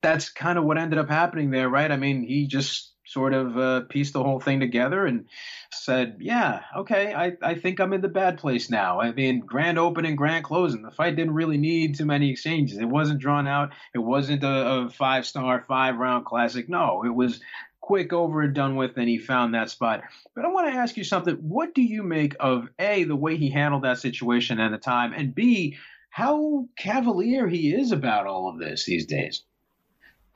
that's 0.00 0.30
kind 0.30 0.58
of 0.58 0.64
what 0.64 0.78
ended 0.78 0.98
up 0.98 1.08
happening 1.08 1.50
there, 1.50 1.68
right? 1.68 1.90
I 1.90 1.96
mean, 1.96 2.22
he 2.22 2.46
just 2.46 2.94
sort 3.08 3.32
of 3.32 3.56
uh, 3.56 3.80
pieced 3.88 4.12
the 4.12 4.22
whole 4.22 4.38
thing 4.38 4.60
together 4.60 5.06
and 5.06 5.26
said, 5.72 6.18
"Yeah, 6.20 6.60
okay, 6.76 7.14
I, 7.14 7.36
I 7.42 7.54
think 7.54 7.80
I'm 7.80 7.92
in 7.92 8.02
the 8.02 8.08
bad 8.08 8.38
place 8.38 8.70
now. 8.70 9.00
I 9.00 9.12
mean, 9.12 9.40
grand 9.40 9.78
opening, 9.78 10.14
grand 10.14 10.44
closing. 10.44 10.82
The 10.82 10.90
fight 10.90 11.16
didn't 11.16 11.34
really 11.34 11.58
need 11.58 11.96
too 11.96 12.06
many 12.06 12.30
exchanges. 12.30 12.78
It 12.78 12.88
wasn't 12.88 13.20
drawn 13.20 13.46
out. 13.46 13.72
It 13.94 13.98
wasn't 13.98 14.44
a, 14.44 14.68
a 14.68 14.90
five 14.90 15.26
star, 15.26 15.64
five 15.66 15.96
round 15.96 16.26
classic. 16.26 16.68
No, 16.68 17.04
it 17.04 17.14
was." 17.14 17.40
Quick 17.80 18.12
over 18.12 18.42
and 18.42 18.54
done 18.54 18.76
with, 18.76 18.98
and 18.98 19.08
he 19.08 19.16
found 19.16 19.54
that 19.54 19.70
spot. 19.70 20.02
But 20.34 20.44
I 20.44 20.48
want 20.48 20.70
to 20.70 20.78
ask 20.78 20.98
you 20.98 21.04
something. 21.04 21.36
What 21.36 21.74
do 21.74 21.80
you 21.80 22.02
make 22.02 22.36
of 22.38 22.68
A, 22.78 23.04
the 23.04 23.16
way 23.16 23.38
he 23.38 23.48
handled 23.48 23.84
that 23.84 23.96
situation 23.96 24.60
at 24.60 24.72
the 24.72 24.76
time, 24.76 25.14
and 25.14 25.34
B, 25.34 25.78
how 26.10 26.68
cavalier 26.76 27.46
he 27.48 27.72
is 27.72 27.90
about 27.90 28.26
all 28.26 28.50
of 28.50 28.58
this 28.58 28.84
these 28.84 29.06
days? 29.06 29.42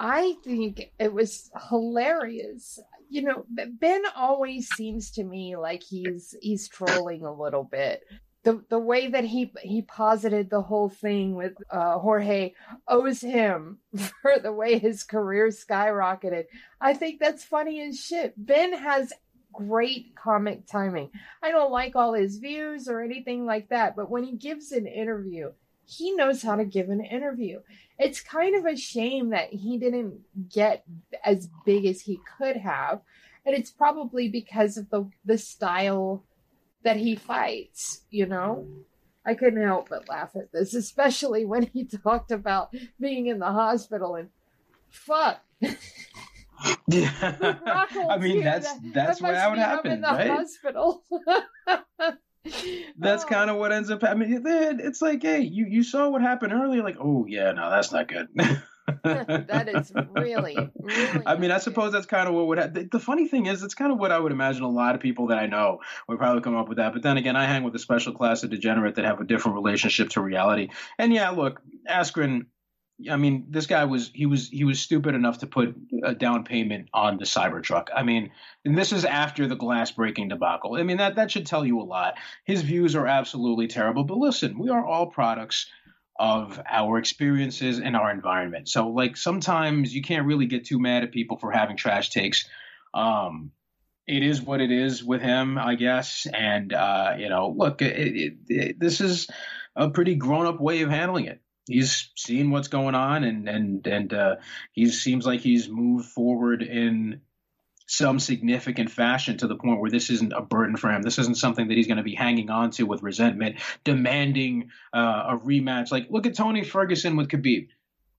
I 0.02 0.34
think 0.42 0.90
it 0.98 1.14
was 1.14 1.48
hilarious. 1.70 2.80
You 3.08 3.22
know, 3.22 3.44
Ben 3.48 4.02
always 4.16 4.66
seems 4.74 5.12
to 5.12 5.22
me 5.22 5.54
like 5.56 5.84
he's 5.84 6.34
he's 6.42 6.68
trolling 6.68 7.24
a 7.24 7.32
little 7.32 7.62
bit. 7.62 8.02
The 8.42 8.64
the 8.68 8.80
way 8.80 9.06
that 9.06 9.22
he 9.22 9.52
he 9.62 9.82
posited 9.82 10.50
the 10.50 10.62
whole 10.62 10.88
thing 10.88 11.36
with 11.36 11.52
uh, 11.70 12.00
Jorge 12.00 12.52
owes 12.88 13.20
him 13.20 13.78
for 14.22 14.40
the 14.42 14.52
way 14.52 14.80
his 14.80 15.04
career 15.04 15.48
skyrocketed. 15.48 16.46
I 16.80 16.94
think 16.94 17.20
that's 17.20 17.44
funny 17.44 17.80
as 17.82 18.00
shit. 18.00 18.34
Ben 18.36 18.72
has 18.72 19.12
great 19.52 20.16
comic 20.16 20.66
timing. 20.66 21.10
I 21.44 21.52
don't 21.52 21.70
like 21.70 21.94
all 21.94 22.14
his 22.14 22.38
views 22.38 22.88
or 22.88 23.02
anything 23.02 23.46
like 23.46 23.68
that, 23.68 23.94
but 23.94 24.10
when 24.10 24.24
he 24.24 24.34
gives 24.34 24.72
an 24.72 24.88
interview, 24.88 25.52
he 25.84 26.12
knows 26.12 26.42
how 26.42 26.56
to 26.56 26.64
give 26.64 26.88
an 26.88 27.04
interview 27.04 27.60
it's 28.02 28.20
kind 28.20 28.56
of 28.56 28.66
a 28.66 28.76
shame 28.76 29.30
that 29.30 29.52
he 29.52 29.78
didn't 29.78 30.20
get 30.50 30.84
as 31.24 31.48
big 31.64 31.86
as 31.86 32.02
he 32.02 32.20
could 32.38 32.56
have. 32.56 33.00
And 33.46 33.56
it's 33.56 33.70
probably 33.70 34.28
because 34.28 34.76
of 34.76 34.90
the 34.90 35.08
the 35.24 35.38
style 35.38 36.24
that 36.84 36.96
he 36.96 37.14
fights, 37.14 38.02
you 38.10 38.26
know? 38.26 38.66
I 39.24 39.34
couldn't 39.34 39.62
help 39.62 39.88
but 39.88 40.08
laugh 40.08 40.30
at 40.34 40.50
this, 40.52 40.74
especially 40.74 41.44
when 41.44 41.70
he 41.72 41.84
talked 42.04 42.32
about 42.32 42.74
being 42.98 43.26
in 43.26 43.38
the 43.38 43.52
hospital 43.52 44.16
and 44.16 44.28
fuck. 44.90 45.40
Yeah. 46.86 47.56
I 48.08 48.18
mean 48.18 48.44
that's 48.44 48.72
that's 48.94 49.18
that 49.18 49.20
what 49.20 49.50
would 49.50 49.58
happen, 49.58 49.92
in 49.92 50.00
the 50.00 50.06
right? 50.06 50.30
Hospital. 50.30 51.02
that's 52.98 53.24
oh. 53.24 53.28
kind 53.28 53.50
of 53.50 53.56
what 53.56 53.72
ends 53.72 53.90
up. 53.90 54.02
I 54.04 54.14
mean, 54.14 54.42
it's 54.44 55.02
like, 55.02 55.22
hey, 55.22 55.40
you 55.40 55.66
you 55.66 55.82
saw 55.82 56.08
what 56.08 56.22
happened 56.22 56.52
earlier. 56.52 56.82
Like, 56.82 56.96
oh 57.00 57.26
yeah, 57.28 57.52
no, 57.52 57.70
that's 57.70 57.92
not 57.92 58.08
good. 58.08 58.28
that 59.04 59.68
is 59.72 59.92
really, 60.14 60.56
really. 60.74 61.22
I 61.24 61.36
mean, 61.36 61.52
I 61.52 61.58
suppose 61.58 61.92
that's 61.92 62.06
kind 62.06 62.28
of 62.28 62.34
what 62.34 62.48
would. 62.48 62.58
Ha- 62.58 62.66
the, 62.72 62.88
the, 62.90 62.98
funny 62.98 63.28
thing 63.28 63.46
is, 63.46 63.62
it's 63.62 63.74
kind 63.74 63.92
of 63.92 63.98
what 63.98 64.10
I 64.10 64.18
would 64.18 64.32
imagine 64.32 64.62
a 64.62 64.68
lot 64.68 64.94
of 64.94 65.00
people 65.00 65.28
that 65.28 65.38
I 65.38 65.46
know 65.46 65.80
would 66.08 66.18
probably 66.18 66.42
come 66.42 66.56
up 66.56 66.68
with 66.68 66.78
that. 66.78 66.92
But 66.92 67.02
then 67.02 67.16
again, 67.16 67.36
I 67.36 67.46
hang 67.46 67.62
with 67.62 67.74
a 67.76 67.78
special 67.78 68.12
class 68.12 68.42
of 68.42 68.50
degenerate 68.50 68.96
that 68.96 69.04
have 69.04 69.20
a 69.20 69.24
different 69.24 69.54
relationship 69.54 70.10
to 70.10 70.20
reality. 70.20 70.68
And 70.98 71.12
yeah, 71.12 71.30
look, 71.30 71.60
Askren 71.88 72.46
I 73.10 73.16
mean, 73.16 73.46
this 73.50 73.66
guy 73.66 73.84
was 73.84 74.10
he 74.14 74.26
was 74.26 74.48
he 74.48 74.64
was 74.64 74.80
stupid 74.80 75.14
enough 75.14 75.38
to 75.38 75.46
put 75.46 75.74
a 76.04 76.14
down 76.14 76.44
payment 76.44 76.88
on 76.92 77.18
the 77.18 77.24
Cybertruck. 77.24 77.88
I 77.94 78.02
mean, 78.02 78.30
and 78.64 78.76
this 78.76 78.92
is 78.92 79.04
after 79.04 79.46
the 79.46 79.56
glass 79.56 79.90
breaking 79.90 80.28
debacle. 80.28 80.76
I 80.76 80.82
mean, 80.82 80.98
that 80.98 81.16
that 81.16 81.30
should 81.30 81.46
tell 81.46 81.64
you 81.64 81.80
a 81.80 81.82
lot. 81.82 82.14
His 82.44 82.62
views 82.62 82.94
are 82.94 83.06
absolutely 83.06 83.66
terrible. 83.66 84.04
But 84.04 84.18
listen, 84.18 84.58
we 84.58 84.70
are 84.70 84.84
all 84.84 85.06
products 85.06 85.66
of 86.18 86.60
our 86.70 86.98
experiences 86.98 87.80
and 87.80 87.96
our 87.96 88.10
environment. 88.10 88.68
So, 88.68 88.88
like, 88.88 89.16
sometimes 89.16 89.94
you 89.94 90.02
can't 90.02 90.26
really 90.26 90.46
get 90.46 90.66
too 90.66 90.78
mad 90.78 91.02
at 91.02 91.10
people 91.10 91.38
for 91.38 91.50
having 91.50 91.76
trash 91.76 92.10
takes. 92.10 92.48
Um, 92.94 93.50
it 94.06 94.22
is 94.22 94.42
what 94.42 94.60
it 94.60 94.70
is 94.70 95.02
with 95.02 95.22
him, 95.22 95.58
I 95.58 95.74
guess. 95.74 96.26
And 96.32 96.72
uh, 96.72 97.14
you 97.18 97.28
know, 97.28 97.54
look, 97.56 97.82
it, 97.82 97.96
it, 97.96 98.34
it, 98.48 98.80
this 98.80 99.00
is 99.00 99.28
a 99.74 99.90
pretty 99.90 100.14
grown 100.14 100.46
up 100.46 100.60
way 100.60 100.82
of 100.82 100.90
handling 100.90 101.24
it 101.24 101.40
he's 101.66 102.10
seen 102.16 102.50
what's 102.50 102.68
going 102.68 102.94
on 102.94 103.24
and 103.24 103.48
and 103.48 103.86
and 103.86 104.12
uh, 104.12 104.36
he 104.72 104.86
seems 104.88 105.26
like 105.26 105.40
he's 105.40 105.68
moved 105.68 106.06
forward 106.06 106.62
in 106.62 107.20
some 107.86 108.18
significant 108.18 108.90
fashion 108.90 109.36
to 109.36 109.46
the 109.46 109.56
point 109.56 109.80
where 109.80 109.90
this 109.90 110.08
isn't 110.08 110.32
a 110.32 110.40
burden 110.40 110.76
for 110.76 110.90
him. 110.90 111.02
This 111.02 111.18
isn't 111.18 111.36
something 111.36 111.68
that 111.68 111.76
he's 111.76 111.86
going 111.86 111.98
to 111.98 112.02
be 112.02 112.14
hanging 112.14 112.48
on 112.48 112.70
to 112.72 112.84
with 112.84 113.02
resentment, 113.02 113.56
demanding 113.84 114.70
uh, 114.94 115.24
a 115.30 115.38
rematch. 115.38 115.92
Like 115.92 116.06
look 116.08 116.26
at 116.26 116.34
Tony 116.34 116.64
Ferguson 116.64 117.16
with 117.16 117.28
Khabib. 117.28 117.68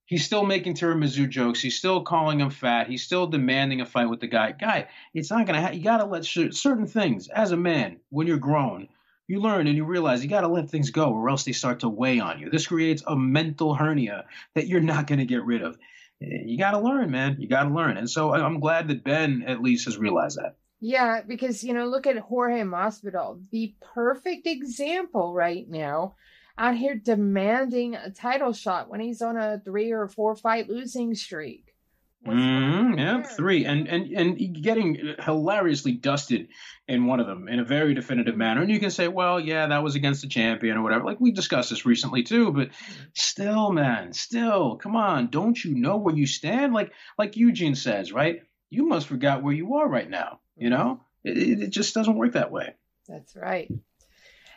He's 0.06 0.24
still 0.24 0.44
making 0.44 0.74
tiramisu 0.74 1.28
jokes. 1.30 1.62
He's 1.62 1.78
still 1.78 2.02
calling 2.02 2.38
him 2.38 2.50
fat. 2.50 2.88
He's 2.88 3.02
still 3.02 3.26
demanding 3.26 3.80
a 3.80 3.86
fight 3.86 4.10
with 4.10 4.20
the 4.20 4.26
guy. 4.26 4.52
Guy, 4.52 4.88
it's 5.14 5.30
not 5.30 5.46
going 5.46 5.58
to. 5.58 5.66
Ha- 5.66 5.72
you 5.72 5.82
got 5.82 5.98
to 5.98 6.04
let 6.04 6.26
sh- 6.26 6.52
certain 6.52 6.86
things 6.86 7.28
as 7.28 7.52
a 7.52 7.56
man 7.56 8.00
when 8.10 8.26
you're 8.26 8.36
grown 8.36 8.88
you 9.26 9.40
learn 9.40 9.66
and 9.66 9.76
you 9.76 9.84
realize 9.84 10.22
you 10.22 10.28
got 10.28 10.42
to 10.42 10.48
let 10.48 10.68
things 10.68 10.90
go 10.90 11.12
or 11.12 11.30
else 11.30 11.44
they 11.44 11.52
start 11.52 11.80
to 11.80 11.88
weigh 11.88 12.20
on 12.20 12.38
you. 12.38 12.50
This 12.50 12.66
creates 12.66 13.02
a 13.06 13.16
mental 13.16 13.74
hernia 13.74 14.26
that 14.54 14.66
you're 14.68 14.80
not 14.80 15.06
going 15.06 15.18
to 15.18 15.24
get 15.24 15.44
rid 15.44 15.62
of. 15.62 15.78
You 16.20 16.58
got 16.58 16.72
to 16.72 16.78
learn, 16.78 17.10
man. 17.10 17.36
You 17.38 17.48
got 17.48 17.64
to 17.64 17.74
learn. 17.74 17.96
And 17.96 18.08
so 18.08 18.32
I'm 18.34 18.60
glad 18.60 18.88
that 18.88 19.04
Ben 19.04 19.44
at 19.46 19.62
least 19.62 19.86
has 19.86 19.98
realized 19.98 20.38
that. 20.38 20.56
Yeah, 20.80 21.22
because, 21.26 21.64
you 21.64 21.72
know, 21.72 21.86
look 21.86 22.06
at 22.06 22.18
Jorge 22.18 22.60
Masvidal, 22.62 23.40
the 23.50 23.74
perfect 23.94 24.46
example 24.46 25.32
right 25.32 25.68
now 25.68 26.16
out 26.58 26.76
here 26.76 26.94
demanding 26.94 27.94
a 27.94 28.10
title 28.10 28.52
shot 28.52 28.88
when 28.90 29.00
he's 29.00 29.22
on 29.22 29.36
a 29.36 29.60
three 29.64 29.90
or 29.90 30.06
four 30.08 30.36
fight 30.36 30.68
losing 30.68 31.14
streak. 31.14 31.63
Mm, 32.26 32.98
yeah, 32.98 33.22
three, 33.22 33.66
and 33.66 33.86
and 33.86 34.10
and 34.12 34.62
getting 34.62 35.14
hilariously 35.18 35.92
dusted 35.92 36.48
in 36.88 37.06
one 37.06 37.20
of 37.20 37.26
them 37.26 37.48
in 37.48 37.60
a 37.60 37.64
very 37.64 37.92
definitive 37.94 38.36
manner. 38.36 38.62
And 38.62 38.70
you 38.70 38.80
can 38.80 38.90
say, 38.90 39.08
well, 39.08 39.38
yeah, 39.38 39.66
that 39.66 39.82
was 39.82 39.94
against 39.94 40.22
the 40.22 40.28
champion 40.28 40.78
or 40.78 40.82
whatever. 40.82 41.04
Like 41.04 41.20
we 41.20 41.32
discussed 41.32 41.70
this 41.70 41.84
recently 41.84 42.22
too, 42.22 42.50
but 42.52 42.70
still, 43.12 43.72
man, 43.72 44.12
still, 44.14 44.76
come 44.76 44.96
on, 44.96 45.28
don't 45.28 45.62
you 45.62 45.74
know 45.74 45.96
where 45.96 46.14
you 46.14 46.26
stand? 46.26 46.72
Like 46.72 46.92
like 47.18 47.36
Eugene 47.36 47.74
says, 47.74 48.12
right? 48.12 48.42
You 48.70 48.86
must 48.86 49.06
forgot 49.06 49.42
where 49.42 49.54
you 49.54 49.74
are 49.74 49.88
right 49.88 50.08
now. 50.08 50.40
You 50.56 50.70
know, 50.70 51.00
it, 51.24 51.62
it 51.62 51.70
just 51.70 51.94
doesn't 51.94 52.16
work 52.16 52.32
that 52.32 52.50
way. 52.50 52.74
That's 53.06 53.36
right. 53.36 53.70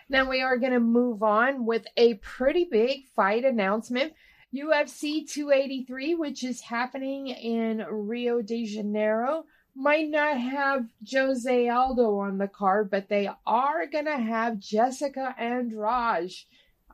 Now 0.09 0.29
we 0.29 0.41
are 0.41 0.57
going 0.57 0.71
to 0.71 0.79
move 0.79 1.21
on 1.21 1.65
with 1.65 1.85
a 1.97 2.13
pretty 2.15 2.65
big 2.71 3.07
fight 3.13 3.43
announcement 3.43 4.13
UFC 4.55 5.29
283, 5.29 6.15
which 6.15 6.43
is 6.43 6.61
happening 6.61 7.27
in 7.27 7.85
Rio 7.89 8.41
de 8.41 8.65
Janeiro, 8.65 9.45
might 9.75 10.09
not 10.09 10.37
have 10.37 10.87
Jose 11.11 11.69
Aldo 11.69 12.17
on 12.17 12.37
the 12.37 12.47
card, 12.47 12.89
but 12.89 13.09
they 13.09 13.29
are 13.45 13.85
going 13.85 14.05
to 14.05 14.17
have 14.17 14.59
Jessica 14.59 15.35
Andrade. 15.37 16.31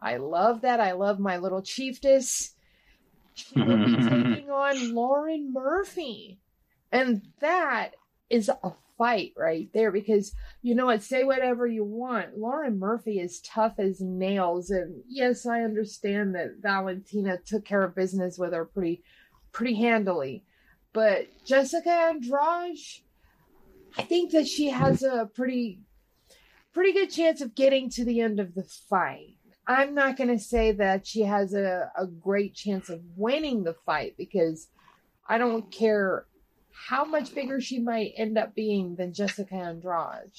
I 0.02 0.18
love 0.18 0.62
that. 0.62 0.82
I 0.82 0.92
love 0.92 1.20
my 1.20 1.38
little 1.38 1.62
chiefess. 1.62 2.56
She 3.36 3.62
will 3.62 3.78
be 3.86 3.96
taking 3.96 4.50
on 4.50 4.94
Lauren 4.94 5.54
Murphy. 5.54 6.40
And 6.92 7.22
that 7.40 7.92
is 8.30 8.50
a 8.50 8.74
fight 8.98 9.34
right 9.38 9.70
there 9.74 9.92
because 9.92 10.34
you 10.62 10.76
know 10.76 10.88
what 10.88 11.04
say 11.04 11.24
whatever 11.24 11.68
you 11.68 11.84
want. 11.84 12.38
Lauren 12.38 12.80
murphy 12.80 13.20
is 13.20 13.42
tough 13.42 13.74
as 13.78 14.02
nails. 14.02 14.70
And 14.70 15.04
yes 15.08 15.46
i 15.46 15.62
understand 15.62 16.36
that 16.36 16.58
valentina 16.62 17.38
took 17.46 17.66
care 17.66 17.84
of 17.84 17.96
business 17.96 18.38
with 18.38 18.54
her 18.54 18.66
pretty 18.66 19.04
pretty 19.52 19.76
handily. 19.76 20.44
But 20.94 21.28
jessica 21.46 21.90
andrade 21.90 22.78
i 23.98 24.02
think 24.04 24.32
that 24.32 24.48
she 24.48 24.70
has 24.70 25.04
a 25.04 25.30
pretty 25.34 25.80
pretty 26.74 26.94
good 26.94 27.12
chance 27.12 27.42
of 27.42 27.56
getting 27.56 27.90
to 27.90 28.04
the 28.04 28.20
end 28.20 28.40
of 28.40 28.56
the 28.56 28.64
fight. 28.64 29.38
I'm 29.68 29.94
not 29.94 30.18
going 30.18 30.30
to 30.30 30.40
say 30.40 30.72
that 30.74 31.06
she 31.08 31.22
has 31.22 31.54
a, 31.54 31.90
a 31.96 32.06
great 32.06 32.54
chance 32.54 32.90
of 32.90 33.02
winning 33.16 33.64
the 33.64 33.76
fight 33.86 34.16
because 34.18 34.68
i 35.28 35.38
don't 35.38 35.72
care 35.72 36.26
how 36.74 37.06
much 37.06 37.34
bigger 37.34 37.62
she 37.62 37.80
might 37.80 38.14
end 38.18 38.38
up 38.38 38.56
being 38.56 38.96
than 38.96 39.14
Jessica 39.14 39.54
Andrade. 39.56 40.32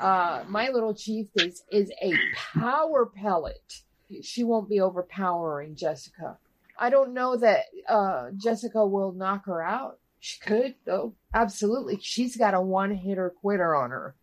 uh, 0.00 0.44
my 0.48 0.68
little 0.70 0.94
chief 0.94 1.28
is 1.36 1.62
is 1.70 1.90
a 2.02 2.14
power 2.58 3.06
pellet. 3.06 3.82
She 4.22 4.44
won't 4.44 4.68
be 4.68 4.80
overpowering 4.80 5.76
Jessica. 5.76 6.38
I 6.78 6.90
don't 6.90 7.12
know 7.12 7.36
that 7.36 7.64
uh, 7.88 8.30
Jessica 8.36 8.86
will 8.86 9.12
knock 9.12 9.46
her 9.46 9.62
out. 9.62 9.98
She 10.20 10.40
could, 10.40 10.74
though. 10.84 11.14
Absolutely. 11.34 11.98
She's 12.00 12.36
got 12.36 12.54
a 12.54 12.60
one 12.60 12.94
hitter 12.94 13.30
quitter 13.30 13.74
on 13.74 13.90
her. 13.90 14.14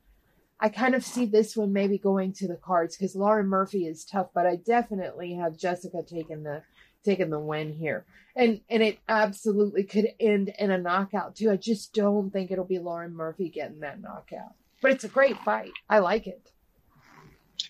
I 0.60 0.70
kind 0.70 0.96
of 0.96 1.04
see 1.06 1.26
this 1.26 1.56
one 1.56 1.74
maybe 1.74 1.98
going 1.98 2.32
to 2.34 2.48
the 2.48 2.56
cards 2.56 2.96
because 2.96 3.16
Lauren 3.16 3.48
Murphy 3.48 3.86
is 3.86 4.06
tough, 4.06 4.28
but 4.34 4.46
I 4.46 4.56
definitely 4.56 5.34
have 5.34 5.58
Jessica 5.58 6.02
taking 6.02 6.44
the 6.44 6.64
taking 7.06 7.30
the 7.30 7.40
win 7.40 7.74
here. 7.74 8.06
And 8.36 8.60
and 8.70 8.84
it 8.84 9.00
absolutely 9.08 9.84
could 9.84 10.10
end 10.20 10.54
in 10.60 10.72
a 10.72 10.78
knockout 10.78 11.36
too. 11.36 11.52
I 11.52 11.56
just 11.56 11.94
don't 11.94 12.32
think 12.32 12.52
it'll 12.52 12.66
be 12.66 12.80
Lauren 12.80 13.16
Murphy 13.16 13.50
getting 13.50 13.80
that 13.80 14.02
knockout. 14.02 14.54
But 14.82 14.92
it's 14.92 15.06
a 15.06 15.10
great 15.10 15.38
fight. 15.40 15.72
I 15.90 16.00
like 16.00 16.28
it. 16.28 16.52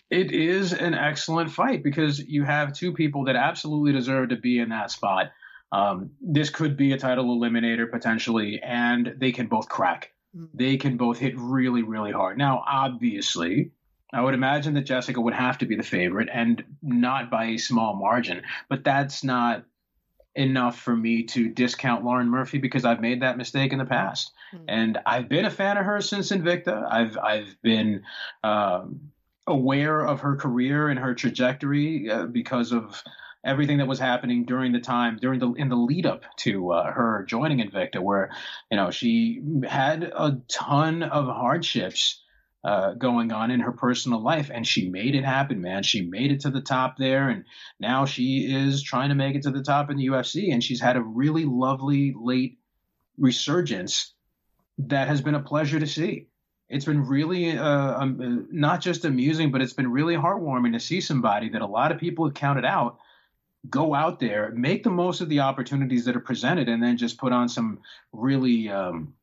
It 0.10 0.32
is 0.32 0.74
an 0.74 0.93
excellent 0.93 1.52
fight 1.52 1.84
because 1.84 2.19
you 2.19 2.43
have 2.43 2.74
two 2.74 2.93
people 2.93 3.26
that 3.26 3.36
absolutely 3.36 3.91
deserve 3.91 4.30
to 4.30 4.36
be 4.36 4.60
in 4.60 4.69
that 4.69 4.91
spot. 4.91 5.32
Um, 5.71 6.12
this 6.21 6.50
could 6.50 6.78
be 6.78 6.93
a 6.93 6.98
title 6.98 7.38
eliminator 7.38 7.89
potentially, 7.89 8.60
and 8.63 9.15
they 9.17 9.32
can 9.32 9.48
both 9.48 9.67
crack. 9.67 10.12
Mm. 10.36 10.50
They 10.54 10.78
can 10.78 10.98
both 10.98 11.17
hit 11.17 11.34
really, 11.38 11.84
really 11.84 12.12
hard. 12.12 12.38
Now, 12.38 12.63
obviously, 12.67 13.71
I 14.13 14.22
would 14.22 14.34
imagine 14.34 14.74
that 14.76 14.86
Jessica 14.86 15.20
would 15.20 15.34
have 15.34 15.58
to 15.60 15.65
be 15.65 15.76
the 15.76 15.84
favorite 15.84 16.30
and 16.32 16.63
not 16.82 17.30
by 17.30 17.46
a 17.46 17.58
small 17.58 17.96
margin, 17.96 18.44
but 18.70 18.84
that's 18.84 19.24
not 19.24 19.65
enough 20.36 20.80
for 20.80 20.96
me 20.96 21.24
to 21.24 21.50
discount 21.50 22.04
Lauren 22.04 22.30
Murphy 22.30 22.58
because 22.58 22.86
I've 22.86 23.02
made 23.02 23.22
that 23.22 23.38
mistake 23.38 23.72
in 23.72 23.80
the 23.80 23.86
past. 23.86 24.32
Mm-hmm. 24.54 24.65
And 24.68 24.98
I've 25.06 25.30
been 25.30 25.46
a 25.46 25.52
fan 25.52 25.78
of 25.78 25.86
her 25.86 26.02
since 26.02 26.32
Invicta. 26.32 26.86
I've 26.89 27.18
I've 27.18 27.56
been 27.62 28.04
um, 28.44 29.12
aware 29.48 30.06
of 30.06 30.22
her 30.22 30.36
career 30.36 30.89
and 30.89 31.00
her 31.00 31.15
trajectory 31.15 32.10
uh, 32.10 32.26
because 32.26 32.72
of 32.72 33.02
everything 33.46 33.78
that 33.78 33.88
was 33.88 34.00
happening 34.00 34.44
during 34.44 34.72
the 34.72 34.80
time 34.80 35.18
during 35.22 35.39
the 35.39 35.52
in 35.54 35.70
the 35.70 35.76
lead 35.76 36.06
up 36.06 36.24
to 36.38 36.72
uh, 36.72 36.91
her 36.91 37.26
joining 37.28 37.60
Invicta, 37.60 38.02
where 38.02 38.32
you 38.70 38.78
know 38.78 38.91
she 38.91 39.41
had 39.68 40.04
a 40.04 40.41
ton 40.48 41.04
of 41.04 41.26
hardships. 41.28 42.22
Uh, 42.65 42.95
going 42.95 43.32
on 43.32 43.51
in 43.51 43.60
her 43.60 43.71
personal 43.71 44.19
life, 44.19 44.49
and 44.51 44.65
she 44.65 44.89
made 44.89 45.13
it 45.13 45.23
happen, 45.23 45.62
man. 45.62 45.84
She 45.84 46.01
made 46.01 46.32
it 46.32 46.39
to 46.39 46.49
the 46.49 46.62
top 46.62 46.97
there, 46.97 47.30
and 47.30 47.45
now 47.80 48.06
she 48.06 48.51
is 48.51 48.82
trying 48.82 49.10
to 49.10 49.15
make 49.15 49.36
it 49.36 49.43
to 49.43 49.51
the 49.51 49.62
top 49.62 49.91
in 49.91 49.97
the 49.97 50.08
UFC, 50.08 50.51
and 50.51 50.63
she's 50.63 50.82
had 50.82 50.97
a 50.97 51.01
really 51.01 51.45
lovely 51.45 52.15
late 52.19 52.58
resurgence 53.19 54.15
that 54.80 55.08
has 55.08 55.21
been 55.21 55.36
a 55.36 55.39
pleasure 55.39 55.80
to 55.80 55.86
see. 55.86 56.25
It's 56.67 56.86
been 56.86 57.06
really 57.06 57.56
uh, 57.56 58.01
um, 58.01 58.47
not 58.51 58.82
just 58.82 59.06
amusing, 59.06 59.51
but 59.51 59.62
it's 59.62 59.73
been 59.73 59.91
really 59.91 60.15
heartwarming 60.15 60.73
to 60.73 60.80
see 60.80 61.01
somebody 61.01 61.49
that 61.49 61.62
a 61.62 61.67
lot 61.67 61.91
of 61.91 61.99
people 61.99 62.25
have 62.25 62.34
counted 62.34 62.65
out 62.65 62.97
go 63.69 63.93
out 63.93 64.19
there, 64.19 64.51
make 64.56 64.84
the 64.84 64.89
most 64.89 65.21
of 65.21 65.30
the 65.30 65.39
opportunities 65.39 66.06
that 66.06 66.15
are 66.15 66.21
presented, 66.21 66.67
and 66.69 66.82
then 66.82 66.97
just 66.97 67.19
put 67.19 67.32
on 67.32 67.47
some 67.47 67.80
really, 68.12 68.69
um, 68.69 69.13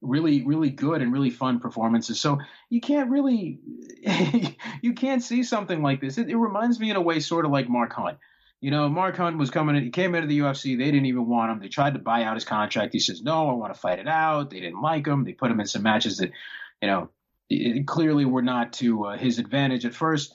really, 0.00 0.44
really 0.44 0.70
good 0.70 1.02
and 1.02 1.12
really 1.12 1.30
fun 1.30 1.60
performances. 1.60 2.20
So 2.20 2.38
you 2.70 2.80
can't 2.80 3.10
really, 3.10 3.60
you 4.82 4.92
can't 4.94 5.22
see 5.22 5.42
something 5.42 5.82
like 5.82 6.00
this. 6.00 6.18
It, 6.18 6.30
it, 6.30 6.36
reminds 6.36 6.78
me 6.78 6.90
in 6.90 6.96
a 6.96 7.00
way, 7.00 7.20
sort 7.20 7.44
of 7.44 7.50
like 7.50 7.68
Mark 7.68 7.92
Hunt. 7.92 8.18
You 8.60 8.70
know, 8.70 8.88
Mark 8.88 9.16
Hunt 9.16 9.38
was 9.38 9.50
coming. 9.50 9.82
He 9.82 9.90
came 9.90 10.14
into 10.14 10.28
the 10.28 10.38
UFC. 10.38 10.78
They 10.78 10.86
didn't 10.86 11.06
even 11.06 11.26
want 11.26 11.52
him. 11.52 11.60
They 11.60 11.68
tried 11.68 11.94
to 11.94 12.00
buy 12.00 12.22
out 12.22 12.36
his 12.36 12.44
contract. 12.44 12.94
He 12.94 13.00
says, 13.00 13.22
"No, 13.22 13.50
I 13.50 13.52
want 13.52 13.74
to 13.74 13.78
fight 13.78 13.98
it 13.98 14.08
out." 14.08 14.48
They 14.50 14.60
didn't 14.60 14.80
like 14.80 15.06
him. 15.06 15.24
They 15.24 15.34
put 15.34 15.50
him 15.50 15.60
in 15.60 15.66
some 15.66 15.82
matches 15.82 16.16
that 16.18 16.32
you 16.80 16.88
know, 16.88 17.10
it 17.48 17.86
clearly 17.86 18.24
were 18.24 18.42
not 18.42 18.72
to 18.74 19.06
uh, 19.06 19.16
his 19.16 19.38
advantage 19.38 19.84
at 19.84 19.94
first. 19.94 20.34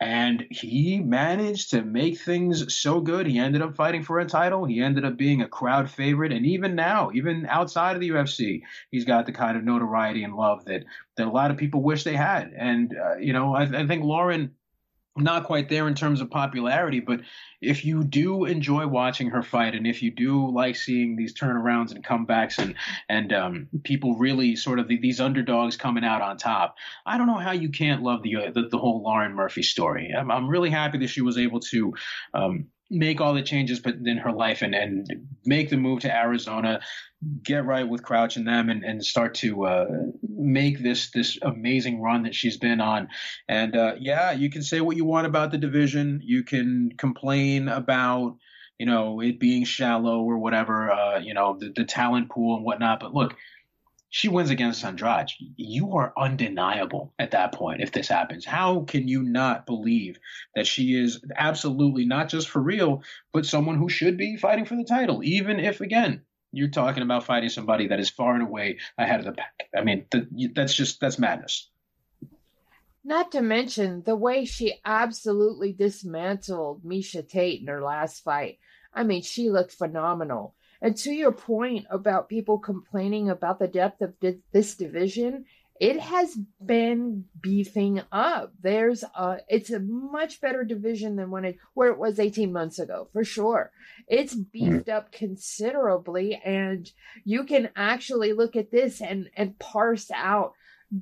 And 0.00 0.46
he 0.50 1.00
managed 1.00 1.70
to 1.70 1.82
make 1.82 2.20
things 2.20 2.72
so 2.72 3.00
good. 3.00 3.26
He 3.26 3.38
ended 3.38 3.62
up 3.62 3.74
fighting 3.74 4.04
for 4.04 4.20
a 4.20 4.26
title. 4.26 4.64
He 4.64 4.80
ended 4.80 5.04
up 5.04 5.16
being 5.16 5.42
a 5.42 5.48
crowd 5.48 5.90
favorite. 5.90 6.32
And 6.32 6.46
even 6.46 6.76
now, 6.76 7.10
even 7.14 7.46
outside 7.46 7.96
of 7.96 8.00
the 8.00 8.10
UFC, 8.10 8.62
he's 8.92 9.04
got 9.04 9.26
the 9.26 9.32
kind 9.32 9.56
of 9.56 9.64
notoriety 9.64 10.22
and 10.22 10.36
love 10.36 10.64
that, 10.66 10.84
that 11.16 11.26
a 11.26 11.30
lot 11.30 11.50
of 11.50 11.56
people 11.56 11.82
wish 11.82 12.04
they 12.04 12.14
had. 12.14 12.52
And, 12.56 12.96
uh, 12.96 13.16
you 13.16 13.32
know, 13.32 13.54
I, 13.54 13.62
I 13.62 13.86
think 13.88 14.04
Lauren 14.04 14.52
not 15.20 15.44
quite 15.44 15.68
there 15.68 15.88
in 15.88 15.94
terms 15.94 16.20
of 16.20 16.30
popularity, 16.30 17.00
but 17.00 17.20
if 17.60 17.84
you 17.84 18.04
do 18.04 18.44
enjoy 18.44 18.86
watching 18.86 19.30
her 19.30 19.42
fight, 19.42 19.74
and 19.74 19.86
if 19.86 20.02
you 20.02 20.10
do 20.10 20.50
like 20.50 20.76
seeing 20.76 21.16
these 21.16 21.34
turnarounds 21.34 21.92
and 21.92 22.04
comebacks, 22.04 22.58
and 22.58 22.74
and 23.08 23.32
um, 23.32 23.68
people 23.82 24.16
really 24.16 24.56
sort 24.56 24.78
of 24.78 24.88
the, 24.88 24.98
these 24.98 25.20
underdogs 25.20 25.76
coming 25.76 26.04
out 26.04 26.22
on 26.22 26.36
top, 26.36 26.76
I 27.04 27.18
don't 27.18 27.26
know 27.26 27.38
how 27.38 27.52
you 27.52 27.70
can't 27.70 28.02
love 28.02 28.22
the 28.22 28.36
uh, 28.36 28.50
the, 28.52 28.68
the, 28.68 28.78
whole 28.78 29.02
Lauren 29.02 29.34
Murphy 29.34 29.62
story. 29.62 30.12
I'm, 30.16 30.30
I'm 30.30 30.48
really 30.48 30.70
happy 30.70 30.98
that 30.98 31.10
she 31.10 31.20
was 31.20 31.36
able 31.36 31.60
to 31.60 31.94
um, 32.34 32.66
make 32.90 33.20
all 33.20 33.34
the 33.34 33.42
changes 33.42 33.80
but 33.80 33.96
in 34.04 34.18
her 34.18 34.32
life 34.32 34.62
and, 34.62 34.74
and 34.74 35.06
make 35.44 35.68
the 35.70 35.76
move 35.76 36.00
to 36.00 36.14
Arizona, 36.14 36.80
get 37.42 37.64
right 37.64 37.88
with 37.88 38.02
Crouch 38.02 38.36
and 38.36 38.46
them, 38.46 38.70
and, 38.70 38.84
and 38.84 39.04
start 39.04 39.34
to 39.36 39.66
uh, 39.66 39.86
make 40.28 40.82
this 40.82 41.10
this 41.10 41.38
amazing 41.42 42.00
run 42.00 42.22
that 42.22 42.34
she's 42.34 42.56
been 42.56 42.80
on. 42.80 43.08
And 43.48 43.76
uh, 43.76 43.94
yeah, 43.98 44.32
you 44.32 44.50
can 44.50 44.62
say 44.62 44.80
what 44.80 44.96
you 44.96 45.04
want 45.04 45.26
about 45.26 45.50
the 45.50 45.58
division. 45.58 46.20
You 46.24 46.44
can 46.44 46.92
complain 46.96 47.68
about 47.68 48.36
you 48.78 48.86
know 48.86 49.20
it 49.20 49.40
being 49.40 49.64
shallow 49.64 50.20
or 50.20 50.38
whatever, 50.38 50.90
uh, 50.90 51.18
you 51.18 51.34
know 51.34 51.56
the, 51.58 51.72
the 51.74 51.84
talent 51.84 52.30
pool 52.30 52.56
and 52.56 52.64
whatnot. 52.64 53.00
But 53.00 53.14
look, 53.14 53.36
she 54.10 54.28
wins 54.28 54.50
against 54.50 54.84
Andrade. 54.84 55.30
You 55.56 55.92
are 55.96 56.12
undeniable 56.16 57.12
at 57.18 57.32
that 57.32 57.52
point 57.52 57.82
if 57.82 57.92
this 57.92 58.08
happens. 58.08 58.44
How 58.44 58.80
can 58.80 59.06
you 59.06 59.22
not 59.22 59.66
believe 59.66 60.18
that 60.54 60.66
she 60.66 60.94
is 60.98 61.20
absolutely 61.36 62.06
not 62.06 62.28
just 62.28 62.48
for 62.48 62.60
real, 62.60 63.02
but 63.32 63.44
someone 63.44 63.76
who 63.76 63.88
should 63.88 64.16
be 64.16 64.36
fighting 64.36 64.64
for 64.64 64.76
the 64.76 64.84
title, 64.84 65.22
even 65.22 65.60
if, 65.60 65.80
again, 65.80 66.22
you're 66.52 66.68
talking 66.68 67.02
about 67.02 67.24
fighting 67.24 67.50
somebody 67.50 67.88
that 67.88 68.00
is 68.00 68.08
far 68.08 68.32
and 68.32 68.42
away 68.42 68.78
ahead 68.96 69.20
of 69.20 69.26
the 69.26 69.32
pack. 69.32 69.68
I 69.76 69.82
mean, 69.82 70.06
that's 70.54 70.72
just, 70.72 71.00
that's 71.00 71.18
madness. 71.18 71.68
Not 73.04 73.32
to 73.32 73.42
mention 73.42 74.02
the 74.04 74.16
way 74.16 74.46
she 74.46 74.80
absolutely 74.84 75.72
dismantled 75.72 76.82
Miesha 76.84 77.28
Tate 77.28 77.60
in 77.60 77.66
her 77.66 77.82
last 77.82 78.24
fight. 78.24 78.58
I 78.92 79.04
mean, 79.04 79.22
she 79.22 79.50
looked 79.50 79.72
phenomenal. 79.72 80.54
And 80.80 80.96
to 80.98 81.12
your 81.12 81.32
point 81.32 81.86
about 81.90 82.28
people 82.28 82.58
complaining 82.58 83.28
about 83.28 83.58
the 83.58 83.68
depth 83.68 84.00
of 84.00 84.18
di- 84.20 84.38
this 84.52 84.74
division, 84.74 85.44
it 85.80 86.00
has 86.00 86.36
been 86.64 87.24
beefing 87.40 88.02
up. 88.10 88.52
There's 88.60 89.04
a, 89.14 89.38
it's 89.48 89.70
a 89.70 89.78
much 89.80 90.40
better 90.40 90.64
division 90.64 91.16
than 91.16 91.30
when 91.30 91.44
it, 91.44 91.58
where 91.74 91.90
it 91.90 91.98
was 91.98 92.18
18 92.18 92.52
months 92.52 92.78
ago, 92.78 93.08
for 93.12 93.24
sure. 93.24 93.70
It's 94.08 94.34
mm-hmm. 94.34 94.42
beefed 94.52 94.88
up 94.88 95.12
considerably 95.12 96.40
and 96.44 96.90
you 97.24 97.44
can 97.44 97.70
actually 97.76 98.32
look 98.32 98.56
at 98.56 98.70
this 98.70 99.00
and, 99.00 99.30
and 99.36 99.58
parse 99.58 100.10
out 100.12 100.54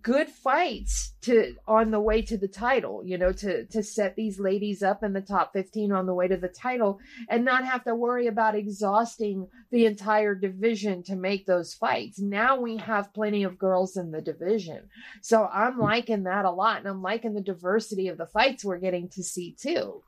good 0.03 0.29
fights 0.29 1.15
to 1.21 1.55
on 1.69 1.93
the 1.93 2.01
way 2.01 2.21
to 2.21 2.37
the 2.37 2.49
title 2.49 3.03
you 3.05 3.17
know 3.17 3.31
to 3.31 3.67
to 3.67 3.85
set 3.85 4.17
these 4.17 4.41
ladies 4.41 4.83
up 4.83 5.05
in 5.05 5.13
the 5.13 5.21
top 5.21 5.53
15 5.53 5.93
on 5.93 6.07
the 6.07 6.15
way 6.15 6.27
to 6.27 6.37
the 6.37 6.49
title 6.49 6.99
and 7.29 7.45
not 7.45 7.65
have 7.65 7.85
to 7.85 7.95
worry 7.95 8.27
about 8.27 8.57
exhausting 8.57 9.47
the 9.71 9.87
entire 9.87 10.35
division 10.35 11.05
to 11.05 11.15
make 11.15 11.47
those 11.47 11.73
fights. 11.73 12.19
Now 12.19 12.61
we 12.61 12.79
have 12.79 13.15
plenty 13.15 13.45
of 13.45 13.59
girls 13.59 13.97
in 13.97 14.11
the 14.11 14.21
division. 14.21 14.89
So 15.23 15.45
i'm 15.45 15.75
hmm. 15.75 15.83
liking 15.83 16.25
that 16.25 16.45
a 16.45 16.51
lot 16.51 16.79
and 16.79 16.89
i'm 16.89 17.03
liking 17.03 17.35
the 17.35 17.41
diversity 17.41 18.09
of 18.09 18.19
the 18.19 18.27
fights 18.27 18.65
we're 18.65 18.79
getting 18.79 19.09
to 19.11 19.23
see 19.23 19.55
too. 19.57 20.03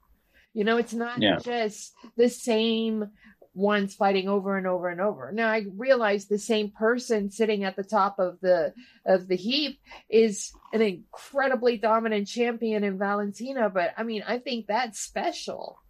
You 0.55 0.65
know 0.65 0.79
it's 0.79 0.95
not 0.95 1.23
yeah. 1.23 1.39
just 1.39 1.93
the 2.17 2.29
same 2.29 3.11
ones 3.59 3.95
fighting 3.95 4.29
over 4.29 4.57
and 4.57 4.67
over 4.67 4.89
and 4.89 5.01
over. 5.01 5.33
Now 5.33 5.49
I 5.49 5.67
realize 5.77 6.27
the 6.27 6.39
same 6.39 6.71
person 6.71 7.31
sitting 7.31 7.65
at 7.65 7.75
the 7.75 7.83
top 7.83 8.19
of 8.19 8.39
the 8.41 8.73
of 9.05 9.27
the 9.27 9.37
heap 9.37 9.81
is 10.09 10.53
an 10.73 10.81
incredibly 10.81 11.77
dominant 11.77 12.29
champion 12.29 12.85
in 12.85 12.99
Valentina, 12.99 13.69
but 13.69 13.93
I 13.97 14.05
mean 14.05 14.23
I 14.27 14.39
think 14.39 14.67
that's 14.67 15.01
special. 15.01 15.81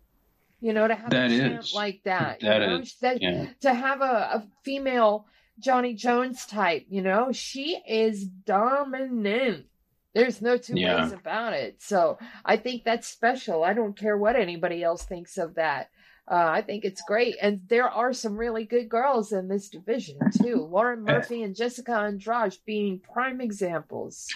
You 0.61 0.73
know, 0.73 0.89
to 0.89 0.95
have 0.95 1.11
that 1.11 1.31
a 1.31 1.39
champ 1.39 1.75
like 1.75 2.01
that. 2.05 2.41
That 2.41 2.63
you 2.63 2.67
know? 2.67 2.77
is, 2.79 2.97
that, 3.01 3.23
yeah. 3.23 3.47
to 3.61 3.73
have 3.73 4.01
a, 4.01 4.05
a 4.05 4.47
female 4.65 5.27
Johnny 5.61 5.95
Jones 5.95 6.47
type, 6.47 6.87
you 6.89 7.01
know, 7.01 7.31
she 7.31 7.81
is 7.87 8.25
dominant. 8.25 9.67
There's 10.15 10.43
no 10.43 10.57
two 10.57 10.75
yeah. 10.77 11.03
ways 11.03 11.13
about 11.13 11.53
it. 11.53 11.81
So 11.81 12.19
I 12.45 12.57
think 12.57 12.83
that's 12.83 13.07
special. 13.07 13.63
I 13.63 13.73
don't 13.73 13.97
care 13.97 14.17
what 14.17 14.35
anybody 14.35 14.83
else 14.83 15.05
thinks 15.05 15.39
of 15.39 15.55
that. 15.55 15.91
Uh, 16.31 16.49
I 16.51 16.63
think 16.63 16.85
it's 16.85 17.01
great. 17.07 17.37
And 17.41 17.63
there 17.69 17.89
are 17.89 18.13
some 18.13 18.37
really 18.37 18.65
good 18.65 18.89
girls 18.89 19.33
in 19.33 19.49
this 19.49 19.69
division, 19.69 20.19
too. 20.43 20.57
Lauren 20.71 21.03
Murphy 21.03 21.43
and 21.43 21.57
Jessica 21.57 21.93
Andrade 21.93 22.57
being 22.67 23.01
prime 23.01 23.41
examples. 23.41 24.27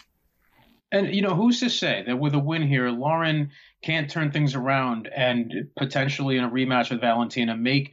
And, 0.90 1.14
you 1.14 1.22
know, 1.22 1.34
who's 1.34 1.60
to 1.60 1.70
say 1.70 2.02
that 2.06 2.18
with 2.18 2.34
a 2.34 2.38
win 2.38 2.66
here, 2.66 2.90
Lauren 2.90 3.50
can't 3.82 4.10
turn 4.10 4.30
things 4.30 4.54
around 4.54 5.08
and 5.14 5.68
potentially 5.76 6.36
in 6.36 6.44
a 6.44 6.50
rematch 6.50 6.90
with 6.90 7.00
Valentina 7.00 7.56
make 7.56 7.92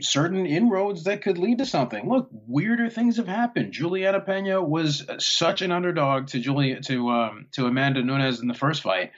certain 0.00 0.46
inroads 0.46 1.04
that 1.04 1.22
could 1.22 1.38
lead 1.38 1.58
to 1.58 1.66
something. 1.66 2.08
Look, 2.08 2.28
weirder 2.30 2.90
things 2.90 3.16
have 3.16 3.28
happened. 3.28 3.72
Julianna 3.72 4.20
Peña 4.20 4.66
was 4.66 5.06
such 5.18 5.62
an 5.62 5.72
underdog 5.72 6.28
to 6.28 6.40
Julia 6.40 6.80
to 6.82 7.10
um, 7.10 7.46
to 7.52 7.66
Amanda 7.66 8.02
Nunes 8.02 8.40
in 8.40 8.48
the 8.48 8.54
first 8.54 8.82
fight, 8.82 9.12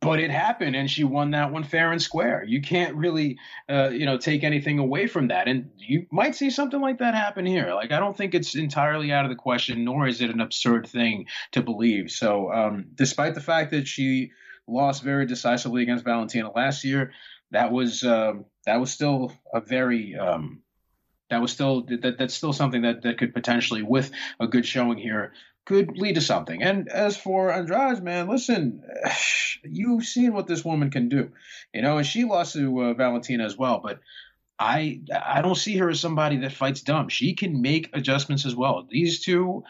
but 0.00 0.20
it 0.20 0.30
happened, 0.30 0.76
and 0.76 0.90
she 0.90 1.04
won 1.04 1.32
that 1.32 1.52
one 1.52 1.64
fair 1.64 1.92
and 1.92 2.00
square. 2.00 2.44
You 2.44 2.60
can't 2.62 2.94
really, 2.94 3.38
uh, 3.68 3.90
you 3.90 4.06
know, 4.06 4.18
take 4.18 4.44
anything 4.44 4.78
away 4.78 5.06
from 5.06 5.28
that, 5.28 5.48
and 5.48 5.70
you 5.76 6.06
might 6.10 6.34
see 6.34 6.50
something 6.50 6.80
like 6.80 6.98
that 6.98 7.14
happen 7.14 7.46
here. 7.46 7.74
Like 7.74 7.92
I 7.92 8.00
don't 8.00 8.16
think 8.16 8.34
it's 8.34 8.54
entirely 8.54 9.12
out 9.12 9.24
of 9.24 9.30
the 9.30 9.36
question, 9.36 9.84
nor 9.84 10.06
is 10.06 10.20
it 10.20 10.30
an 10.30 10.40
absurd 10.40 10.86
thing 10.86 11.26
to 11.52 11.62
believe. 11.62 12.10
So, 12.10 12.52
um, 12.52 12.86
despite 12.94 13.34
the 13.34 13.40
fact 13.40 13.70
that 13.72 13.86
she 13.86 14.32
lost 14.66 15.02
very 15.02 15.26
decisively 15.26 15.82
against 15.82 16.04
Valentina 16.04 16.50
last 16.50 16.84
year, 16.84 17.12
that 17.50 17.72
was. 17.72 18.02
Um, 18.02 18.46
that 18.64 18.80
was 18.80 18.92
still 18.92 19.32
a 19.52 19.60
very 19.60 20.16
um, 20.16 20.62
that 21.32 21.40
was 21.40 21.50
still 21.50 21.82
that 21.82 22.16
that's 22.18 22.34
still 22.34 22.52
something 22.52 22.82
that 22.82 23.02
that 23.02 23.16
could 23.16 23.32
potentially 23.32 23.82
with 23.82 24.10
a 24.38 24.46
good 24.46 24.66
showing 24.66 24.98
here 24.98 25.32
could 25.64 25.96
lead 25.96 26.16
to 26.16 26.20
something. 26.20 26.62
And 26.62 26.88
as 26.88 27.16
for 27.16 27.50
Andrade, 27.52 28.02
man, 28.02 28.28
listen, 28.28 28.82
you've 29.64 30.04
seen 30.04 30.34
what 30.34 30.46
this 30.46 30.64
woman 30.64 30.90
can 30.90 31.08
do, 31.08 31.30
you 31.72 31.80
know, 31.80 31.98
and 31.98 32.06
she 32.06 32.24
lost 32.24 32.52
to 32.54 32.82
uh, 32.82 32.94
Valentina 32.94 33.44
as 33.44 33.56
well, 33.56 33.80
but. 33.82 33.98
I 34.58 35.00
I 35.12 35.42
don't 35.42 35.56
see 35.56 35.78
her 35.78 35.88
as 35.88 35.98
somebody 35.98 36.36
that 36.36 36.52
fights 36.52 36.82
dumb. 36.82 37.08
She 37.08 37.34
can 37.34 37.62
make 37.62 37.88
adjustments 37.94 38.46
as 38.46 38.54
well. 38.54 38.86
These 38.88 39.24
two 39.24 39.64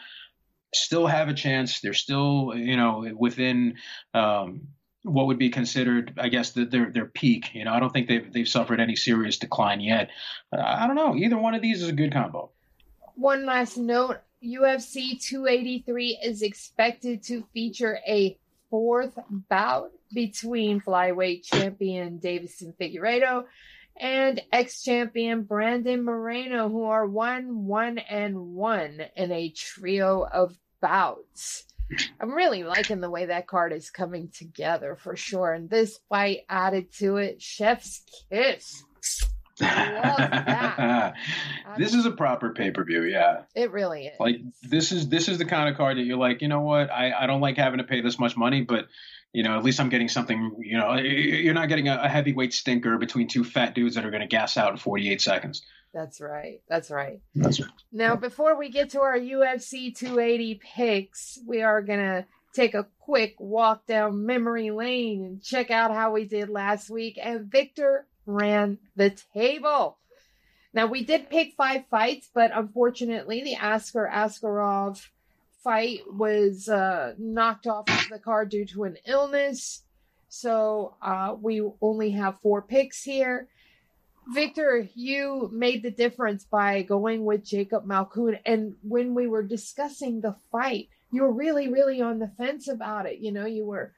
still 0.75 1.07
have 1.07 1.29
a 1.29 1.33
chance. 1.33 1.79
They're 1.79 1.93
still, 1.93 2.53
you 2.55 2.77
know, 2.77 3.09
within 3.17 3.77
um, 4.13 4.67
what 5.03 5.27
would 5.27 5.37
be 5.37 5.49
considered, 5.49 6.13
I 6.17 6.29
guess, 6.29 6.51
the, 6.51 6.65
their 6.65 6.89
their 6.89 7.05
peak. 7.05 7.53
You 7.53 7.65
know, 7.65 7.73
I 7.73 7.79
don't 7.79 7.91
think 7.91 8.07
they've 8.07 8.31
they've 8.31 8.47
suffered 8.47 8.79
any 8.79 8.95
serious 8.95 9.37
decline 9.37 9.81
yet. 9.81 10.09
Uh, 10.51 10.61
I 10.61 10.87
don't 10.87 10.95
know. 10.95 11.15
Either 11.15 11.37
one 11.37 11.53
of 11.53 11.61
these 11.61 11.81
is 11.81 11.89
a 11.89 11.93
good 11.93 12.13
combo. 12.13 12.51
One 13.15 13.45
last 13.45 13.77
note: 13.77 14.17
UFC 14.43 15.21
283 15.21 16.19
is 16.23 16.41
expected 16.41 17.23
to 17.23 17.45
feature 17.53 17.99
a 18.07 18.37
fourth 18.69 19.17
bout 19.49 19.91
between 20.13 20.81
flyweight 20.81 21.43
champion 21.43 22.19
Deiveson 22.19 22.73
Figueiredo 22.75 23.45
and 23.97 24.41
ex-champion 24.51 25.43
Brandon 25.43 26.03
Moreno, 26.03 26.69
who 26.69 26.85
are 26.85 27.05
one, 27.05 27.65
one, 27.65 27.99
and 27.99 28.55
one 28.55 29.01
in 29.15 29.31
a 29.31 29.49
trio 29.49 30.25
of 30.25 30.57
bouts. 30.81 31.65
I'm 32.19 32.33
really 32.33 32.63
liking 32.63 33.01
the 33.01 33.09
way 33.09 33.25
that 33.25 33.47
card 33.47 33.73
is 33.73 33.89
coming 33.89 34.29
together 34.29 34.95
for 34.95 35.15
sure. 35.15 35.53
And 35.53 35.69
this 35.69 35.99
fight 36.09 36.41
added 36.49 36.91
to 36.99 37.17
it, 37.17 37.41
Chef's 37.41 38.03
Kiss. 38.31 38.83
this 41.77 41.93
is 41.93 42.07
a 42.07 42.11
proper 42.11 42.53
pay 42.53 42.71
per 42.71 42.83
view, 42.83 43.03
yeah. 43.03 43.43
It 43.53 43.71
really 43.71 44.07
is. 44.07 44.19
Like 44.19 44.37
this 44.63 44.91
is 44.91 45.09
this 45.09 45.29
is 45.29 45.37
the 45.37 45.45
kind 45.45 45.69
of 45.69 45.77
card 45.77 45.97
that 45.97 46.03
you're 46.03 46.17
like, 46.17 46.41
you 46.41 46.47
know 46.47 46.61
what, 46.61 46.91
I, 46.91 47.11
I 47.11 47.27
don't 47.27 47.41
like 47.41 47.57
having 47.57 47.77
to 47.77 47.83
pay 47.83 48.01
this 48.01 48.17
much 48.17 48.35
money, 48.35 48.61
but 48.61 48.87
you 49.31 49.43
know, 49.43 49.57
at 49.57 49.63
least 49.63 49.79
I'm 49.79 49.89
getting 49.89 50.09
something. 50.09 50.55
You 50.59 50.77
know, 50.77 50.95
you're 50.95 51.53
not 51.53 51.67
getting 51.67 51.87
a, 51.87 52.01
a 52.03 52.07
heavyweight 52.07 52.53
stinker 52.53 52.97
between 52.97 53.27
two 53.27 53.43
fat 53.43 53.73
dudes 53.73 53.95
that 53.95 54.05
are 54.05 54.11
going 54.11 54.21
to 54.21 54.27
gas 54.27 54.57
out 54.57 54.71
in 54.71 54.77
48 54.77 55.21
seconds. 55.21 55.63
That's 55.93 56.19
right. 56.19 56.61
That's 56.67 56.89
right. 56.89 57.21
That's 57.35 57.59
right. 57.59 57.69
Now, 57.91 58.15
before 58.15 58.57
we 58.57 58.69
get 58.69 58.91
to 58.91 59.01
our 59.01 59.17
UFC 59.17 59.95
280 59.95 60.59
picks, 60.75 61.39
we 61.45 61.61
are 61.61 61.81
going 61.81 61.99
to 61.99 62.25
take 62.53 62.73
a 62.73 62.87
quick 62.99 63.35
walk 63.39 63.85
down 63.85 64.25
memory 64.25 64.71
lane 64.71 65.23
and 65.23 65.43
check 65.43 65.69
out 65.69 65.91
how 65.91 66.11
we 66.11 66.25
did 66.25 66.49
last 66.49 66.89
week. 66.89 67.19
And 67.21 67.51
Victor 67.51 68.07
ran 68.25 68.79
the 68.95 69.15
table. 69.33 69.97
Now, 70.73 70.87
we 70.87 71.03
did 71.03 71.29
pick 71.29 71.53
five 71.55 71.83
fights, 71.91 72.29
but 72.33 72.51
unfortunately, 72.53 73.43
the 73.43 73.55
Askar 73.55 74.09
Askarov 74.11 75.07
fight 75.63 76.01
was 76.11 76.67
uh, 76.67 77.13
knocked 77.19 77.67
off 77.67 77.87
of 77.87 78.09
the 78.09 78.19
card 78.19 78.49
due 78.49 78.65
to 78.65 78.83
an 78.85 78.97
illness. 79.05 79.83
So 80.29 80.95
uh, 81.01 81.35
we 81.39 81.61
only 81.79 82.11
have 82.11 82.39
four 82.41 82.63
picks 82.63 83.03
here. 83.03 83.47
Victor, 84.27 84.87
you 84.95 85.49
made 85.53 85.83
the 85.83 85.91
difference 85.91 86.45
by 86.45 86.81
going 86.81 87.25
with 87.25 87.43
Jacob 87.43 87.85
Malkoun. 87.85 88.39
And 88.45 88.75
when 88.81 89.13
we 89.13 89.27
were 89.27 89.43
discussing 89.43 90.21
the 90.21 90.35
fight, 90.51 90.89
you 91.11 91.23
were 91.23 91.31
really, 91.31 91.67
really 91.67 92.01
on 92.01 92.19
the 92.19 92.27
fence 92.27 92.67
about 92.67 93.05
it. 93.05 93.19
You 93.19 93.31
know, 93.31 93.45
you 93.45 93.65
were 93.65 93.93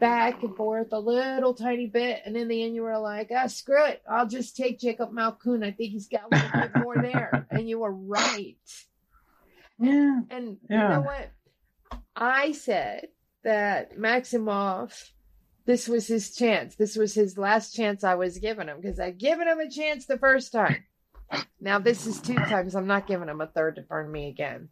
back 0.00 0.42
and 0.42 0.56
forth 0.56 0.88
a 0.92 0.98
little 0.98 1.54
tiny 1.54 1.86
bit. 1.86 2.22
And 2.24 2.36
in 2.36 2.48
the 2.48 2.64
end, 2.64 2.74
you 2.74 2.82
were 2.82 2.98
like, 2.98 3.30
ah, 3.34 3.46
screw 3.46 3.86
it. 3.86 4.02
I'll 4.10 4.26
just 4.26 4.56
take 4.56 4.80
Jacob 4.80 5.12
Malkoun. 5.12 5.64
I 5.64 5.70
think 5.70 5.92
he's 5.92 6.08
got 6.08 6.24
a 6.24 6.34
little 6.34 6.60
bit 6.60 6.76
more 6.82 6.96
there. 7.00 7.46
And 7.52 7.68
you 7.68 7.80
were 7.80 7.92
right. 7.92 8.56
Yeah. 9.78 10.20
And 10.30 10.56
yeah. 10.68 10.82
you 10.82 10.94
know 10.94 11.00
what? 11.02 11.30
I 12.16 12.52
said 12.52 13.08
that 13.44 13.98
Maximov 13.98 15.10
this 15.64 15.88
was 15.88 16.06
his 16.06 16.34
chance. 16.34 16.74
This 16.76 16.96
was 16.96 17.14
his 17.14 17.38
last 17.38 17.74
chance 17.74 18.04
I 18.04 18.14
was 18.14 18.38
giving 18.38 18.68
him 18.68 18.78
because 18.80 18.98
I'd 18.98 19.18
given 19.18 19.46
him 19.46 19.60
a 19.60 19.70
chance 19.70 20.06
the 20.06 20.18
first 20.18 20.52
time. 20.52 20.84
Now 21.60 21.78
this 21.78 22.06
is 22.06 22.20
two 22.20 22.34
times. 22.34 22.74
I'm 22.74 22.86
not 22.86 23.06
giving 23.06 23.28
him 23.28 23.40
a 23.40 23.46
third 23.46 23.76
to 23.76 23.82
burn 23.82 24.10
me 24.10 24.28
again. 24.28 24.68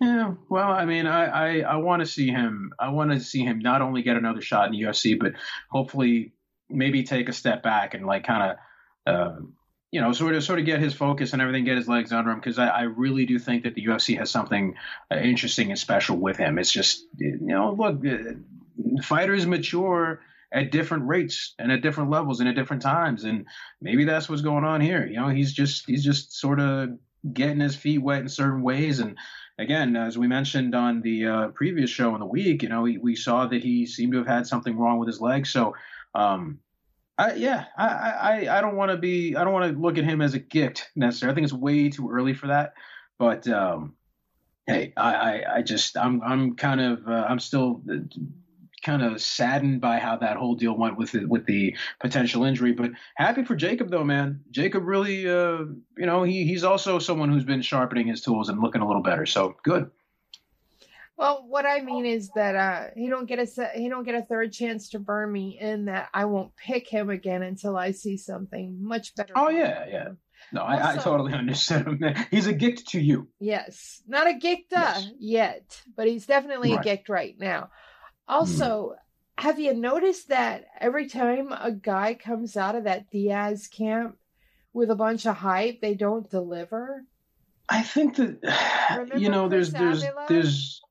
Yeah, 0.00 0.34
well, 0.48 0.70
I 0.70 0.84
mean, 0.84 1.06
I 1.06 1.24
I, 1.24 1.60
I 1.60 1.76
want 1.76 2.00
to 2.00 2.06
see 2.06 2.28
him. 2.28 2.72
I 2.78 2.90
want 2.90 3.12
to 3.12 3.20
see 3.20 3.44
him 3.44 3.58
not 3.58 3.82
only 3.82 4.02
get 4.02 4.16
another 4.16 4.40
shot 4.40 4.66
in 4.66 4.72
the 4.72 4.82
UFC, 4.82 5.18
but 5.18 5.32
hopefully 5.70 6.32
maybe 6.68 7.02
take 7.02 7.28
a 7.28 7.32
step 7.32 7.62
back 7.62 7.94
and 7.94 8.06
like 8.06 8.24
kind 8.24 8.56
of, 9.06 9.14
uh, 9.14 9.36
you 9.90 10.00
know, 10.00 10.12
sort 10.12 10.34
of 10.34 10.42
sort 10.42 10.58
of 10.58 10.64
get 10.64 10.80
his 10.80 10.94
focus 10.94 11.32
and 11.32 11.42
everything, 11.42 11.64
get 11.64 11.76
his 11.76 11.88
legs 11.88 12.12
under 12.12 12.30
him. 12.30 12.38
Because 12.38 12.58
I, 12.58 12.68
I 12.68 12.82
really 12.82 13.26
do 13.26 13.38
think 13.38 13.64
that 13.64 13.74
the 13.74 13.84
UFC 13.86 14.18
has 14.18 14.30
something 14.30 14.74
uh, 15.10 15.16
interesting 15.16 15.70
and 15.70 15.78
special 15.78 16.16
with 16.16 16.36
him. 16.36 16.58
It's 16.58 16.72
just, 16.72 17.04
you 17.16 17.38
know, 17.40 17.72
look, 17.72 18.04
uh, 18.06 18.32
fighters 19.02 19.46
mature 19.46 20.20
at 20.52 20.70
different 20.70 21.06
rates 21.06 21.54
and 21.58 21.72
at 21.72 21.82
different 21.82 22.10
levels 22.10 22.40
and 22.40 22.48
at 22.48 22.54
different 22.54 22.82
times 22.82 23.24
and 23.24 23.46
maybe 23.80 24.04
that's 24.04 24.28
what's 24.28 24.42
going 24.42 24.64
on 24.64 24.80
here 24.80 25.06
you 25.06 25.16
know 25.16 25.28
he's 25.28 25.52
just 25.52 25.84
he's 25.86 26.04
just 26.04 26.38
sort 26.38 26.60
of 26.60 26.90
getting 27.32 27.60
his 27.60 27.76
feet 27.76 27.98
wet 27.98 28.20
in 28.20 28.28
certain 28.28 28.62
ways 28.62 28.98
and 28.98 29.16
again 29.58 29.96
as 29.96 30.18
we 30.18 30.26
mentioned 30.26 30.74
on 30.74 31.00
the 31.02 31.26
uh, 31.26 31.48
previous 31.48 31.88
show 31.88 32.14
in 32.14 32.20
the 32.20 32.26
week 32.26 32.62
you 32.62 32.68
know 32.68 32.82
we, 32.82 32.98
we 32.98 33.16
saw 33.16 33.46
that 33.46 33.62
he 33.62 33.86
seemed 33.86 34.12
to 34.12 34.18
have 34.18 34.26
had 34.26 34.46
something 34.46 34.76
wrong 34.76 34.98
with 34.98 35.06
his 35.06 35.20
leg 35.20 35.46
so 35.46 35.74
um 36.14 36.58
I, 37.18 37.34
yeah, 37.34 37.66
I, 37.76 37.86
I, 37.86 38.58
I 38.58 38.60
don't 38.60 38.76
want 38.76 38.90
to 38.90 38.96
be, 38.96 39.36
I 39.36 39.44
don't 39.44 39.52
want 39.52 39.72
to 39.72 39.78
look 39.78 39.98
at 39.98 40.04
him 40.04 40.20
as 40.20 40.34
a 40.34 40.38
gift 40.38 40.90
necessarily. 40.96 41.32
I 41.32 41.34
think 41.34 41.44
it's 41.44 41.52
way 41.52 41.88
too 41.88 42.10
early 42.10 42.34
for 42.34 42.48
that. 42.48 42.72
But 43.18 43.46
um, 43.48 43.94
hey, 44.66 44.92
I, 44.96 45.14
I, 45.14 45.56
I 45.56 45.62
just, 45.62 45.96
I'm, 45.96 46.22
I'm 46.22 46.56
kind 46.56 46.80
of, 46.80 47.06
uh, 47.06 47.26
I'm 47.28 47.38
still 47.38 47.82
kind 48.82 49.02
of 49.02 49.20
saddened 49.20 49.80
by 49.80 49.98
how 49.98 50.16
that 50.16 50.36
whole 50.36 50.54
deal 50.54 50.76
went 50.76 50.98
with 50.98 51.12
the, 51.12 51.24
with 51.24 51.46
the 51.46 51.76
potential 52.00 52.44
injury. 52.44 52.72
But 52.72 52.92
happy 53.16 53.44
for 53.44 53.54
Jacob 53.54 53.90
though, 53.90 54.04
man. 54.04 54.40
Jacob 54.50 54.84
really, 54.84 55.28
uh, 55.28 55.64
you 55.96 56.06
know, 56.06 56.22
he 56.22 56.44
he's 56.44 56.64
also 56.64 56.98
someone 56.98 57.30
who's 57.30 57.44
been 57.44 57.62
sharpening 57.62 58.08
his 58.08 58.20
tools 58.20 58.48
and 58.48 58.60
looking 58.60 58.82
a 58.82 58.86
little 58.86 59.02
better. 59.02 59.26
So 59.26 59.56
good. 59.62 59.90
Well, 61.16 61.44
what 61.46 61.66
I 61.66 61.80
mean 61.82 62.06
is 62.06 62.30
that 62.34 62.56
uh, 62.56 62.86
he 62.96 63.08
don't 63.08 63.26
get 63.26 63.38
a 63.38 63.68
he 63.74 63.88
don't 63.88 64.04
get 64.04 64.14
a 64.14 64.22
third 64.22 64.52
chance 64.52 64.90
to 64.90 64.98
burn 64.98 65.30
me, 65.30 65.58
in 65.60 65.84
that 65.84 66.08
I 66.12 66.24
won't 66.24 66.56
pick 66.56 66.88
him 66.88 67.10
again 67.10 67.42
until 67.42 67.76
I 67.76 67.92
see 67.92 68.16
something 68.16 68.82
much 68.82 69.14
better. 69.14 69.32
Oh 69.36 69.48
yeah, 69.48 69.86
yeah. 69.88 70.08
No, 70.52 70.62
also, 70.62 70.82
I, 70.82 70.92
I, 70.92 70.96
totally 70.96 71.32
understand. 71.34 72.02
Him. 72.02 72.14
He's 72.30 72.46
a 72.46 72.52
gift 72.52 72.88
to 72.88 73.00
you. 73.00 73.28
Yes, 73.38 74.02
not 74.08 74.26
a 74.26 74.34
gift 74.34 74.72
yes. 74.72 75.10
yet, 75.18 75.82
but 75.96 76.08
he's 76.08 76.26
definitely 76.26 76.72
right. 76.72 76.80
a 76.80 76.82
gift 76.82 77.08
right 77.08 77.36
now. 77.38 77.70
Also, 78.28 78.94
mm. 78.94 79.42
have 79.42 79.58
you 79.58 79.74
noticed 79.74 80.28
that 80.28 80.66
every 80.80 81.08
time 81.08 81.52
a 81.52 81.72
guy 81.72 82.14
comes 82.14 82.56
out 82.56 82.74
of 82.74 82.84
that 82.84 83.10
Diaz 83.10 83.68
camp 83.68 84.16
with 84.72 84.90
a 84.90 84.96
bunch 84.96 85.26
of 85.26 85.36
hype, 85.36 85.80
they 85.80 85.94
don't 85.94 86.30
deliver? 86.30 87.04
I 87.68 87.82
think 87.82 88.16
that 88.16 88.38
Remember 88.90 89.18
you 89.18 89.28
know, 89.28 89.48
Chris 89.48 89.70
there's 89.70 89.72
there's 89.72 90.02
Avila? 90.02 90.26
there's 90.28 90.82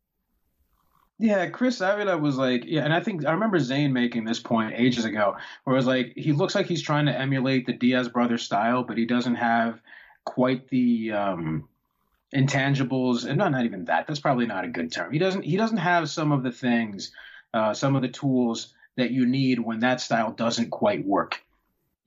yeah, 1.21 1.49
Chris 1.49 1.81
Avila 1.81 2.17
was 2.17 2.37
like, 2.37 2.63
yeah, 2.65 2.83
and 2.83 2.91
I 2.91 2.99
think 2.99 3.27
I 3.27 3.31
remember 3.31 3.59
Zane 3.59 3.93
making 3.93 4.25
this 4.25 4.39
point 4.39 4.73
ages 4.75 5.05
ago, 5.05 5.35
where 5.63 5.75
it 5.75 5.77
was 5.77 5.85
like 5.85 6.13
he 6.15 6.31
looks 6.31 6.55
like 6.55 6.65
he's 6.65 6.81
trying 6.81 7.05
to 7.05 7.17
emulate 7.17 7.67
the 7.67 7.73
Diaz 7.73 8.09
brothers 8.09 8.41
style, 8.41 8.83
but 8.83 8.97
he 8.97 9.05
doesn't 9.05 9.35
have 9.35 9.79
quite 10.25 10.67
the 10.69 11.11
um, 11.11 11.69
intangibles, 12.35 13.25
and 13.25 13.37
not 13.37 13.51
not 13.51 13.65
even 13.65 13.85
that. 13.85 14.07
That's 14.07 14.19
probably 14.19 14.45
not 14.45 14.65
a 14.65 14.69
good 14.69 14.91
term. 14.91 15.11
He 15.11 15.19
doesn't 15.19 15.43
he 15.43 15.57
doesn't 15.57 15.77
have 15.77 16.09
some 16.09 16.31
of 16.31 16.43
the 16.43 16.51
things, 16.51 17.11
uh, 17.53 17.73
some 17.73 17.95
of 17.95 18.01
the 18.01 18.07
tools 18.07 18.73
that 18.97 19.11
you 19.11 19.25
need 19.25 19.59
when 19.59 19.79
that 19.79 20.01
style 20.01 20.31
doesn't 20.31 20.69
quite 20.69 21.05
work. 21.05 21.41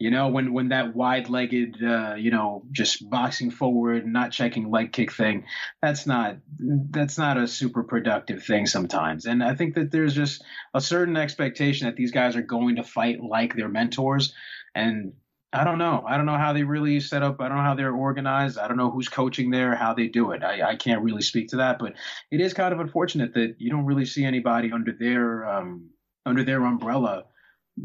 You 0.01 0.11
know, 0.11 0.29
when 0.29 0.53
when 0.53 0.69
that 0.71 0.95
wide-legged, 0.95 1.83
uh, 1.83 2.15
you 2.19 2.33
know, 2.33 2.65
just 2.73 3.09
boxing 3.09 3.53
forward, 3.53 4.05
not 4.05 4.33
checking 4.33 4.71
leg 4.71 4.93
kick 4.93 5.13
thing, 5.13 5.45
that's 5.81 6.05
not 6.05 6.39
that's 6.59 7.17
not 7.17 7.39
a 7.39 7.47
super 7.47 7.85
productive 7.85 8.43
thing 8.43 8.67
sometimes. 8.67 9.25
And 9.25 9.43
I 9.43 9.55
think 9.55 9.77
that 9.77 9.93
there's 9.93 10.15
just 10.15 10.43
a 10.75 10.81
certain 10.81 11.17
expectation 11.17 11.87
that 11.87 11.97
these 11.97 12.11
guys 12.11 12.35
are 12.35 12.43
going 12.43 12.77
to 12.77 12.83
fight 12.83 13.23
like 13.23 13.55
their 13.55 13.69
mentors, 13.69 14.35
and 14.75 15.13
I 15.55 15.65
don't 15.65 15.79
know. 15.79 16.05
I 16.07 16.17
don't 16.17 16.27
know 16.27 16.37
how 16.37 16.53
they 16.53 16.65
really 16.65 16.99
set 16.99 17.23
up. 17.23 17.41
I 17.41 17.49
don't 17.49 17.59
know 17.59 17.63
how 17.63 17.75
they're 17.75 17.95
organized. 17.95 18.59
I 18.59 18.67
don't 18.67 18.77
know 18.77 18.91
who's 18.91 19.09
coaching 19.09 19.51
there, 19.51 19.77
how 19.77 19.95
they 19.95 20.09
do 20.09 20.33
it. 20.33 20.43
I, 20.43 20.71
I 20.71 20.77
can't 20.77 21.03
really 21.03 21.23
speak 21.23 21.49
to 21.51 21.57
that, 21.57 21.79
but 21.79 21.95
it 22.31 22.41
is 22.41 22.53
kind 22.53 22.75
of 22.75 22.81
unfortunate 22.81 23.33
that 23.35 23.55
you 23.59 23.71
don't 23.71 23.87
really 23.87 24.05
see 24.05 24.25
anybody 24.25 24.73
under 24.73 24.93
their 24.93 25.49
um, 25.49 25.91
under 26.27 26.43
their 26.43 26.65
umbrella 26.65 27.25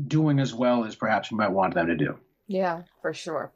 doing 0.08 0.40
as 0.40 0.54
well 0.54 0.84
as 0.84 0.96
perhaps 0.96 1.30
you 1.30 1.38
might 1.38 1.52
want 1.52 1.76
them 1.76 1.88
to 1.88 1.96
do. 1.96 2.18
Yeah, 2.48 2.84
for 3.02 3.14
sure. 3.14 3.54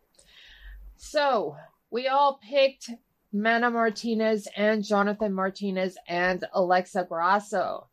So 0.98 1.56
we 1.90 2.08
all 2.08 2.40
picked 2.48 2.92
Mana 3.32 3.72
Martinez 3.72 4.48
and 4.56 4.84
Jonathan 4.84 5.34
Martinez 5.34 5.98
and 6.08 6.46
Alexa 6.54 7.08
Grasso. 7.10 7.88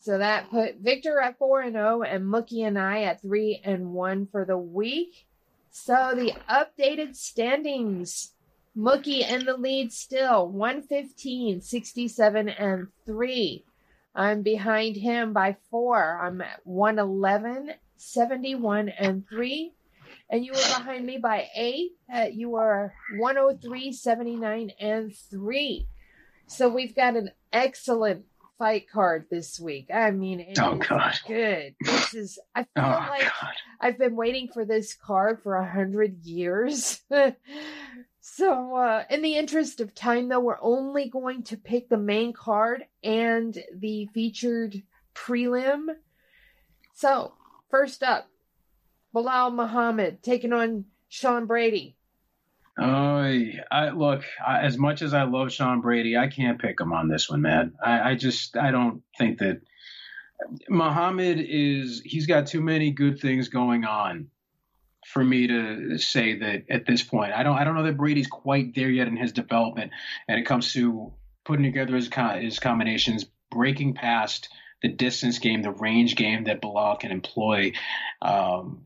So 0.00 0.18
that 0.18 0.50
put 0.50 0.78
Victor 0.80 1.20
at 1.20 1.38
4 1.38 1.60
and 1.60 1.74
0 1.74 2.02
and 2.02 2.24
Mookie 2.24 2.66
and 2.66 2.78
I 2.78 3.02
at 3.02 3.22
3 3.22 3.60
and 3.64 3.92
1 3.92 4.26
for 4.32 4.44
the 4.44 4.58
week. 4.58 5.26
So 5.72 6.12
the 6.14 6.34
updated 6.48 7.16
standings 7.16 8.34
Mookie 8.76 9.28
in 9.28 9.44
the 9.44 9.56
lead 9.56 9.92
still 9.92 10.48
115, 10.48 11.60
67 11.60 12.48
and 12.48 12.88
3. 13.04 13.64
I'm 14.14 14.42
behind 14.42 14.96
him 14.96 15.32
by 15.32 15.56
4. 15.70 16.20
I'm 16.22 16.40
at 16.40 16.60
111, 16.64 17.72
71 17.96 18.88
and 18.90 19.26
3 19.28 19.72
and 20.32 20.44
you 20.44 20.52
were 20.52 20.78
behind 20.78 21.04
me 21.04 21.18
by 21.18 21.46
eight. 21.54 21.92
Uh, 22.12 22.26
you 22.32 22.48
were 22.48 22.94
103, 23.18 23.92
79, 23.92 24.72
and 24.80 25.14
three. 25.14 25.88
So 26.46 26.70
we've 26.70 26.96
got 26.96 27.16
an 27.16 27.30
excellent 27.52 28.24
fight 28.62 28.88
card 28.88 29.26
this 29.28 29.58
week. 29.58 29.88
I 29.92 30.12
mean, 30.12 30.54
oh, 30.60 30.76
God. 30.76 31.18
good. 31.26 31.74
This 31.80 32.14
is, 32.14 32.38
I 32.54 32.60
feel 32.76 32.84
oh, 32.84 33.06
like 33.10 33.22
God. 33.24 33.54
I've 33.80 33.98
been 33.98 34.14
waiting 34.14 34.46
for 34.54 34.64
this 34.64 34.94
card 34.94 35.42
for 35.42 35.56
a 35.56 35.68
hundred 35.68 36.24
years. 36.24 37.00
so, 38.20 38.76
uh, 38.76 39.02
in 39.10 39.20
the 39.20 39.36
interest 39.36 39.80
of 39.80 39.96
time, 39.96 40.28
though, 40.28 40.38
we're 40.38 40.62
only 40.62 41.08
going 41.08 41.42
to 41.44 41.56
pick 41.56 41.88
the 41.88 41.96
main 41.96 42.32
card 42.32 42.84
and 43.02 43.60
the 43.76 44.08
featured 44.14 44.80
prelim. 45.12 45.96
So, 46.94 47.32
first 47.68 48.04
up, 48.04 48.28
Belal 49.12 49.52
Muhammad 49.52 50.22
taking 50.22 50.52
on 50.52 50.84
Sean 51.08 51.46
Brady. 51.46 51.96
Oh, 52.82 53.50
I 53.70 53.90
look. 53.90 54.24
I, 54.44 54.60
as 54.60 54.78
much 54.78 55.02
as 55.02 55.14
I 55.14 55.22
love 55.24 55.52
Sean 55.52 55.80
Brady, 55.80 56.16
I 56.16 56.28
can't 56.28 56.60
pick 56.60 56.80
him 56.80 56.92
on 56.92 57.08
this 57.08 57.28
one, 57.30 57.42
man. 57.42 57.74
I, 57.84 58.10
I 58.10 58.14
just 58.14 58.56
I 58.56 58.70
don't 58.70 59.02
think 59.18 59.38
that 59.38 59.60
Muhammad 60.68 61.38
is. 61.40 62.02
He's 62.04 62.26
got 62.26 62.46
too 62.46 62.60
many 62.60 62.90
good 62.90 63.20
things 63.20 63.48
going 63.48 63.84
on 63.84 64.28
for 65.06 65.24
me 65.24 65.46
to 65.48 65.98
say 65.98 66.38
that 66.38 66.64
at 66.70 66.86
this 66.86 67.02
point. 67.02 67.32
I 67.32 67.42
don't. 67.42 67.56
I 67.56 67.64
don't 67.64 67.74
know 67.74 67.84
that 67.84 67.96
Brady's 67.96 68.28
quite 68.28 68.74
there 68.74 68.90
yet 68.90 69.08
in 69.08 69.16
his 69.16 69.32
development, 69.32 69.92
and 70.28 70.38
it 70.38 70.46
comes 70.46 70.72
to 70.72 71.12
putting 71.44 71.64
together 71.64 71.94
his 71.94 72.10
his 72.40 72.58
combinations, 72.58 73.26
breaking 73.50 73.94
past 73.94 74.48
the 74.82 74.88
distance 74.88 75.38
game, 75.38 75.62
the 75.62 75.70
range 75.70 76.16
game 76.16 76.44
that 76.44 76.60
Belal 76.60 76.98
can 76.98 77.12
employ. 77.12 77.72
Um, 78.20 78.84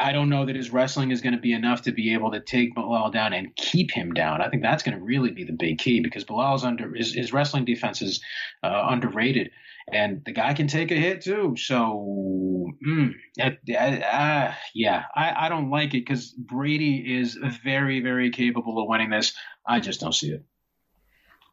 I 0.00 0.12
don't 0.12 0.28
know 0.28 0.44
that 0.46 0.54
his 0.54 0.70
wrestling 0.70 1.10
is 1.10 1.20
going 1.20 1.34
to 1.34 1.40
be 1.40 1.52
enough 1.52 1.82
to 1.82 1.92
be 1.92 2.14
able 2.14 2.30
to 2.30 2.40
take 2.40 2.74
Belal 2.74 3.12
down 3.12 3.32
and 3.32 3.54
keep 3.56 3.90
him 3.90 4.12
down. 4.12 4.40
I 4.40 4.48
think 4.48 4.62
that's 4.62 4.84
going 4.84 4.96
to 4.96 5.02
really 5.02 5.32
be 5.32 5.42
the 5.42 5.52
big 5.52 5.78
key 5.78 6.00
because 6.00 6.24
Belal's 6.24 6.64
under 6.64 6.94
his, 6.94 7.12
his 7.12 7.32
wrestling 7.32 7.64
defense 7.64 8.00
is 8.00 8.22
uh, 8.62 8.86
underrated, 8.88 9.50
and 9.92 10.24
the 10.24 10.32
guy 10.32 10.54
can 10.54 10.68
take 10.68 10.92
a 10.92 10.94
hit 10.94 11.22
too. 11.22 11.56
So, 11.58 12.72
mm, 12.86 13.12
uh, 13.42 14.52
yeah, 14.74 15.02
I, 15.16 15.46
I 15.46 15.48
don't 15.48 15.70
like 15.70 15.94
it 15.94 16.06
because 16.06 16.30
Brady 16.30 17.18
is 17.18 17.36
very, 17.64 18.00
very 18.00 18.30
capable 18.30 18.80
of 18.80 18.88
winning 18.88 19.10
this. 19.10 19.34
I 19.66 19.80
just 19.80 20.00
don't 20.00 20.14
see 20.14 20.30
it. 20.30 20.44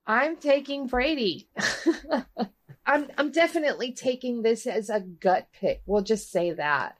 I'm 0.06 0.38
taking 0.38 0.86
Brady. 0.86 1.50
I'm 2.86 3.08
I'm 3.18 3.32
definitely 3.32 3.92
taking 3.94 4.44
this 4.44 4.68
as 4.68 4.92
a 4.92 5.00
gut 5.00 5.48
pick. 5.52 5.82
We'll 5.88 6.04
just 6.04 6.32
say 6.32 6.52
that. 6.52 6.96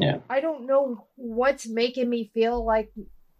Yeah. 0.00 0.18
I 0.28 0.40
don't 0.40 0.66
know 0.66 1.06
what's 1.16 1.68
making 1.68 2.08
me 2.08 2.30
feel 2.32 2.64
like 2.64 2.90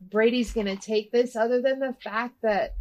Brady's 0.01 0.53
going 0.53 0.67
to 0.67 0.77
take 0.77 1.13
this 1.13 1.37
other 1.37 1.61
than 1.61 1.81
the 1.81 1.95
fact 2.03 2.37
that 2.43 2.75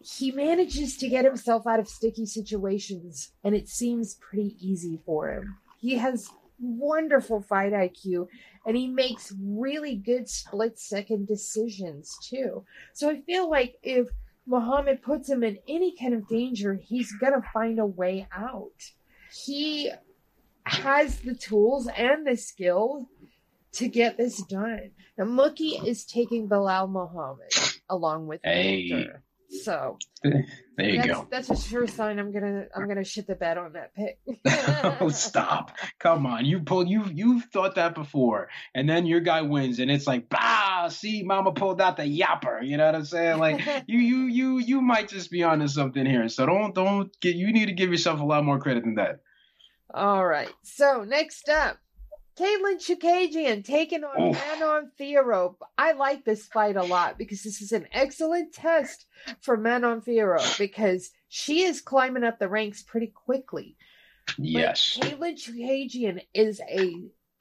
he 0.00 0.30
manages 0.30 0.96
to 0.98 1.08
get 1.08 1.24
himself 1.24 1.66
out 1.66 1.80
of 1.80 1.88
sticky 1.88 2.26
situations 2.26 3.32
and 3.42 3.54
it 3.54 3.68
seems 3.68 4.14
pretty 4.14 4.56
easy 4.60 5.00
for 5.04 5.32
him. 5.32 5.56
He 5.78 5.96
has 5.96 6.30
wonderful 6.58 7.42
fight 7.42 7.72
IQ 7.72 8.28
and 8.66 8.76
he 8.76 8.88
makes 8.88 9.34
really 9.40 9.96
good 9.96 10.28
split 10.28 10.78
second 10.78 11.26
decisions 11.26 12.16
too. 12.22 12.64
So 12.92 13.10
I 13.10 13.20
feel 13.22 13.50
like 13.50 13.78
if 13.82 14.08
Muhammad 14.46 15.02
puts 15.02 15.28
him 15.28 15.42
in 15.42 15.58
any 15.68 15.96
kind 15.96 16.14
of 16.14 16.28
danger, 16.28 16.74
he's 16.74 17.12
going 17.12 17.32
to 17.32 17.48
find 17.52 17.78
a 17.78 17.86
way 17.86 18.28
out. 18.32 18.70
He 19.44 19.90
has 20.66 21.20
the 21.20 21.34
tools 21.34 21.88
and 21.88 22.26
the 22.26 22.36
skill 22.36 23.08
to 23.72 23.88
get 23.88 24.16
this 24.16 24.42
done. 24.42 24.90
Now, 25.16 25.24
Mookie 25.24 25.86
is 25.86 26.04
taking 26.04 26.48
Belal 26.48 26.90
Muhammad 26.90 27.52
along 27.88 28.26
with 28.26 28.40
hey. 28.42 28.90
Victor. 28.90 29.22
So 29.62 29.98
there 30.22 30.44
you 30.78 30.96
that's, 30.96 31.08
go. 31.08 31.28
That's 31.30 31.50
a 31.50 31.56
sure 31.56 31.86
sign. 31.86 32.18
I'm 32.18 32.32
gonna 32.32 32.66
I'm 32.74 32.88
gonna 32.88 33.04
shit 33.04 33.26
the 33.26 33.36
bed 33.36 33.58
on 33.58 33.74
that 33.74 33.94
pick. 33.94 34.18
oh, 35.00 35.08
stop! 35.08 35.76
Come 36.00 36.26
on, 36.26 36.44
you 36.44 36.60
pulled 36.60 36.88
you 36.88 37.04
you've 37.14 37.44
thought 37.44 37.76
that 37.76 37.94
before, 37.94 38.48
and 38.74 38.88
then 38.88 39.06
your 39.06 39.20
guy 39.20 39.42
wins, 39.42 39.78
and 39.78 39.90
it's 39.90 40.06
like, 40.06 40.28
bah! 40.28 40.88
See, 40.88 41.22
Mama 41.22 41.52
pulled 41.52 41.80
out 41.80 41.96
the 41.96 42.02
yapper. 42.02 42.66
You 42.66 42.76
know 42.76 42.86
what 42.86 42.94
I'm 42.96 43.04
saying? 43.04 43.38
Like 43.38 43.60
you 43.86 43.98
you 43.98 44.24
you 44.24 44.58
you 44.58 44.80
might 44.80 45.08
just 45.08 45.30
be 45.30 45.42
onto 45.44 45.68
something 45.68 46.04
here. 46.04 46.28
So 46.28 46.44
don't 46.44 46.74
don't 46.74 47.18
get. 47.20 47.36
You 47.36 47.52
need 47.52 47.66
to 47.66 47.72
give 47.72 47.90
yourself 47.90 48.20
a 48.20 48.24
lot 48.24 48.44
more 48.44 48.58
credit 48.58 48.84
than 48.84 48.96
that. 48.96 49.20
All 49.92 50.26
right. 50.26 50.52
So 50.62 51.04
next 51.04 51.48
up, 51.48 51.78
Katlyn 52.38 52.76
Chookagian 52.76 53.64
taking 53.64 54.04
on. 54.04 54.32
Manon 54.32 54.90
Fiorot. 55.00 55.54
I 55.78 55.92
like 55.92 56.24
this 56.24 56.46
fight 56.46 56.76
a 56.76 56.82
lot 56.82 57.16
because 57.16 57.42
this 57.42 57.62
is 57.62 57.72
an 57.72 57.86
excellent 57.92 58.52
test 58.52 59.06
for 59.40 59.56
Manon 59.56 60.02
Fiorot 60.02 60.58
because 60.58 61.10
she 61.28 61.62
is 61.62 61.80
climbing 61.80 62.24
up 62.24 62.38
the 62.38 62.48
ranks 62.48 62.82
pretty 62.82 63.06
quickly. 63.06 63.76
Yes. 64.36 64.98
But 65.00 65.08
Katlyn 65.08 65.34
Chookagian 65.34 66.20
is 66.34 66.60
a 66.68 66.94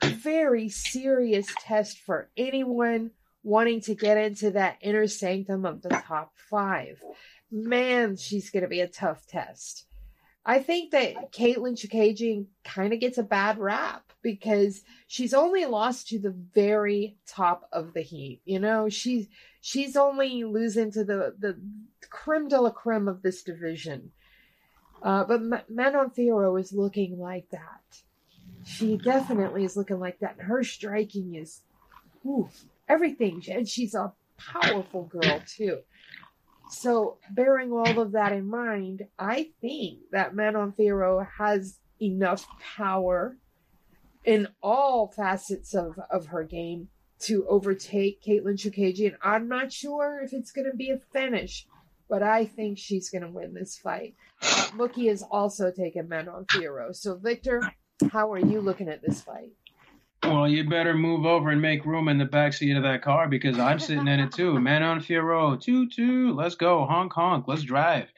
very 0.03 0.69
serious 0.69 1.47
test 1.59 1.99
for 1.99 2.29
anyone 2.37 3.11
wanting 3.43 3.81
to 3.81 3.95
get 3.95 4.17
into 4.17 4.51
that 4.51 4.77
inner 4.81 5.07
sanctum 5.07 5.65
of 5.65 5.81
the 5.81 5.89
top 5.89 6.31
five. 6.49 7.01
Man, 7.51 8.15
she's 8.15 8.49
going 8.49 8.63
to 8.63 8.69
be 8.69 8.81
a 8.81 8.87
tough 8.87 9.27
test. 9.27 9.85
I 10.45 10.59
think 10.59 10.91
that 10.91 11.31
Katlyn 11.31 11.73
Chookagian 11.73 12.45
kind 12.63 12.93
of 12.93 12.99
gets 12.99 13.17
a 13.17 13.23
bad 13.23 13.57
rap 13.57 14.13
because 14.21 14.83
she's 15.07 15.33
only 15.33 15.65
lost 15.65 16.09
to 16.09 16.19
the 16.19 16.35
very 16.53 17.17
top 17.27 17.67
of 17.71 17.93
the 17.93 18.01
heap. 18.01 18.41
You 18.45 18.59
know, 18.59 18.87
she's 18.89 19.27
she's 19.61 19.95
only 19.95 20.43
losing 20.43 20.91
to 20.91 21.03
the 21.03 21.35
the 21.39 21.59
creme 22.09 22.47
de 22.47 22.61
la 22.61 22.69
creme 22.69 23.07
of 23.07 23.23
this 23.23 23.41
division. 23.41 24.11
Uh, 25.01 25.23
but 25.23 25.41
Manon 25.69 26.09
Fiorot 26.09 26.59
is 26.59 26.73
looking 26.73 27.19
like 27.19 27.49
that. 27.49 28.01
She 28.65 28.97
definitely 28.97 29.63
is 29.63 29.77
looking 29.77 29.99
like 29.99 30.19
that. 30.19 30.37
Her 30.39 30.63
striking 30.63 31.35
is, 31.35 31.61
oof, 32.25 32.65
everything. 32.87 33.43
And 33.51 33.67
she's 33.67 33.93
a 33.93 34.13
powerful 34.37 35.03
girl 35.03 35.41
too. 35.45 35.79
So, 36.70 37.18
bearing 37.32 37.72
all 37.72 37.99
of 37.99 38.11
that 38.13 38.32
in 38.32 38.49
mind, 38.49 39.03
I 39.20 39.49
think 39.61 39.99
that 40.11 40.36
Manon 40.36 40.74
Fiorot 40.74 41.28
has 41.38 41.80
enough 42.01 42.45
power 42.59 43.38
in 44.24 44.47
all 44.61 45.07
facets 45.16 45.76
of, 45.76 45.99
of 46.09 46.28
her 46.28 46.43
game 46.43 46.89
to 47.20 47.45
overtake 47.47 48.22
Katlyn 48.22 48.57
Chookagian. 48.57 49.16
I'm 49.22 49.47
not 49.47 49.72
sure 49.72 50.22
if 50.24 50.34
it's 50.34 50.51
going 50.51 50.70
to 50.70 50.76
be 50.76 50.89
a 50.89 50.97
finish, 50.97 51.66
but 52.09 52.24
I 52.24 52.45
think 52.45 52.78
she's 52.78 53.09
going 53.09 53.22
to 53.22 53.30
win 53.30 53.53
this 53.53 53.78
fight. 53.78 54.16
Mookie 54.41 55.09
is 55.09 55.24
also 55.24 55.72
taking 55.72 56.09
Manon 56.09 56.45
Fiorot. 56.45 56.95
So, 56.95 57.16
Victor, 57.16 57.61
how 58.11 58.32
are 58.32 58.39
you 58.39 58.59
looking 58.59 58.89
at 58.89 59.01
this 59.01 59.22
fight? 59.22 59.51
Well, 60.28 60.47
you 60.47 60.63
better 60.63 60.95
move 60.95 61.26
over 61.26 61.51
and 61.51 61.61
make 61.61 61.86
room 61.86 62.07
in 62.07 62.17
the 62.17 62.26
back 62.26 62.53
seat 62.53 62.76
of 62.76 62.84
that 62.84 63.03
car 63.03 63.28
because 63.28 63.59
I'm 63.59 63.80
sitting 63.80 64.07
in 64.07 64.19
it 64.19 64.32
too. 64.32 64.59
Manon 64.59 64.99
Fiorot, 64.99 65.61
two 65.61 65.88
two, 65.88 66.34
let's 66.34 66.55
go, 66.55 66.86
honk 66.86 67.13
honk, 67.13 67.47
let's 67.47 67.61
drive. 67.61 68.11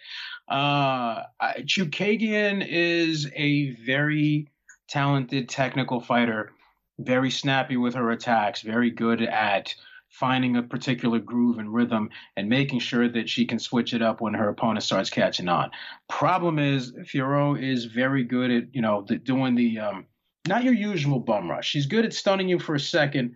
Uh, 0.47 1.24
Chookagian 1.62 2.66
is 2.68 3.30
a 3.36 3.72
very 3.86 4.47
talented 4.88 5.49
technical 5.49 5.99
fighter, 5.99 6.53
very 6.99 7.30
snappy 7.30 7.76
with 7.76 7.95
her 7.95 8.12
attacks, 8.12 8.62
very 8.62 8.89
good 8.89 9.22
at 9.22 9.76
finding 10.10 10.55
a 10.55 10.64
particular 10.64 11.20
groove 11.20 11.60
and 11.60 11.74
rhythm 11.74 12.10
and 12.38 12.47
making 12.47 12.80
sure 12.80 13.10
that 13.10 13.30
she 13.30 13.45
can 13.45 13.60
switch 13.60 13.93
it 13.93 14.01
up 14.01 14.22
when 14.22 14.34
her 14.34 14.49
opponent 14.49 14.84
starts 14.84 15.10
catching 15.10 15.49
on. 15.49 15.70
Problem 16.08 16.58
is, 16.58 16.93
Fiorot 16.93 17.62
is 17.62 17.86
very 17.86 18.24
good 18.24 18.49
at 18.49 18.74
you 18.74 18.82
know 18.82 19.03
the, 19.08 19.18
doing 19.18 19.55
the 19.55 19.80
um, 19.80 20.05
not 20.48 20.64
your 20.64 20.74
usual 20.74 21.20
bum 21.20 21.50
rush. 21.50 21.68
She's 21.68 21.86
good 21.86 22.06
at 22.06 22.14
stunning 22.14 22.50
you 22.50 22.60
for 22.60 22.76
a 22.76 22.80
second, 22.80 23.36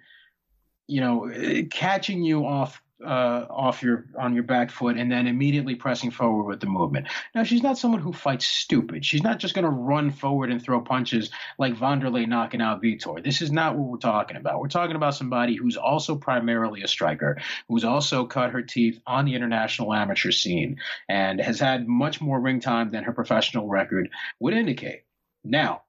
you 0.88 1.02
know, 1.02 1.66
catching 1.70 2.24
you 2.24 2.46
off 2.46 2.82
uh, 3.04 3.46
off 3.50 3.82
your 3.82 4.06
on 4.18 4.34
your 4.34 4.44
back 4.44 4.70
foot 4.72 4.98
and 4.98 5.12
then 5.12 5.28
immediately 5.28 5.76
pressing 5.76 6.12
forward 6.12 6.44
with 6.44 6.60
the 6.60 6.68
movement. 6.68 7.08
Now 7.34 7.44
she's 7.44 7.64
not 7.64 7.78
someone 7.78 8.02
who 8.02 8.14
fights 8.14 8.46
stupid. 8.46 9.06
She's 9.06 9.24
not 9.24 9.40
just 9.40 9.54
going 9.54 9.66
to 9.66 9.72
run 9.72 10.12
forward 10.12 10.52
and 10.52 10.62
throw 10.62 10.82
punches 10.82 11.32
like 11.58 11.76
Wanderlei 11.76 12.28
knocking 12.28 12.62
out 12.62 12.82
Vitor. 12.82 13.24
This 13.24 13.42
is 13.42 13.52
not 13.52 13.78
what 13.78 13.88
we're 13.88 13.98
talking 13.98 14.38
about. 14.38 14.60
We're 14.60 14.68
talking 14.68 14.96
about 14.96 15.16
somebody 15.16 15.56
who's 15.56 15.78
also 15.78 16.16
primarily 16.16 16.84
a 16.84 16.88
striker, 16.88 17.40
who's 17.68 17.84
also 17.84 18.26
cut 18.26 18.52
her 18.52 18.62
teeth 18.62 19.00
on 19.08 19.26
the 19.26 19.36
international 19.36 19.94
amateur 19.94 20.32
scene 20.32 20.78
and 21.10 21.40
has 21.40 21.60
had 21.60 21.88
much 21.88 22.22
more 22.22 22.40
ring 22.40 22.60
time 22.60 22.92
than 22.92 23.04
her 23.04 23.14
professional 23.14 23.68
record 23.68 24.10
would 24.40 24.54
indicate. 24.54 25.04
Now, 25.44 25.84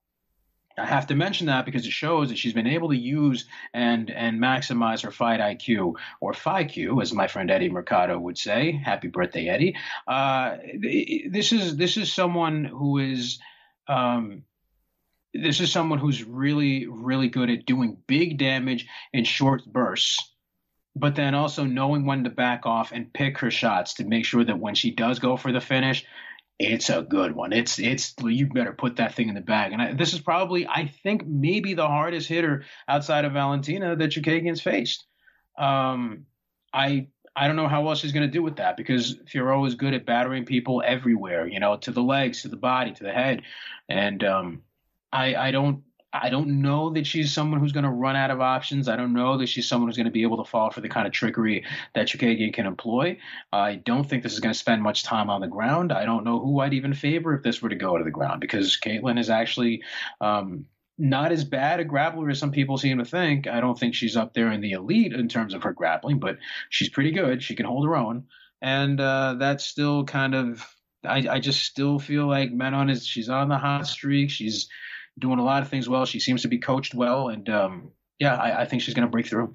I 0.79 0.87
have 0.87 1.07
to 1.09 1.15
mention 1.15 1.47
that 1.47 1.65
because 1.65 1.87
it 1.87 1.93
shows 1.93 2.29
that 2.29 2.39
she's 2.39 2.53
been 2.53 2.67
able 2.67 2.89
to 2.89 2.97
use 2.97 3.47
and 3.75 4.11
and 4.11 4.41
maximize 4.41 5.03
her 5.03 5.11
fight 5.11 5.41
IQ 5.41 5.95
or 6.21 6.33
FIQ, 6.33 7.01
as 7.03 7.13
my 7.13 7.27
friend 7.27 7.51
Eddie 7.51 7.69
Mercado 7.69 8.19
would 8.19 8.39
say. 8.39 8.73
Happy 8.73 9.09
birthday, 9.09 9.49
Eddie! 9.49 9.77
Uh, 10.07 10.57
this 10.81 11.53
is 11.53 11.77
this 11.77 11.97
is 11.97 12.13
someone 12.13 12.65
who 12.65 12.99
is. 12.99 13.39
Um, 13.89 14.45
this 15.35 15.61
is 15.61 15.73
someone 15.73 15.99
who's 15.99 16.23
really, 16.23 16.87
really 16.87 17.29
good 17.29 17.49
at 17.49 17.65
doing 17.65 17.97
big 18.07 18.37
damage 18.37 18.87
in 19.15 19.25
short 19.25 19.65
bursts, 19.65 20.33
but 20.95 21.15
then 21.15 21.35
also 21.35 21.65
knowing 21.65 22.05
when 22.05 22.25
to 22.25 22.31
back 22.31 22.67
off 22.67 22.93
and 22.93 23.13
pick 23.13 23.39
her 23.39 23.51
shots 23.51 23.95
to 23.95 24.05
make 24.05 24.27
sure 24.27 24.45
that 24.45 24.59
when 24.59 24.75
she 24.75 24.91
does 24.91 25.19
go 25.19 25.39
for 25.39 25.51
the 25.51 25.61
finish, 25.61 26.05
it's 26.59 26.91
a 26.91 27.03
good 27.03 27.35
one. 27.35 27.53
It's 27.53 27.79
it's 27.79 28.15
you 28.23 28.47
better 28.47 28.73
put 28.73 28.97
that 28.97 29.15
thing 29.15 29.29
in 29.29 29.35
the 29.35 29.41
bag. 29.41 29.73
And 29.73 29.83
I, 29.83 29.93
this 29.95 30.13
is 30.13 30.21
probably 30.21 30.67
I 30.67 30.93
think 31.03 31.27
maybe 31.27 31.75
the 31.75 31.87
hardest 31.87 32.29
hitter 32.29 32.65
outside 32.89 33.25
of 33.25 33.33
Valentina 33.33 33.97
that 33.97 34.11
Chookagian's 34.11 34.61
faced. 34.61 35.05
Um, 35.59 36.27
I 36.73 37.09
I 37.35 37.47
don't 37.47 37.57
know 37.57 37.69
how 37.69 37.89
else 37.89 38.01
she's 38.01 38.13
going 38.13 38.27
to 38.27 38.33
do 38.33 38.43
with 38.43 38.57
that 38.57 38.77
because 38.77 39.17
Fiorot 39.25 39.67
is 39.67 39.75
good 39.75 39.95
at 39.95 40.07
battering 40.07 40.45
people 40.45 40.83
everywhere. 40.85 41.47
You 41.47 41.61
know, 41.61 41.77
to 41.79 41.91
the 41.91 42.03
legs, 42.03 42.43
to 42.43 42.49
the 42.49 42.57
body, 42.57 42.93
to 42.93 43.05
the 43.05 43.13
head, 43.13 43.43
and 43.89 44.23
um, 44.23 44.63
I 45.13 45.35
I 45.35 45.51
don't 45.51 45.83
I 46.13 46.29
don't 46.29 46.61
know 46.61 46.91
that 46.91 47.07
she's 47.07 47.33
someone 47.33 47.59
who's 47.59 47.73
going 47.73 47.85
to 47.85 47.91
run 47.91 48.17
out 48.17 48.31
of 48.31 48.41
options. 48.41 48.89
I 48.89 48.97
don't 48.97 49.15
know 49.15 49.39
that 49.39 49.49
she's 49.49 49.67
someone 49.67 49.89
who's 49.89 49.97
going 49.97 50.07
to 50.07 50.13
be 50.13 50.23
able 50.23 50.45
to 50.45 50.51
fall 50.51 50.71
for 50.71 50.83
the 50.83 50.89
kind 50.89 51.07
of 51.07 51.13
trickery 51.13 51.65
that 51.95 52.07
Chookagian 52.07 52.53
can 52.53 52.67
employ. 52.67 53.19
I 53.53 53.77
don't 53.77 54.05
think 54.05 54.23
this 54.23 54.35
is 54.35 54.41
going 54.41 54.53
to 54.53 54.59
spend 54.59 54.83
much 54.83 55.05
time 55.05 55.31
on 55.31 55.41
the 55.41 55.47
ground. 55.47 55.91
I 55.91 56.05
don't 56.05 56.25
know 56.25 56.39
who 56.39 56.61
I'd 56.61 56.75
even 56.75 56.93
favor 56.93 57.35
if 57.35 57.43
this 57.43 57.63
were 57.63 57.71
to 57.71 57.77
go 57.77 57.97
to 57.97 58.05
the 58.05 58.11
ground 58.11 58.41
because 58.41 58.79
Katlyn 58.79 59.19
is 59.19 59.31
actually 59.31 59.83
um, 60.21 60.67
not 60.99 61.33
as 61.33 61.45
bad 61.45 61.81
a 61.81 61.85
grappler 61.85 62.31
as 62.31 62.39
some 62.39 62.53
people 62.53 62.77
seem 62.77 62.99
to 62.99 63.05
think. 63.07 63.47
I 63.47 63.61
don't 63.61 63.79
think 63.79 63.95
she's 63.95 64.17
up 64.17 64.35
there 64.35 64.53
in 64.53 64.61
the 64.61 64.73
elite 64.73 65.15
in 65.15 65.29
terms 65.29 65.55
of 65.55 65.63
her 65.63 65.73
grappling, 65.73 66.19
but 66.19 66.37
she's 66.69 66.91
pretty 66.91 67.13
good. 67.13 67.43
She 67.43 67.55
can 67.55 67.67
hold 67.67 67.87
her 67.87 67.97
own. 67.97 68.25
And 68.61 69.01
uh, 69.01 69.37
that's 69.39 69.65
still 69.65 70.05
kind 70.05 70.35
of, 70.35 70.65
I, 71.05 71.27
I 71.29 71.41
just 71.41 71.63
still 71.63 71.99
feel 71.99 72.29
like 72.29 72.53
Manon 72.53 72.91
is, 72.91 73.07
she's 73.07 73.31
on 73.31 73.49
the 73.49 73.59
hot 73.59 73.87
streak. 73.87 74.31
She's, 74.31 74.69
doing 75.19 75.39
a 75.39 75.45
lot 75.45 75.63
of 75.63 75.69
things 75.69 75.89
well. 75.89 76.05
She 76.05 76.21
seems 76.21 76.43
to 76.43 76.49
be 76.49 76.59
coached 76.59 76.95
well, 76.95 77.29
and 77.29 77.49
um, 77.49 77.93
yeah, 78.19 78.35
I, 78.37 78.63
I, 78.63 78.65
think 78.67 78.83
she's 78.83 78.95
going 78.95 79.07
to 79.07 79.11
break 79.11 79.27
through. 79.27 79.55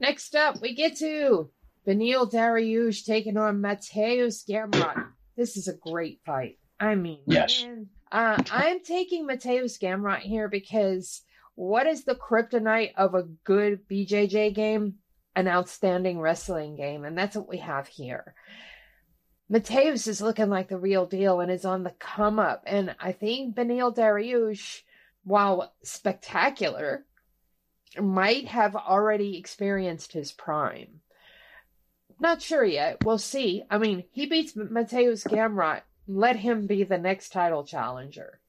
Next 0.00 0.34
up, 0.34 0.60
we 0.60 0.74
get 0.74 0.96
to 0.98 1.50
Beneil 1.86 2.30
Dariush 2.30 3.04
taking 3.04 3.36
on 3.36 3.62
Mateusz 3.62 4.48
Gamrot. 4.48 5.06
This 5.36 5.56
is 5.56 5.68
a 5.68 5.74
great 5.74 6.20
fight. 6.24 6.58
I 6.80 6.94
mean, 6.94 7.20
yes. 7.26 7.64
Man, 7.64 7.88
uh, 8.12 8.42
I'm 8.50 8.82
taking 8.82 9.26
Mateusz 9.26 9.78
Gamrot 9.80 10.20
here 10.20 10.48
because 10.48 11.22
what 11.54 11.86
is 11.86 12.04
the 12.04 12.14
kryptonite 12.14 12.94
of 12.96 13.14
a 13.14 13.24
good 13.44 13.88
BJJ 13.88 14.54
game? 14.54 14.94
An 15.34 15.46
outstanding 15.46 16.18
wrestling 16.18 16.74
game, 16.74 17.04
and 17.04 17.16
that's 17.16 17.36
what 17.36 17.48
we 17.48 17.58
have 17.58 17.86
here. 17.86 18.34
Mateusz 19.50 20.06
is 20.06 20.20
looking 20.20 20.50
like 20.50 20.68
the 20.68 20.76
real 20.76 21.06
deal 21.06 21.40
and 21.40 21.50
is 21.50 21.64
on 21.64 21.82
the 21.82 21.94
come 21.98 22.38
up. 22.38 22.62
And 22.66 22.94
I 23.00 23.12
think 23.12 23.54
Beneil 23.54 23.94
Dariush, 23.94 24.82
while 25.24 25.72
spectacular, 25.82 27.04
might 27.98 28.48
have 28.48 28.76
already 28.76 29.38
experienced 29.38 30.12
his 30.12 30.32
prime. 30.32 31.00
Not 32.20 32.42
sure 32.42 32.64
yet. 32.64 33.04
We'll 33.04 33.18
see. 33.18 33.62
I 33.70 33.78
mean, 33.78 34.04
he 34.10 34.26
beats 34.26 34.52
Mateusz 34.52 35.26
Gamrot. 35.26 35.82
Let 36.06 36.36
him 36.36 36.66
be 36.66 36.84
the 36.84 36.98
next 36.98 37.30
title 37.30 37.64
challenger. 37.64 38.40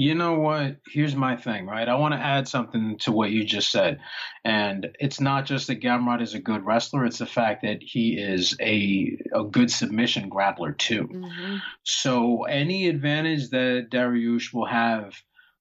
You 0.00 0.14
know 0.14 0.38
what? 0.38 0.76
Here's 0.86 1.14
my 1.14 1.36
thing, 1.36 1.66
right? 1.66 1.86
I 1.86 1.94
want 1.96 2.14
to 2.14 2.20
add 2.20 2.48
something 2.48 2.96
to 3.00 3.12
what 3.12 3.30
you 3.30 3.44
just 3.44 3.70
said. 3.70 4.00
And 4.46 4.88
it's 4.98 5.20
not 5.20 5.44
just 5.44 5.66
that 5.66 5.82
Gamrot 5.82 6.22
is 6.22 6.32
a 6.32 6.40
good 6.40 6.64
wrestler, 6.64 7.04
it's 7.04 7.18
the 7.18 7.26
fact 7.26 7.62
that 7.64 7.82
he 7.82 8.18
is 8.18 8.56
a 8.62 9.18
a 9.34 9.44
good 9.44 9.70
submission 9.70 10.30
grappler 10.30 10.76
too. 10.76 11.06
Mm-hmm. 11.06 11.56
So 11.82 12.44
any 12.44 12.88
advantage 12.88 13.50
that 13.50 13.88
Dariush 13.90 14.54
will 14.54 14.64
have 14.64 15.14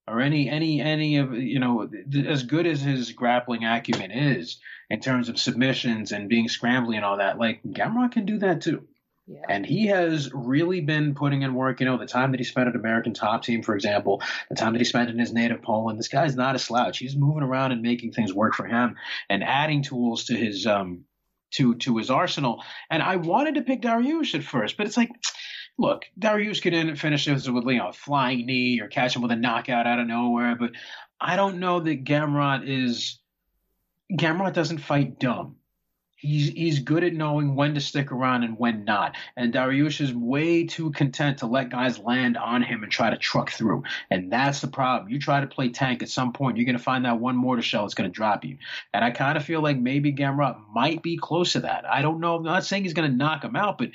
or 0.08 0.22
any 0.22 0.50
any 0.50 0.80
any 0.80 1.18
of 1.18 1.34
you 1.34 1.60
know 1.60 1.90
as 2.26 2.44
good 2.44 2.66
as 2.66 2.80
his 2.80 3.12
grappling 3.12 3.66
acumen 3.66 4.12
is 4.12 4.62
in 4.90 5.02
terms 5.02 5.28
of 5.28 5.38
submissions 5.38 6.14
and 6.14 6.30
being 6.30 6.48
scrambly 6.48 6.96
and 6.96 7.04
all 7.04 7.18
that, 7.18 7.38
like 7.38 7.62
Gamrot 7.64 8.14
can 8.14 8.26
do 8.26 8.40
that 8.40 8.62
too. 8.62 8.88
And 9.48 9.66
he 9.66 9.88
has 9.88 10.32
really 10.34 10.82
been 10.82 11.14
putting 11.14 11.44
in 11.44 11.54
work. 11.54 11.80
You 11.80 11.86
know, 11.86 11.98
the 11.98 12.06
time 12.06 12.32
that 12.32 12.40
he 12.40 12.44
spent 12.44 12.68
at 12.68 12.76
American 12.76 13.14
Top 13.14 13.44
Team, 13.44 13.62
for 13.62 13.76
example, 13.76 14.22
the 14.50 14.56
time 14.56 14.74
that 14.74 14.80
he 14.80 14.86
spent 14.86 15.10
in 15.10 15.20
his 15.20 15.34
native 15.34 15.62
Poland. 15.62 16.00
This 16.00 16.08
guy's 16.08 16.36
not 16.36 16.56
a 16.56 16.60
slouch. 16.60 16.98
He's 16.98 17.16
moving 17.16 17.44
around 17.44 17.72
and 17.72 17.82
making 17.82 18.12
things 18.12 18.34
work 18.34 18.56
for 18.56 18.66
him 18.66 18.96
and 19.30 19.44
adding 19.44 19.84
tools 19.84 20.26
to 20.26 20.36
his 20.36 20.66
um 20.66 21.06
to 21.52 21.76
to 21.76 21.98
his 21.98 22.10
arsenal. 22.10 22.64
And 22.90 23.04
I 23.04 23.18
wanted 23.18 23.56
to 23.56 23.62
pick 23.62 23.82
Dariush 23.82 24.36
at 24.36 24.44
first, 24.44 24.78
but 24.78 24.88
it's 24.88 24.98
like. 24.98 25.12
Look, 25.82 26.04
Dariush 26.20 26.62
could 26.62 27.00
finish 27.00 27.24
this 27.24 27.48
with 27.48 27.64
you 27.64 27.78
know 27.78 27.88
a 27.88 27.94
flying 27.94 28.46
knee 28.46 28.82
or 28.82 28.90
catch 28.90 29.16
him 29.16 29.22
with 29.22 29.32
a 29.32 29.38
knockout 29.38 29.88
out 29.88 29.98
of 29.98 30.08
nowhere, 30.08 30.58
but 30.60 30.72
I 31.22 31.38
don't 31.38 31.60
know 31.60 31.80
that 31.80 32.04
Gamrot 32.04 32.68
is 32.68 33.20
Gamrot 34.12 34.52
doesn't 34.52 34.80
fight 34.80 35.18
dumb 35.18 35.56
he's 36.20 36.50
he's 36.50 36.80
good 36.80 37.04
at 37.04 37.14
knowing 37.14 37.56
when 37.56 37.74
to 37.74 37.82
stick 37.82 38.12
around 38.12 38.44
and 38.44 38.58
when 38.58 38.84
not. 38.84 39.16
And 39.36 39.54
Dariush 39.54 40.02
is 40.02 40.14
way 40.14 40.66
too 40.66 40.92
content 40.92 41.40
to 41.40 41.48
let 41.48 41.70
guys 41.70 41.98
land 41.98 42.38
on 42.38 42.62
him 42.62 42.84
and 42.84 42.92
try 42.92 43.10
to 43.10 43.18
truck 43.18 43.52
through. 43.52 43.84
And 44.12 44.32
that's 44.32 44.62
the 44.62 44.68
problem. 44.68 45.12
You 45.12 45.20
try 45.20 45.40
to 45.40 45.48
play 45.48 45.70
tank 45.70 46.04
at 46.04 46.10
some 46.10 46.34
point, 46.34 46.58
you're 46.58 46.66
going 46.66 46.78
to 46.78 46.84
find 46.84 47.06
that 47.06 47.20
one 47.20 47.36
mortar 47.36 47.62
shell 47.62 47.84
that's 47.84 47.94
going 47.94 48.10
to 48.10 48.14
drop 48.14 48.44
you. 48.46 48.58
And 48.94 49.04
I 49.04 49.12
kind 49.12 49.38
of 49.38 49.46
feel 49.46 49.62
like 49.62 49.78
maybe 49.78 50.14
Gamrot 50.14 50.58
might 50.74 51.02
be 51.02 51.18
close 51.18 51.54
to 51.54 51.62
that. 51.62 51.86
I 51.86 52.02
don't 52.02 52.20
know. 52.20 52.36
I'm 52.36 52.44
not 52.44 52.66
saying 52.66 52.84
he's 52.84 52.94
going 52.94 53.10
to 53.10 53.18
knock 53.18 53.44
him 53.44 53.56
out, 53.56 53.78
but 53.78 53.90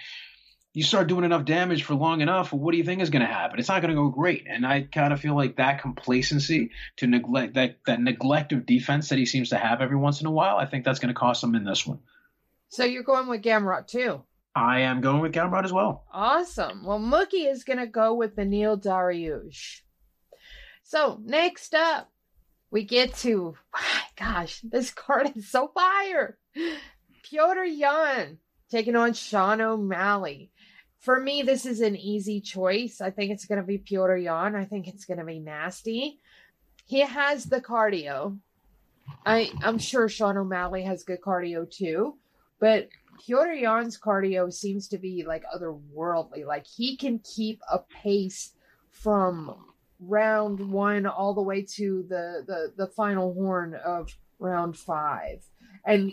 you 0.73 0.83
start 0.83 1.07
doing 1.07 1.25
enough 1.25 1.45
damage 1.45 1.85
for 1.85 1.95
long 1.95 2.21
enough, 2.21 2.53
what 2.53 2.73
do 2.73 2.79
you 2.79 2.83
think 2.83 3.01
is 3.01 3.11
going 3.11 3.25
to 3.25 3.33
happen? 3.33 3.61
It's 3.61 3.69
not 3.69 3.81
going 3.81 3.95
to 3.95 4.01
go 4.01 4.09
great. 4.09 4.45
And 4.49 4.67
I 4.67 4.83
kind 4.83 5.13
of 5.13 5.21
feel 5.21 5.37
like 5.37 5.57
that 5.57 5.81
complacency 5.81 6.73
to 6.97 7.07
neglect 7.07 7.55
that 7.55 7.77
that 7.87 8.01
neglect 8.01 8.53
of 8.53 8.67
defense 8.67 9.09
that 9.11 9.19
he 9.19 9.25
seems 9.25 9.51
to 9.51 9.57
have 9.57 9.81
every 9.81 9.97
once 9.97 10.21
in 10.21 10.27
a 10.27 10.33
while, 10.33 10.57
I 10.57 10.67
think 10.67 10.85
that's 10.85 10.99
going 10.99 11.15
to 11.15 11.19
cost 11.19 11.45
him 11.45 11.55
in 11.55 11.65
this 11.65 11.87
one. 11.87 12.01
So 12.75 12.83
you're 12.83 13.05
going 13.05 13.29
with 13.29 13.43
Gamrot 13.43 13.87
too? 13.87 14.25
I 14.53 14.81
am 14.81 15.01
going 15.01 15.21
with 15.21 15.33
Gamrot 15.33 15.63
as 15.63 15.73
well. 15.73 16.07
Awesome. 16.13 16.85
Well, 16.85 16.99
Mookie 16.99 17.49
is 17.49 17.63
going 17.63 17.79
to 17.79 17.87
go 17.87 18.15
with 18.15 18.35
Beneil 18.35 18.83
Dariush. 18.83 19.83
So 20.83 21.21
next 21.25 21.73
up, 21.73 22.11
we 22.73 22.83
get 22.83 23.15
to, 23.19 23.55
my 23.73 24.03
gosh, 24.17 24.61
this 24.65 24.91
card 24.91 25.31
is 25.37 25.49
so 25.49 25.69
fire. 25.69 26.37
Petr 27.25 27.65
Yan 27.65 28.39
taking 28.73 28.97
on 28.97 29.13
Sean 29.13 29.61
O'Malley. 29.61 30.51
For 30.99 31.21
me, 31.21 31.43
this 31.43 31.67
is 31.67 31.81
an 31.81 31.95
easy 31.95 32.41
choice. 32.41 33.01
I 33.01 33.11
think 33.11 33.31
it's 33.31 33.47
going 33.47 33.61
to 33.61 33.67
be 33.67 33.79
Petr 33.79 34.21
Yan. 34.21 34.57
I 34.57 34.65
think 34.65 34.89
it's 34.89 35.05
going 35.05 35.19
to 35.19 35.25
be 35.25 35.39
nasty. 35.39 36.19
He 36.87 37.03
has 37.03 37.45
the 37.45 37.61
cardio. 37.61 38.37
I 39.25 39.53
I'm 39.63 39.79
sure 39.79 40.09
Sean 40.09 40.37
O'Malley 40.37 40.83
has 40.83 41.05
good 41.05 41.21
cardio 41.21 41.71
too. 41.71 42.17
But 42.61 42.89
Petr 43.21 43.61
Yan's 43.61 43.99
cardio 43.99 44.53
seems 44.53 44.89
to 44.89 44.99
be 44.99 45.25
like 45.27 45.45
otherworldly. 45.55 46.47
Like 46.47 46.67
he 46.67 46.97
can 46.97 47.21
keep 47.21 47.61
a 47.71 47.79
pace 47.79 48.53
from 48.91 49.55
round 50.01 50.71
one 50.71 51.07
all 51.07 51.35
the 51.35 51.43
way 51.43 51.63
to 51.63 52.05
the 52.09 52.45
the, 52.47 52.73
the 52.77 52.87
final 52.93 53.33
horn 53.35 53.75
of 53.75 54.11
round 54.39 54.77
five. 54.77 55.45
And 55.85 56.13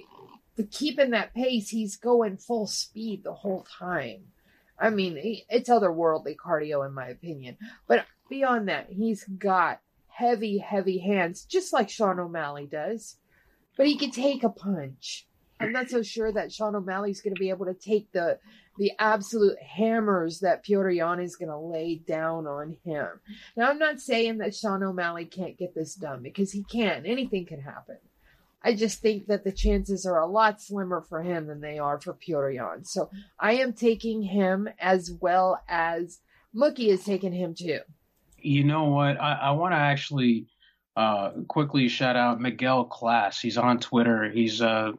keeping 0.71 1.11
that 1.11 1.33
pace, 1.33 1.69
he's 1.69 1.95
going 1.95 2.37
full 2.37 2.67
speed 2.67 3.23
the 3.23 3.33
whole 3.33 3.65
time. 3.79 4.25
I 4.77 4.89
mean, 4.89 5.17
it's 5.49 5.69
otherworldly 5.69 6.35
cardio 6.35 6.85
in 6.85 6.93
my 6.93 7.07
opinion. 7.07 7.57
But 7.87 8.05
beyond 8.29 8.67
that, 8.67 8.87
he's 8.89 9.23
got 9.23 9.79
heavy, 10.07 10.57
heavy 10.57 10.99
hands, 10.99 11.45
just 11.45 11.71
like 11.71 11.89
Sean 11.89 12.19
O'Malley 12.19 12.65
does. 12.65 13.17
But 13.77 13.87
he 13.87 13.97
can 13.97 14.11
take 14.11 14.43
a 14.43 14.49
punch. 14.49 15.27
I'm 15.61 15.71
not 15.71 15.89
so 15.89 16.01
sure 16.01 16.31
that 16.31 16.51
Sean 16.51 16.75
O'Malley's 16.75 17.21
going 17.21 17.35
to 17.35 17.39
be 17.39 17.49
able 17.49 17.65
to 17.65 17.73
take 17.73 18.11
the 18.11 18.39
the 18.77 18.91
absolute 18.99 19.59
hammers 19.59 20.39
that 20.39 20.65
Petr 20.65 20.95
Yan 20.95 21.19
is 21.19 21.35
going 21.35 21.49
to 21.49 21.57
lay 21.57 21.95
down 21.95 22.47
on 22.47 22.77
him. 22.85 23.07
Now, 23.55 23.69
I'm 23.69 23.77
not 23.77 23.99
saying 23.99 24.37
that 24.37 24.55
Sean 24.55 24.81
O'Malley 24.81 25.25
can't 25.25 25.57
get 25.57 25.75
this 25.75 25.93
done 25.93 26.23
because 26.23 26.53
he 26.53 26.63
can. 26.63 27.05
Anything 27.05 27.45
can 27.45 27.61
happen. 27.61 27.97
I 28.63 28.75
just 28.75 29.01
think 29.01 29.27
that 29.27 29.43
the 29.43 29.51
chances 29.51 30.05
are 30.05 30.19
a 30.19 30.25
lot 30.25 30.61
slimmer 30.61 31.01
for 31.01 31.21
him 31.21 31.47
than 31.47 31.61
they 31.61 31.79
are 31.79 31.99
for 31.99 32.13
Petr 32.13 32.53
Yan. 32.55 32.85
So 32.85 33.09
I 33.39 33.53
am 33.53 33.73
taking 33.73 34.21
him 34.23 34.69
as 34.79 35.11
well 35.19 35.61
as 35.67 36.19
Mookie 36.55 36.87
is 36.87 37.03
taking 37.03 37.33
him 37.33 37.55
too. 37.55 37.79
You 38.37 38.63
know 38.63 38.85
what? 38.85 39.19
I, 39.19 39.33
I 39.33 39.51
want 39.51 39.73
to 39.73 39.77
actually 39.77 40.47
uh, 40.95 41.31
quickly 41.47 41.87
shout 41.87 42.15
out 42.15 42.41
Miguel 42.41 42.83
Class. 42.83 43.39
He's 43.39 43.57
on 43.57 43.79
Twitter. 43.79 44.29
He's 44.29 44.61
a 44.61 44.67
uh, 44.67 44.91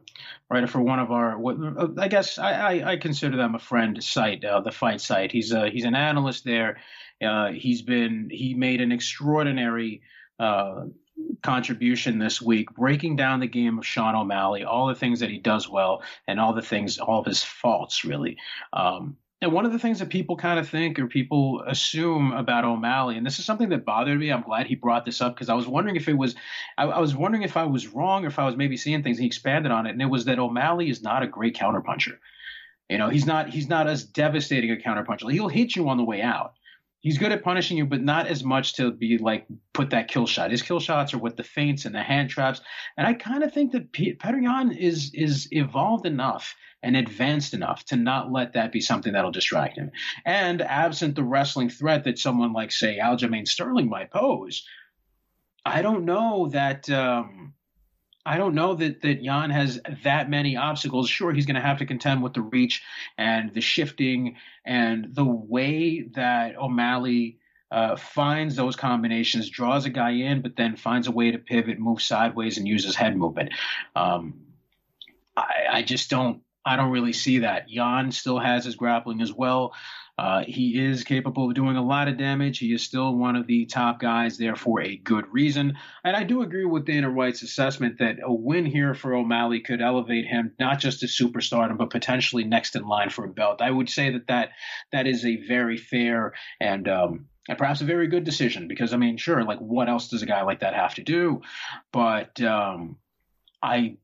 writer 0.49 0.67
for 0.67 0.81
one 0.81 0.99
of 0.99 1.11
our, 1.11 1.37
what, 1.37 1.57
I 1.99 2.07
guess 2.07 2.39
I, 2.39 2.51
I, 2.51 2.91
I, 2.91 2.97
consider 2.97 3.37
them 3.37 3.53
a 3.53 3.59
friend 3.59 4.03
site, 4.03 4.43
uh, 4.43 4.61
the 4.61 4.71
fight 4.71 5.01
site. 5.01 5.31
He's 5.31 5.51
a, 5.51 5.69
he's 5.69 5.85
an 5.85 5.95
analyst 5.95 6.45
there. 6.45 6.77
Uh, 7.23 7.51
he's 7.51 7.81
been 7.81 8.29
he 8.31 8.53
made 8.53 8.81
an 8.81 8.91
extraordinary 8.91 10.01
uh, 10.39 10.85
contribution 11.41 12.19
this 12.19 12.41
week, 12.41 12.73
breaking 12.73 13.15
down 13.15 13.39
the 13.39 13.47
game 13.47 13.77
of 13.77 13.85
Sean 13.85 14.15
O'Malley, 14.15 14.63
all 14.63 14.87
the 14.87 14.95
things 14.95 15.19
that 15.19 15.29
he 15.29 15.37
does 15.37 15.69
well, 15.69 16.03
and 16.27 16.39
all 16.39 16.53
the 16.53 16.61
things, 16.61 16.97
all 16.97 17.19
of 17.19 17.25
his 17.25 17.43
faults, 17.43 18.03
really. 18.03 18.37
Um, 18.73 19.17
and 19.43 19.51
one 19.51 19.65
of 19.65 19.71
the 19.71 19.79
things 19.79 19.99
that 19.99 20.09
people 20.09 20.37
kind 20.37 20.59
of 20.59 20.67
think 20.67 20.97
or 20.97 21.07
people 21.07 21.63
assume 21.67 22.31
about 22.31 22.65
O'Malley, 22.65 23.17
and 23.17 23.25
this 23.25 23.39
is 23.39 23.45
something 23.45 23.69
that 23.69 23.85
bothered 23.85 24.19
me. 24.19 24.31
I'm 24.31 24.41
glad 24.41 24.67
he 24.67 24.75
brought 24.75 25.05
this 25.05 25.21
up 25.21 25.35
because 25.35 25.49
I 25.49 25.53
was 25.53 25.67
wondering 25.67 25.95
if 25.95 26.07
it 26.07 26.17
was, 26.17 26.35
I, 26.77 26.85
I, 26.85 26.99
was 26.99 27.15
wondering 27.15 27.43
if 27.43 27.57
I 27.57 27.65
was 27.65 27.87
wrong 27.87 28.25
or 28.25 28.27
if 28.27 28.39
I 28.39 28.45
was 28.45 28.55
maybe 28.55 28.77
seeing 28.77 29.03
things. 29.03 29.17
He 29.17 29.25
expanded 29.25 29.71
on 29.71 29.85
it, 29.85 29.91
and 29.91 30.01
it 30.01 30.09
was 30.09 30.25
that 30.25 30.39
O'Malley 30.39 30.89
is 30.89 31.03
not 31.03 31.23
a 31.23 31.27
great 31.27 31.55
counterpuncher. 31.55 32.17
You 32.89 32.97
know, 32.97 33.09
he's 33.09 33.25
not 33.25 33.49
he's 33.49 33.67
not 33.67 33.87
as 33.87 34.03
devastating 34.03 34.71
a 34.71 34.75
counterpuncher. 34.75 35.31
He'll 35.31 35.47
hit 35.47 35.75
you 35.75 35.89
on 35.89 35.97
the 35.97 36.03
way 36.03 36.21
out 36.21 36.53
he's 37.03 37.17
good 37.17 37.31
at 37.31 37.43
punishing 37.43 37.77
you, 37.77 37.85
but 37.85 38.01
not 38.01 38.27
as 38.27 38.43
much 38.43 38.75
to 38.75 38.91
be 38.91 39.19
like 39.19 39.45
put 39.73 39.91
that 39.91 40.07
kill 40.07 40.25
shot. 40.25 40.49
His 40.49 40.63
kill 40.63 40.79
shots 40.79 41.13
are 41.13 41.19
with 41.19 41.35
the 41.35 41.43
feints 41.43 41.85
and 41.85 41.93
the 41.93 42.01
hand 42.01 42.31
traps, 42.31 42.61
and 42.97 43.05
I 43.05 43.13
kind 43.13 43.43
of 43.43 43.53
think 43.53 43.73
that 43.73 43.91
P- 43.91 44.15
Petr 44.15 44.41
Yan 44.41 44.71
is 44.71 45.11
is 45.13 45.47
evolved 45.51 46.07
enough 46.07 46.55
and 46.83 46.95
advanced 46.95 47.53
enough 47.53 47.85
to 47.85 47.95
not 47.95 48.31
let 48.31 48.53
that 48.53 48.71
be 48.71 48.81
something 48.81 49.13
that'll 49.13 49.31
distract 49.31 49.77
him. 49.77 49.91
And 50.25 50.61
absent 50.61 51.15
the 51.15 51.23
wrestling 51.23 51.69
threat 51.69 52.03
that 52.03 52.19
someone 52.19 52.53
like 52.53 52.71
say 52.71 52.99
Aljamain 53.01 53.47
Sterling 53.47 53.89
might 53.89 54.11
pose, 54.11 54.67
I 55.65 55.81
don't 55.81 56.05
know 56.05 56.49
that. 56.49 56.89
Um, 56.89 57.53
I 58.25 58.37
don't 58.37 58.55
know 58.55 58.75
that 58.75 59.01
that 59.01 59.23
Yan 59.23 59.49
has 59.49 59.81
that 60.03 60.29
many 60.29 60.55
obstacles. 60.55 61.09
Sure, 61.09 61.33
he's 61.33 61.45
going 61.45 61.55
to 61.55 61.61
have 61.61 61.79
to 61.79 61.85
contend 61.85 62.21
with 62.21 62.33
the 62.33 62.41
reach 62.41 62.81
and 63.17 63.53
the 63.53 63.61
shifting 63.61 64.37
and 64.65 65.13
the 65.13 65.25
way 65.25 66.03
that 66.15 66.55
O'Malley 66.57 67.39
uh, 67.73 67.95
finds 67.95 68.55
those 68.55 68.75
combinations, 68.75 69.49
draws 69.49 69.85
a 69.85 69.89
guy 69.89 70.11
in, 70.11 70.41
but 70.41 70.55
then 70.55 70.75
finds 70.75 71.07
a 71.07 71.11
way 71.11 71.31
to 71.31 71.39
pivot, 71.39 71.79
move 71.79 72.01
sideways, 72.01 72.57
and 72.59 72.67
uses 72.67 72.95
head 72.95 73.17
movement. 73.17 73.51
Um, 73.95 74.41
I, 75.35 75.65
I 75.71 75.81
just 75.81 76.09
don't. 76.09 76.42
I 76.65 76.75
don't 76.75 76.91
really 76.91 77.13
see 77.13 77.39
that. 77.39 77.69
Yan 77.69 78.11
still 78.11 78.39
has 78.39 78.65
his 78.65 78.75
grappling 78.75 79.21
as 79.21 79.33
well. 79.33 79.73
Uh, 80.17 80.43
he 80.47 80.79
is 80.79 81.03
capable 81.03 81.49
of 81.49 81.55
doing 81.55 81.75
a 81.75 81.83
lot 81.83 82.07
of 82.07 82.17
damage. 82.17 82.59
He 82.59 82.71
is 82.71 82.83
still 82.83 83.15
one 83.15 83.35
of 83.35 83.47
the 83.47 83.65
top 83.65 83.99
guys 83.99 84.37
there 84.37 84.55
for 84.55 84.79
a 84.79 84.95
good 84.95 85.25
reason. 85.31 85.75
And 86.03 86.15
I 86.15 86.23
do 86.23 86.43
agree 86.43 86.65
with 86.65 86.85
Dana 86.85 87.11
White's 87.11 87.41
assessment 87.41 87.97
that 87.97 88.17
a 88.23 88.31
win 88.31 88.65
here 88.65 88.93
for 88.93 89.15
O'Malley 89.15 89.61
could 89.61 89.81
elevate 89.81 90.27
him 90.27 90.53
not 90.59 90.79
just 90.79 90.99
to 90.99 91.07
superstardom, 91.07 91.79
but 91.79 91.89
potentially 91.89 92.43
next 92.43 92.75
in 92.75 92.85
line 92.85 93.09
for 93.09 93.25
a 93.25 93.29
belt. 93.29 93.61
I 93.61 93.71
would 93.71 93.89
say 93.89 94.11
that 94.11 94.27
that, 94.27 94.49
that 94.91 95.07
is 95.07 95.25
a 95.25 95.37
very 95.47 95.77
fair 95.77 96.33
and 96.61 96.87
um, 96.87 97.25
and 97.49 97.57
perhaps 97.57 97.81
a 97.81 97.85
very 97.85 98.07
good 98.07 98.23
decision 98.23 98.67
because 98.67 98.93
I 98.93 98.97
mean, 98.97 99.17
sure, 99.17 99.43
like 99.43 99.59
what 99.59 99.89
else 99.89 100.07
does 100.07 100.21
a 100.21 100.27
guy 100.27 100.43
like 100.43 100.61
that 100.61 100.75
have 100.75 100.95
to 100.95 101.03
do? 101.03 101.41
But 101.91 102.39
um, 102.41 102.97
I 103.61 103.97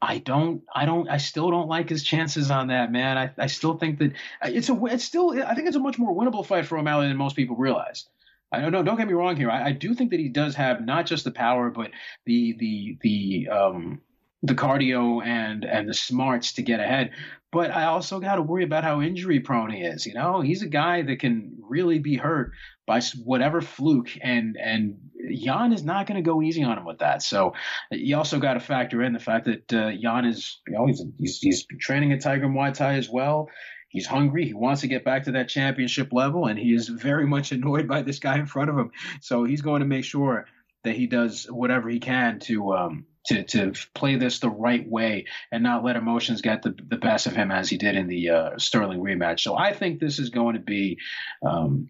I 0.00 0.18
don't, 0.18 0.62
I 0.74 0.84
don't, 0.84 1.08
I 1.08 1.16
still 1.16 1.50
don't 1.50 1.68
like 1.68 1.88
his 1.88 2.02
chances 2.02 2.50
on 2.50 2.68
that, 2.68 2.92
man. 2.92 3.16
I, 3.16 3.30
I 3.38 3.46
still 3.46 3.78
think 3.78 3.98
that 3.98 4.12
it's 4.42 4.68
a, 4.68 4.84
it's 4.86 5.04
still, 5.04 5.42
I 5.44 5.54
think 5.54 5.66
it's 5.66 5.76
a 5.76 5.80
much 5.80 5.98
more 5.98 6.14
winnable 6.14 6.44
fight 6.44 6.66
for 6.66 6.78
O'Malley 6.78 7.08
than 7.08 7.16
most 7.16 7.34
people 7.36 7.56
realize. 7.56 8.06
I 8.52 8.60
don't. 8.60 8.84
Don't 8.84 8.96
get 8.96 9.08
me 9.08 9.12
wrong 9.14 9.36
here. 9.36 9.50
I, 9.50 9.66
I 9.66 9.72
do 9.72 9.92
think 9.92 10.10
that 10.12 10.20
he 10.20 10.28
does 10.28 10.54
have 10.54 10.80
not 10.80 11.06
just 11.06 11.24
the 11.24 11.32
power, 11.32 11.68
but 11.68 11.90
the 12.26 12.54
the 12.58 12.96
the 13.00 13.48
um 13.48 14.00
the 14.42 14.54
cardio 14.54 15.24
and 15.24 15.64
and 15.64 15.88
the 15.88 15.94
smarts 15.94 16.54
to 16.54 16.62
get 16.62 16.80
ahead. 16.80 17.10
But 17.52 17.70
I 17.70 17.84
also 17.84 18.20
got 18.20 18.36
to 18.36 18.42
worry 18.42 18.64
about 18.64 18.84
how 18.84 19.00
injury 19.00 19.40
prone 19.40 19.70
he 19.70 19.82
is. 19.82 20.04
You 20.04 20.14
know, 20.14 20.40
he's 20.40 20.62
a 20.62 20.68
guy 20.68 21.02
that 21.02 21.20
can 21.20 21.56
really 21.60 21.98
be 21.98 22.16
hurt 22.16 22.52
by 22.86 23.00
whatever 23.24 23.60
fluke, 23.60 24.10
and 24.20 24.56
and 24.56 24.98
Yan 25.28 25.72
is 25.72 25.82
not 25.82 26.06
going 26.06 26.22
to 26.22 26.28
go 26.28 26.42
easy 26.42 26.62
on 26.62 26.78
him 26.78 26.84
with 26.84 26.98
that. 26.98 27.22
So 27.22 27.54
you 27.90 28.16
also 28.16 28.38
got 28.38 28.54
to 28.54 28.60
factor 28.60 29.02
in 29.02 29.12
the 29.12 29.18
fact 29.18 29.46
that 29.46 29.72
uh, 29.72 29.88
Yan 29.88 30.24
is, 30.26 30.60
you 30.66 30.74
know, 30.74 30.86
he's, 30.86 31.02
he's 31.18 31.38
he's 31.38 31.66
training 31.80 32.12
at 32.12 32.20
Tiger 32.20 32.46
Muay 32.46 32.74
Thai 32.74 32.94
as 32.94 33.08
well. 33.08 33.48
He's 33.88 34.06
hungry. 34.06 34.44
He 34.44 34.52
wants 34.52 34.82
to 34.82 34.88
get 34.88 35.04
back 35.04 35.24
to 35.24 35.32
that 35.32 35.48
championship 35.48 36.12
level, 36.12 36.46
and 36.46 36.58
he 36.58 36.74
is 36.74 36.88
very 36.88 37.26
much 37.26 37.52
annoyed 37.52 37.88
by 37.88 38.02
this 38.02 38.18
guy 38.18 38.38
in 38.38 38.46
front 38.46 38.68
of 38.68 38.76
him. 38.76 38.90
So 39.20 39.44
he's 39.44 39.62
going 39.62 39.80
to 39.80 39.86
make 39.86 40.04
sure 40.04 40.46
that 40.84 40.96
he 40.96 41.06
does 41.06 41.46
whatever 41.50 41.88
he 41.88 41.98
can 41.98 42.38
to 42.40 42.74
um, 42.74 43.06
to 43.26 43.42
to 43.44 43.72
play 43.94 44.16
this 44.16 44.38
the 44.38 44.50
right 44.50 44.88
way 44.88 45.26
and 45.52 45.62
not 45.62 45.84
let 45.84 45.96
emotions 45.96 46.40
get 46.40 46.62
the, 46.62 46.74
the 46.88 46.96
best 46.96 47.26
of 47.26 47.34
him 47.34 47.50
as 47.50 47.68
he 47.68 47.76
did 47.76 47.96
in 47.96 48.06
the 48.06 48.30
uh, 48.30 48.58
Sterling 48.58 49.00
rematch. 49.00 49.40
So 49.40 49.56
I 49.56 49.72
think 49.72 50.00
this 50.00 50.18
is 50.18 50.30
going 50.30 50.54
to 50.54 50.60
be 50.60 50.98
um, 51.42 51.88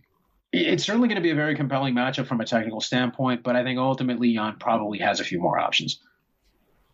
it's 0.53 0.85
certainly 0.85 1.09
going 1.09 1.17
to 1.17 1.23
be 1.23 1.31
a 1.31 1.35
very 1.35 1.55
compelling 1.55 1.95
matchup 1.95 2.27
from 2.27 2.41
a 2.41 2.45
technical 2.45 2.81
standpoint, 2.81 3.43
but 3.43 3.57
I 3.57 3.63
think 3.63 3.79
ultimately 3.79 4.29
Yan 4.31 4.57
probably 4.59 4.99
has 4.99 5.21
a 5.21 5.25
few 5.25 5.41
more 5.41 5.59
options. 5.59 6.01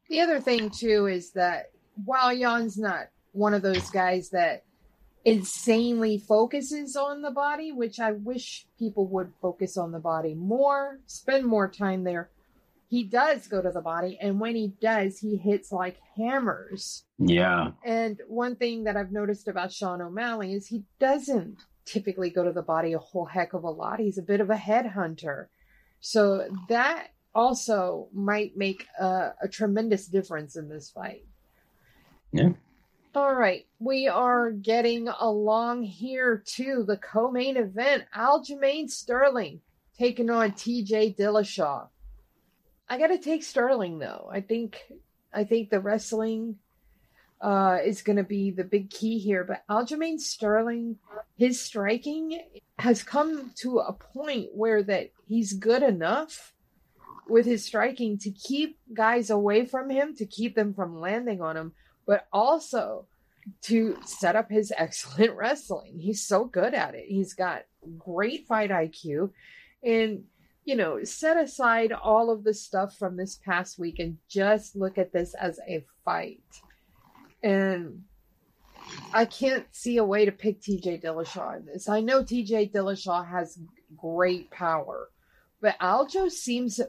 The 0.09 0.21
other 0.21 0.41
thing 0.41 0.71
too 0.71 1.07
is 1.07 1.31
that 1.33 1.71
while 2.05 2.33
Yan's 2.33 2.79
not 2.79 3.09
one 3.33 3.55
of 3.55 3.63
those 3.63 3.91
guys 3.91 4.31
that 4.31 4.65
insanely 5.25 6.19
focuses 6.19 6.97
on 6.97 7.23
the 7.23 7.31
body, 7.31 7.73
which 7.73 8.01
I 8.01 8.13
wish 8.13 8.67
people 8.79 9.07
would 9.09 9.33
focus 9.41 9.77
on 9.77 9.93
the 9.93 10.01
body 10.01 10.35
more, 10.35 10.99
spend 11.07 11.47
more 11.47 11.69
time 11.69 12.05
there. 12.05 12.31
He 12.93 13.05
does 13.05 13.47
go 13.49 13.63
to 13.63 13.71
the 13.71 13.81
body, 13.81 14.19
and 14.21 14.39
when 14.39 14.55
he 14.55 14.75
does, 14.83 15.19
he 15.19 15.39
hits 15.39 15.73
like 15.73 15.97
hammers. 16.15 17.05
Yeah. 17.17 17.71
And 17.83 18.21
one 18.29 18.55
thing 18.55 18.85
that 18.85 18.99
I've 18.99 19.11
noticed 19.11 19.49
about 19.49 19.73
Sean 19.73 20.03
O'Malley 20.03 20.53
is 20.53 20.67
he 20.67 20.85
doesn't 21.01 21.57
typically 21.87 22.29
go 22.29 22.45
to 22.45 22.53
the 22.53 22.61
body 22.61 22.93
a 22.93 22.99
whole 22.99 23.25
heck 23.25 23.55
of 23.55 23.65
a 23.65 23.71
lot. 23.71 23.99
He's 23.99 24.19
a 24.19 24.23
bit 24.23 24.43
of 24.43 24.51
a 24.51 24.57
headhunter. 24.57 25.47
So 26.01 26.47
that 26.69 27.15
also 27.35 28.09
might 28.13 28.59
make 28.59 28.87
a, 29.01 29.31
a 29.41 29.49
tremendous 29.49 30.07
difference 30.07 30.57
in 30.57 30.69
this 30.69 30.91
fight. 30.91 31.25
Yeah. 32.31 32.51
All 33.15 33.35
right, 33.35 33.65
we 33.79 34.07
are 34.07 34.51
getting 34.51 35.09
along 35.09 35.85
here 35.85 36.43
to 36.57 36.85
the 36.87 36.99
co-main 36.99 37.57
event. 37.57 38.05
Aljamain 38.15 38.91
Sterling 38.91 39.63
taking 39.99 40.29
on 40.29 40.53
TJ 40.53 41.17
Dillashaw. 41.17 41.89
I 42.93 42.99
got 42.99 43.07
to 43.07 43.17
take 43.17 43.43
Sterling 43.43 43.99
though. 44.01 44.29
I 44.31 44.43
think 44.43 44.83
I 45.33 45.45
think 45.45 45.71
the 45.71 45.81
wrestling 45.81 46.57
uh, 47.41 47.79
is 47.83 48.03
going 48.03 48.19
to 48.19 48.23
be 48.23 48.51
the 48.51 48.65
big 48.65 48.91
key 48.91 49.19
here. 49.19 49.45
But 49.45 49.63
Aljamain 49.67 50.21
Sterling, 50.21 50.99
his 51.39 51.59
striking 51.59 52.43
has 52.79 53.03
come 53.03 53.53
to 53.61 53.79
a 53.79 53.95
point 53.95 54.51
where 54.53 54.83
that 54.83 55.11
he's 55.27 55.55
good 55.55 55.83
enough 55.83 56.53
with 57.27 57.47
his 57.47 57.65
striking 57.65 58.19
to 58.19 58.31
keep 58.31 58.79
guys 58.93 59.31
away 59.31 59.65
from 59.65 59.89
him, 59.89 60.15
to 60.17 60.27
keep 60.27 60.55
them 60.55 60.75
from 60.75 61.01
landing 61.01 61.41
on 61.41 61.57
him, 61.57 61.73
but 62.07 62.27
also 62.31 63.07
to 63.63 63.97
set 64.05 64.37
up 64.37 64.51
his 64.51 64.71
excellent 64.77 65.35
wrestling. 65.35 65.99
He's 65.99 66.23
so 66.23 66.45
good 66.45 66.75
at 66.75 66.95
it. 66.95 67.07
He's 67.09 67.33
got 67.33 67.63
great 67.97 68.47
fight 68.47 68.69
IQ. 68.69 69.31
And, 69.83 70.25
you 70.65 70.77
know, 70.77 71.03
set 71.05 71.37
aside 71.37 71.93
all 71.93 72.31
of 72.31 72.45
the 72.45 72.55
stuff 72.55 72.97
from 72.97 73.17
this 73.17 73.37
past 73.37 73.79
week 73.79 73.99
and 73.99 74.19
just 74.29 74.77
look 74.77 74.97
at 74.99 75.13
this 75.13 75.35
as 75.35 75.59
a 75.69 75.85
fight. 76.05 76.43
And 77.43 78.05
I 79.13 79.25
can't 79.25 79.67
see 79.73 79.97
a 79.97 80.05
way 80.05 80.25
to 80.25 80.33
pick 80.33 80.61
TJ 80.61 81.03
Dillashaw 81.03 81.57
in 81.57 81.67
this. 81.67 81.89
I 81.89 82.01
know 82.01 82.23
TJ 82.23 82.73
Dillashaw 82.73 83.29
has 83.29 83.59
great 83.97 84.51
power, 84.51 85.11
but 85.61 85.79
Aljo 85.81 86.31
seems, 86.31 86.81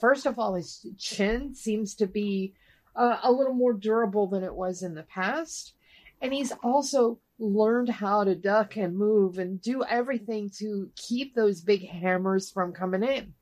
first 0.00 0.26
of 0.26 0.38
all, 0.38 0.54
his 0.54 0.86
chin 0.98 1.54
seems 1.54 1.94
to 1.96 2.06
be 2.06 2.54
uh, 2.96 3.18
a 3.22 3.32
little 3.32 3.54
more 3.54 3.72
durable 3.72 4.26
than 4.26 4.44
it 4.44 4.54
was 4.54 4.82
in 4.82 4.94
the 4.94 5.02
past. 5.02 5.74
And 6.22 6.32
he's 6.32 6.52
also 6.62 7.18
learned 7.38 7.88
how 7.88 8.24
to 8.24 8.34
duck 8.34 8.76
and 8.76 8.96
move 8.96 9.38
and 9.38 9.60
do 9.60 9.84
everything 9.84 10.50
to 10.58 10.90
keep 10.96 11.34
those 11.34 11.60
big 11.60 11.88
hammers 11.88 12.50
from 12.50 12.72
coming 12.72 13.02
in. 13.02 13.34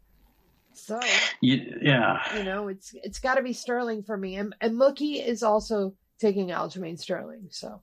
So 0.74 0.98
yeah, 1.40 2.36
you 2.36 2.44
know, 2.44 2.68
it's 2.68 2.94
it's 2.94 3.18
got 3.18 3.34
to 3.34 3.42
be 3.42 3.52
Sterling 3.52 4.02
for 4.02 4.16
me, 4.16 4.36
and 4.36 4.54
and 4.60 4.74
Mookie 4.74 5.24
is 5.24 5.42
also 5.42 5.94
taking 6.22 6.48
Aljamain 6.48 6.98
Sterling. 6.98 7.48
So, 7.50 7.82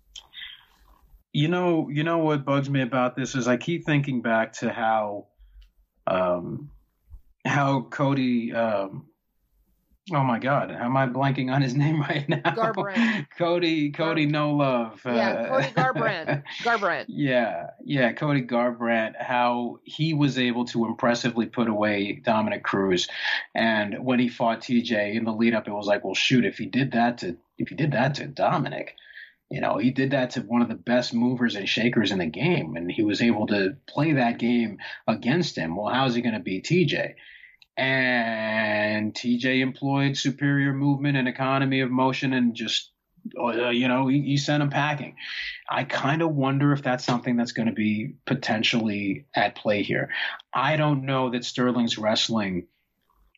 you 1.34 1.50
know, 1.50 1.90
you 1.90 2.04
know 2.04 2.20
what 2.20 2.46
bugs 2.46 2.70
me 2.70 2.82
about 2.82 3.16
this 3.16 3.36
is 3.36 3.48
I 3.48 3.58
keep 3.58 3.86
thinking 3.86 4.22
back 4.22 4.54
to 4.54 4.72
how, 4.72 5.28
um, 6.08 6.72
how 7.46 7.82
Cody, 7.82 8.54
um, 8.54 9.06
Oh 10.12 10.24
my 10.24 10.40
God, 10.40 10.72
am 10.72 10.98
I 10.98 11.08
blanking 11.08 11.54
on 11.54 11.62
his 11.62 11.76
name 11.84 12.02
right 12.02 12.28
now? 12.28 12.38
Garbrandt. 12.38 13.28
Cody, 13.38 13.92
Cody, 13.92 14.26
Gar- 14.26 14.32
no 14.32 14.52
love. 14.56 15.02
Yeah, 15.06 15.30
uh, 15.30 15.48
Cody 15.50 15.68
Garbrandt. 15.74 16.44
Garbrandt. 16.64 17.06
Yeah, 17.08 17.68
yeah, 17.84 18.14
Cody 18.14 18.42
Garbrandt. 18.42 19.22
How 19.22 19.80
he 19.84 20.14
was 20.14 20.38
able 20.38 20.66
to 20.66 20.86
impressively 20.86 21.46
put 21.46 21.68
away 21.68 22.22
Dominick 22.24 22.64
Cruz, 22.64 23.08
and 23.54 24.04
when 24.04 24.20
he 24.20 24.30
fought 24.30 24.62
TJ 24.62 25.16
in 25.16 25.26
the 25.26 25.34
lead 25.34 25.54
up, 25.54 25.68
it 25.68 25.74
was 25.74 25.88
like, 25.88 26.04
well, 26.04 26.16
shoot, 26.16 26.46
if 26.46 26.58
he 26.58 26.66
did 26.66 26.94
that 26.94 27.20
to 27.20 27.38
if 27.58 27.70
he 27.70 27.76
did 27.76 27.92
that 27.92 28.16
to 28.16 28.28
Dominick, 28.28 28.96
you 29.50 29.62
know, 29.62 29.78
he 29.78 29.92
did 29.92 30.12
that 30.12 30.32
to 30.32 30.42
one 30.42 30.62
of 30.62 30.70
the 30.70 30.76
best 30.76 31.14
movers 31.14 31.56
and 31.56 31.68
shakers 31.68 32.12
in 32.12 32.20
the 32.20 32.26
game, 32.26 32.76
and 32.76 32.92
he 32.92 33.04
was 33.04 33.22
able 33.22 33.48
to 33.48 33.76
play 33.88 34.14
that 34.14 34.38
game 34.38 34.78
against 35.08 35.58
him. 35.58 35.76
Well, 35.76 35.94
how's 35.94 36.16
he 36.16 36.22
going 36.22 36.36
to 36.36 36.40
beat 36.40 36.66
TJ? 36.66 37.16
And 37.78 39.14
TJ 39.14 39.62
employed 39.62 40.18
superior 40.18 40.74
movement 40.74 41.18
and 41.18 41.28
economy 41.28 41.80
of 41.82 41.90
motion 41.90 42.34
and 42.34 42.56
just 42.56 42.92
uh, 43.38 43.70
you 43.70 43.88
know 43.88 44.08
he, 44.08 44.22
he 44.22 44.38
sent 44.38 44.64
him 44.64 44.70
packing. 44.70 45.16
I 45.70 45.84
kind 45.84 46.22
of 46.22 46.36
wonder 46.36 46.74
if 46.74 46.82
that's 46.82 47.06
something 47.06 47.36
that's 47.36 47.52
going 47.52 47.68
to 47.68 47.74
be 47.74 48.16
potentially 48.26 49.26
at 49.36 49.56
play 49.56 49.84
here. 49.84 50.10
I 50.54 50.78
don't 50.78 51.06
know 51.06 51.30
that 51.32 51.46
Sterling's 51.46 51.98
wrestling 51.98 52.68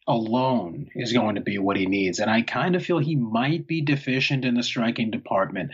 alone 0.08 0.90
is 0.96 1.14
going 1.14 1.36
to 1.36 1.42
be 1.42 1.58
what 1.58 1.78
he 1.78 1.86
needs, 1.86 2.20
and 2.20 2.30
I 2.30 2.42
kind 2.42 2.76
of 2.76 2.84
feel 2.84 3.00
he 3.00 3.16
might 3.16 3.68
be 3.68 3.82
deficient 3.82 4.46
in 4.46 4.56
the 4.56 4.64
striking 4.64 5.12
department 5.12 5.72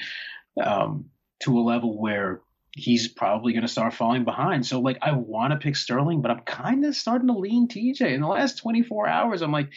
um, 0.61 1.05
to 1.41 1.59
a 1.59 1.61
level 1.61 1.97
where 1.97 2.41
he's 2.77 3.07
probably 3.07 3.53
going 3.53 3.63
to 3.63 3.67
start 3.67 3.93
falling 3.93 4.23
behind. 4.23 4.65
So 4.65 4.79
like 4.79 4.99
I 5.01 5.11
want 5.11 5.51
to 5.51 5.57
pick 5.57 5.75
Sterling, 5.75 6.21
but 6.21 6.29
I'm 6.29 6.41
kind 6.41 6.85
of 6.85 6.95
starting 6.95 7.27
to 7.27 7.37
lean 7.37 7.67
TJ. 7.67 8.01
In 8.01 8.21
the 8.21 8.27
last 8.27 8.59
24 8.59 9.07
hours, 9.07 9.41
I'm 9.41 9.51
like 9.51 9.71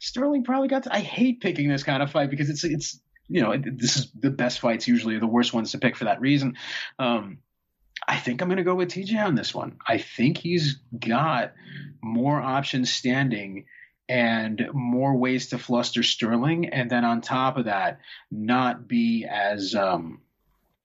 Sterling 0.00 0.44
probably 0.44 0.68
got. 0.68 0.84
To, 0.84 0.94
I 0.94 1.00
hate 1.00 1.40
picking 1.40 1.68
this 1.68 1.82
kind 1.82 2.02
of 2.02 2.10
fight 2.10 2.30
because 2.30 2.50
it's 2.50 2.64
it's 2.64 3.00
you 3.28 3.40
know 3.40 3.56
this 3.56 3.96
is 3.96 4.12
the 4.12 4.30
best 4.30 4.60
fights 4.60 4.86
usually 4.86 5.16
are 5.16 5.20
the 5.20 5.26
worst 5.26 5.54
ones 5.54 5.72
to 5.72 5.78
pick 5.78 5.96
for 5.96 6.04
that 6.04 6.20
reason. 6.20 6.56
Um, 6.98 7.38
I 8.06 8.18
think 8.18 8.42
I'm 8.42 8.48
going 8.48 8.58
to 8.58 8.64
go 8.64 8.74
with 8.74 8.90
TJ 8.90 9.24
on 9.24 9.34
this 9.34 9.54
one. 9.54 9.78
I 9.86 9.98
think 9.98 10.36
he's 10.36 10.78
got 10.98 11.54
more 12.02 12.40
options 12.40 12.92
standing 12.92 13.64
and 14.08 14.68
more 14.74 15.16
ways 15.16 15.48
to 15.48 15.58
fluster 15.58 16.02
Sterling, 16.02 16.68
and 16.68 16.90
then 16.90 17.04
on 17.04 17.22
top 17.22 17.56
of 17.56 17.64
that, 17.64 18.00
not 18.30 18.86
be 18.86 19.24
as 19.24 19.74
um, 19.74 20.20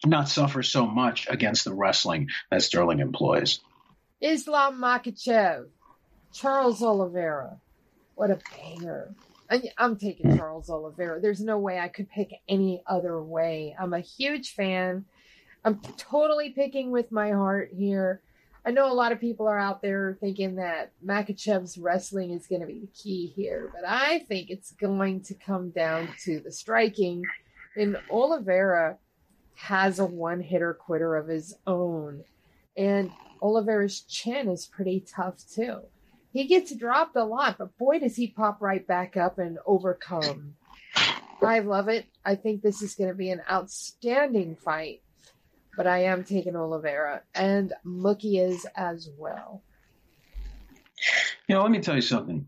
not 0.06 0.30
suffer 0.30 0.64
so 0.64 0.86
much 0.86 1.28
against 1.30 1.66
the 1.66 1.74
wrestling 1.74 2.30
that 2.52 2.62
Sterling 2.62 3.00
employs. 3.00 3.60
Islam 4.22 4.80
Makhachev, 4.80 5.68
Charles 6.34 6.82
Oliveira. 6.82 7.58
What 8.16 8.32
a 8.32 8.40
banger. 8.56 9.14
I'm 9.78 9.96
taking 9.96 10.32
hmm. 10.32 10.38
Charles 10.38 10.70
Oliveira. 10.70 11.22
There's 11.22 11.40
no 11.40 11.58
way 11.58 11.80
I 11.80 11.88
could 11.88 12.10
pick 12.10 12.32
any 12.50 12.84
other 12.86 13.22
way. 13.22 13.76
I'm 13.80 13.94
a 13.94 14.00
huge 14.00 14.54
fan. 14.54 15.06
I'm 15.64 15.80
totally 15.98 16.50
picking 16.50 16.92
with 16.92 17.12
my 17.12 17.32
heart 17.32 17.72
here. 17.74 18.22
I 18.66 18.72
know 18.72 18.92
a 18.92 18.94
lot 18.94 19.14
of 19.14 19.22
people 19.22 19.48
are 19.48 19.58
out 19.58 19.82
there 19.82 20.18
thinking 20.20 20.56
that 20.56 20.92
Makhachev's 21.06 21.78
wrestling 21.78 22.32
is 22.32 22.48
going 22.48 22.60
to 22.60 22.68
be 22.68 22.80
the 22.80 22.88
key 22.88 23.32
here, 23.34 23.72
but 23.74 23.88
I 23.88 24.20
think 24.28 24.50
it's 24.50 24.72
going 24.72 25.22
to 25.24 25.34
come 25.36 25.70
down 25.70 26.10
to 26.26 26.42
the 26.42 26.52
striking. 26.52 27.24
In 27.78 27.96
Oliveira, 28.10 28.98
has 29.58 29.98
a 29.98 30.06
one 30.06 30.40
hitter 30.40 30.74
quitter 30.74 31.16
of 31.16 31.28
his 31.28 31.56
own. 31.66 32.24
And 32.78 33.12
Oliveira's 33.42 34.02
chin 34.02 34.50
is 34.50 34.68
pretty 34.68 35.00
tough 35.00 35.44
too. 35.52 35.82
He 36.32 36.46
gets 36.46 36.76
dropped 36.76 37.16
a 37.16 37.24
lot, 37.24 37.58
but 37.58 37.76
boy, 37.78 38.00
does 38.00 38.16
he 38.16 38.28
pop 38.28 38.62
right 38.62 38.86
back 38.86 39.18
up 39.18 39.40
and 39.40 39.58
overcome. 39.66 40.56
I 41.42 41.60
love 41.60 41.88
it. 41.88 42.06
I 42.24 42.36
think 42.36 42.62
this 42.62 42.84
is 42.84 42.94
going 42.94 43.10
to 43.10 43.16
be 43.16 43.32
an 43.32 43.42
outstanding 43.50 44.56
fight, 44.56 45.02
but 45.76 45.88
I 45.88 46.04
am 46.04 46.24
taking 46.24 46.56
Oliveira, 46.56 47.24
and 47.34 47.74
Mookie 47.86 48.40
is 48.40 48.68
as 48.76 49.10
well. 49.18 49.64
You 51.48 51.56
know, 51.56 51.64
let 51.64 51.72
me 51.72 51.80
tell 51.80 51.96
you 51.96 52.02
something. 52.02 52.48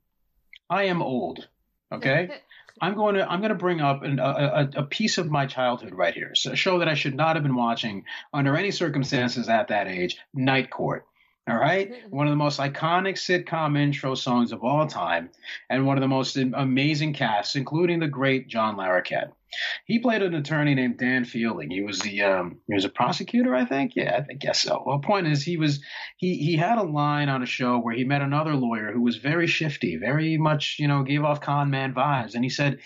I 0.69 0.83
am 0.83 1.01
old, 1.01 1.47
okay? 1.91 2.29
I'm 2.81 2.95
going 2.95 3.15
to 3.15 3.29
I'm 3.29 3.39
going 3.39 3.49
to 3.49 3.55
bring 3.55 3.81
up 3.81 4.03
an, 4.03 4.19
a, 4.19 4.69
a 4.77 4.83
piece 4.83 5.17
of 5.17 5.29
my 5.29 5.45
childhood 5.45 5.93
right 5.93 6.13
here. 6.13 6.35
So 6.35 6.51
a 6.51 6.55
show 6.55 6.79
that 6.79 6.87
I 6.87 6.93
should 6.93 7.15
not 7.15 7.35
have 7.35 7.43
been 7.43 7.55
watching 7.55 8.05
under 8.33 8.55
any 8.55 8.71
circumstances 8.71 9.49
at 9.49 9.67
that 9.69 9.87
age, 9.87 10.17
Night 10.33 10.69
Court. 10.69 11.05
All 11.49 11.57
right, 11.57 11.91
one 12.11 12.27
of 12.27 12.31
the 12.31 12.37
most 12.37 12.59
iconic 12.59 13.15
sitcom 13.15 13.75
intro 13.75 14.13
songs 14.13 14.51
of 14.51 14.63
all 14.63 14.85
time, 14.85 15.31
and 15.69 15.87
one 15.87 15.97
of 15.97 16.01
the 16.01 16.07
most 16.07 16.37
amazing 16.37 17.13
casts, 17.13 17.55
including 17.55 17.99
the 17.99 18.07
great 18.07 18.47
John 18.47 18.75
Larroquette. 18.75 19.31
He 19.85 19.97
played 19.97 20.21
an 20.21 20.35
attorney 20.35 20.75
named 20.75 20.99
Dan 20.99 21.25
Fielding. 21.25 21.71
He 21.71 21.81
was 21.81 21.99
the 22.01 22.21
um, 22.21 22.59
he 22.67 22.75
was 22.75 22.85
a 22.85 22.89
prosecutor, 22.89 23.55
I 23.55 23.65
think. 23.65 23.95
Yeah, 23.95 24.15
I 24.17 24.21
think, 24.21 24.41
guess 24.41 24.61
so. 24.61 24.83
Well, 24.85 24.99
point 24.99 25.25
is, 25.25 25.41
he 25.41 25.57
was 25.57 25.81
he 26.17 26.37
he 26.37 26.55
had 26.55 26.77
a 26.77 26.83
line 26.83 27.29
on 27.29 27.41
a 27.41 27.47
show 27.47 27.79
where 27.79 27.95
he 27.95 28.03
met 28.03 28.21
another 28.21 28.53
lawyer 28.53 28.91
who 28.91 29.01
was 29.01 29.17
very 29.17 29.47
shifty, 29.47 29.95
very 29.95 30.37
much 30.37 30.75
you 30.77 30.87
know 30.87 31.01
gave 31.01 31.23
off 31.23 31.41
con 31.41 31.71
man 31.71 31.93
vibes, 31.93 32.35
and 32.35 32.43
he 32.43 32.49
said. 32.49 32.79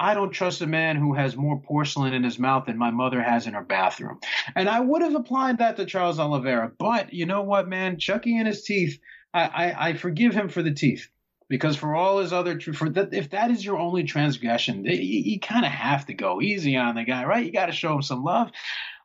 I 0.00 0.14
don't 0.14 0.30
trust 0.30 0.62
a 0.62 0.66
man 0.66 0.96
who 0.96 1.12
has 1.12 1.36
more 1.36 1.60
porcelain 1.60 2.14
in 2.14 2.24
his 2.24 2.38
mouth 2.38 2.64
than 2.64 2.78
my 2.78 2.90
mother 2.90 3.22
has 3.22 3.46
in 3.46 3.52
her 3.52 3.62
bathroom. 3.62 4.18
And 4.56 4.66
I 4.68 4.80
would 4.80 5.02
have 5.02 5.14
applied 5.14 5.58
that 5.58 5.76
to 5.76 5.84
Charles 5.84 6.18
Oliveira. 6.18 6.72
But 6.78 7.12
you 7.12 7.26
know 7.26 7.42
what, 7.42 7.68
man? 7.68 7.98
Chucky 7.98 8.38
and 8.38 8.48
his 8.48 8.64
teeth, 8.64 8.98
I, 9.34 9.44
I, 9.44 9.88
I 9.88 9.94
forgive 9.94 10.32
him 10.32 10.48
for 10.48 10.62
the 10.62 10.72
teeth 10.72 11.06
because 11.50 11.76
for 11.76 11.94
all 11.94 12.18
his 12.18 12.32
other 12.32 12.58
for 12.60 12.88
that 12.88 13.12
if 13.12 13.30
that 13.30 13.50
is 13.50 13.62
your 13.62 13.76
only 13.76 14.04
transgression 14.04 14.84
you, 14.86 14.94
you 14.94 15.40
kind 15.40 15.66
of 15.66 15.72
have 15.72 16.06
to 16.06 16.14
go 16.14 16.40
easy 16.40 16.76
on 16.76 16.94
the 16.94 17.04
guy 17.04 17.24
right 17.24 17.44
you 17.44 17.52
got 17.52 17.66
to 17.66 17.72
show 17.72 17.94
him 17.94 18.02
some 18.02 18.22
love 18.22 18.50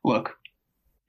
look 0.04 0.38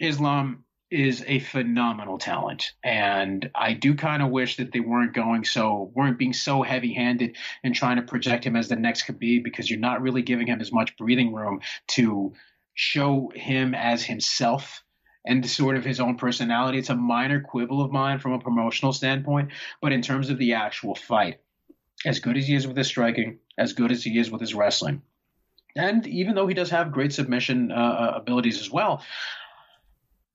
islam 0.01 0.65
is 0.91 1.25
a 1.27 1.41
phenomenal 1.41 2.17
talent 2.17 2.73
and 2.85 3.51
i 3.57 3.73
do 3.73 3.95
kind 3.95 4.23
of 4.23 4.31
wish 4.31 4.57
that 4.57 4.71
they 4.73 4.79
weren't 4.79 5.13
going 5.13 5.45
so 5.45 5.91
weren't 5.95 6.19
being 6.19 6.33
so 6.33 6.63
heavy-handed 6.63 7.37
and 7.65 7.75
trying 7.75 7.97
to 7.97 8.03
project 8.03 8.45
him 8.45 8.55
as 8.55 8.69
the 8.69 8.77
next 8.77 9.05
Khabib 9.07 9.43
because 9.43 9.69
you're 9.69 9.81
not 9.81 10.01
really 10.01 10.23
giving 10.23 10.47
him 10.47 10.61
as 10.61 10.73
much 10.73 10.97
breathing 10.97 11.35
room 11.35 11.61
to 11.89 12.33
show 12.75 13.33
him 13.35 13.75
as 13.75 14.05
himself 14.05 14.85
and 15.27 15.45
sort 15.49 15.77
of 15.77 15.85
his 15.85 15.99
own 15.99 16.17
personality. 16.17 16.79
It's 16.79 16.91
a 16.91 16.95
minor 16.95 17.41
quibble 17.41 17.83
of 17.83 17.91
mine 17.91 18.21
from 18.21 18.33
a 18.33 18.39
promotional 18.39 18.93
standpoint, 18.93 19.51
but 19.83 19.93
in 19.93 20.03
terms 20.03 20.31
of 20.31 20.39
the 20.39 20.55
actual 20.55 20.95
fight, 20.95 21.41
as 22.05 22.21
good 22.21 22.37
as 22.37 22.47
he 22.47 22.55
is 22.55 22.67
with 22.67 22.77
his 22.77 22.87
striking, 22.87 23.39
as 23.59 23.73
good 23.73 23.91
as 23.91 24.05
he 24.05 24.19
is 24.19 24.31
with 24.31 24.41
his 24.41 24.55
wrestling, 24.55 25.03
and 25.75 26.07
even 26.07 26.35
though 26.35 26.47
he 26.47 26.55
does 26.55 26.71
have 26.71 26.93
great 26.93 27.13
submission 27.13 27.73
uh, 27.73 27.75
uh 27.75 28.13
abilities 28.17 28.61
as 28.61 28.71
well, 28.71 29.03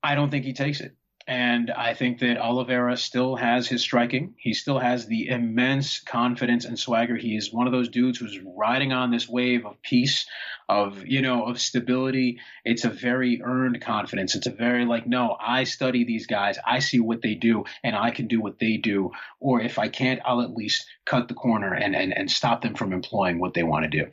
I 0.02 0.14
don't 0.14 0.30
think 0.30 0.44
he 0.44 0.52
takes 0.52 0.80
it. 0.80 0.96
And 1.26 1.70
I 1.70 1.94
think 1.94 2.18
that 2.18 2.38
Oliveira 2.38 2.96
still 2.96 3.36
has 3.36 3.68
his 3.68 3.80
striking. 3.80 4.34
He 4.38 4.54
still 4.54 4.80
has 4.80 5.06
the 5.06 5.28
immense 5.28 6.00
confidence 6.00 6.64
and 6.64 6.76
swagger. 6.76 7.16
He 7.16 7.36
is 7.36 7.52
one 7.52 7.68
of 7.68 7.72
those 7.72 7.88
dudes 7.88 8.18
who's 8.18 8.40
riding 8.44 8.92
on 8.92 9.12
this 9.12 9.28
wave 9.28 9.64
of 9.64 9.80
peace, 9.82 10.26
of, 10.68 11.06
you 11.06 11.22
know, 11.22 11.44
of 11.44 11.60
stability. 11.60 12.40
It's 12.64 12.84
a 12.84 12.90
very 12.90 13.40
earned 13.40 13.80
confidence. 13.80 14.34
It's 14.34 14.48
a 14.48 14.50
very 14.50 14.84
like, 14.84 15.06
no, 15.06 15.36
I 15.40 15.62
study 15.62 16.02
these 16.04 16.26
guys. 16.26 16.58
I 16.66 16.80
see 16.80 16.98
what 16.98 17.22
they 17.22 17.34
do 17.34 17.64
and 17.84 17.94
I 17.94 18.10
can 18.10 18.26
do 18.26 18.40
what 18.40 18.58
they 18.58 18.76
do. 18.76 19.12
Or 19.38 19.60
if 19.60 19.78
I 19.78 19.88
can't, 19.88 20.20
I'll 20.24 20.42
at 20.42 20.54
least 20.54 20.86
cut 21.04 21.28
the 21.28 21.34
corner 21.34 21.72
and, 21.72 21.94
and, 21.94 22.16
and 22.16 22.28
stop 22.28 22.62
them 22.62 22.74
from 22.74 22.92
employing 22.92 23.38
what 23.38 23.54
they 23.54 23.62
want 23.62 23.84
to 23.84 23.88
do. 23.88 24.10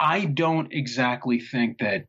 I 0.00 0.24
don't 0.24 0.72
exactly 0.72 1.40
think 1.40 1.78
that 1.78 2.06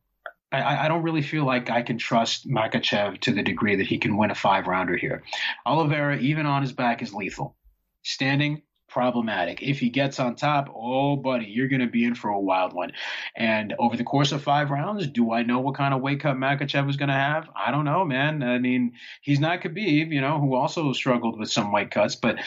I, 0.52 0.84
I, 0.84 0.88
don't 0.88 1.02
really 1.02 1.22
feel 1.22 1.44
like 1.44 1.70
I 1.70 1.82
can 1.82 1.98
trust 1.98 2.48
Makhachev 2.48 3.20
to 3.22 3.32
the 3.32 3.42
degree 3.42 3.76
that 3.76 3.86
he 3.86 3.98
can 3.98 4.16
win 4.16 4.30
a 4.30 4.34
five 4.34 4.66
rounder 4.66 4.96
here. 4.96 5.24
Oliveira, 5.64 6.18
even 6.18 6.46
on 6.46 6.62
his 6.62 6.72
back, 6.72 7.02
is 7.02 7.12
lethal. 7.12 7.56
Standing, 8.04 8.62
problematic. 8.88 9.62
If 9.62 9.80
he 9.80 9.90
gets 9.90 10.20
on 10.20 10.36
top, 10.36 10.72
oh, 10.74 11.16
buddy, 11.16 11.46
you're 11.46 11.68
going 11.68 11.80
to 11.80 11.86
be 11.86 12.04
in 12.04 12.14
for 12.14 12.30
a 12.30 12.40
wild 12.40 12.72
one. 12.72 12.92
And 13.36 13.74
over 13.78 13.96
the 13.96 14.04
course 14.04 14.32
of 14.32 14.42
five 14.42 14.70
rounds, 14.70 15.06
do 15.08 15.32
I 15.32 15.42
know 15.42 15.58
what 15.60 15.74
kind 15.74 15.92
of 15.92 16.00
weight 16.00 16.20
cut 16.20 16.36
Makhachev 16.36 16.88
is 16.88 16.96
going 16.96 17.08
to 17.08 17.14
have? 17.14 17.48
I 17.54 17.70
don't 17.72 17.84
know, 17.84 18.04
man. 18.04 18.42
I 18.42 18.58
mean, 18.58 18.92
he's 19.20 19.40
not 19.40 19.60
Khabib, 19.60 20.12
you 20.12 20.20
know, 20.20 20.40
who 20.40 20.54
also 20.54 20.92
struggled 20.92 21.38
with 21.38 21.50
some 21.50 21.72
weight 21.72 21.90
cuts, 21.90 22.14
but 22.14 22.38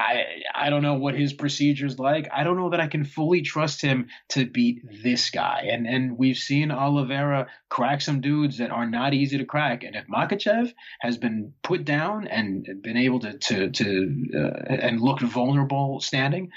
I 0.00 0.24
I 0.54 0.70
don't 0.70 0.82
know 0.82 0.94
what 0.94 1.14
his 1.14 1.32
procedure's 1.32 1.98
like. 1.98 2.28
I 2.32 2.42
don't 2.42 2.56
know 2.56 2.70
that 2.70 2.80
I 2.80 2.86
can 2.86 3.04
fully 3.04 3.42
trust 3.42 3.82
him 3.82 4.08
to 4.30 4.46
beat 4.46 4.80
this 5.02 5.30
guy. 5.30 5.68
And 5.70 5.86
and 5.86 6.16
we've 6.16 6.38
seen 6.38 6.70
Oliveira 6.70 7.48
crack 7.68 8.00
some 8.00 8.20
dudes 8.20 8.58
that 8.58 8.70
are 8.70 8.88
not 8.88 9.12
easy 9.12 9.38
to 9.38 9.44
crack. 9.44 9.84
And 9.84 9.94
if 9.94 10.06
Makhachev 10.06 10.72
has 11.00 11.18
been 11.18 11.52
put 11.62 11.84
down 11.84 12.26
and 12.26 12.66
been 12.82 12.96
able 12.96 13.20
to 13.20 13.36
to 13.38 13.70
to 13.70 14.26
uh, 14.34 14.74
and 14.74 15.00
looked 15.00 15.22
vulnerable 15.22 16.00
standing, 16.00 16.50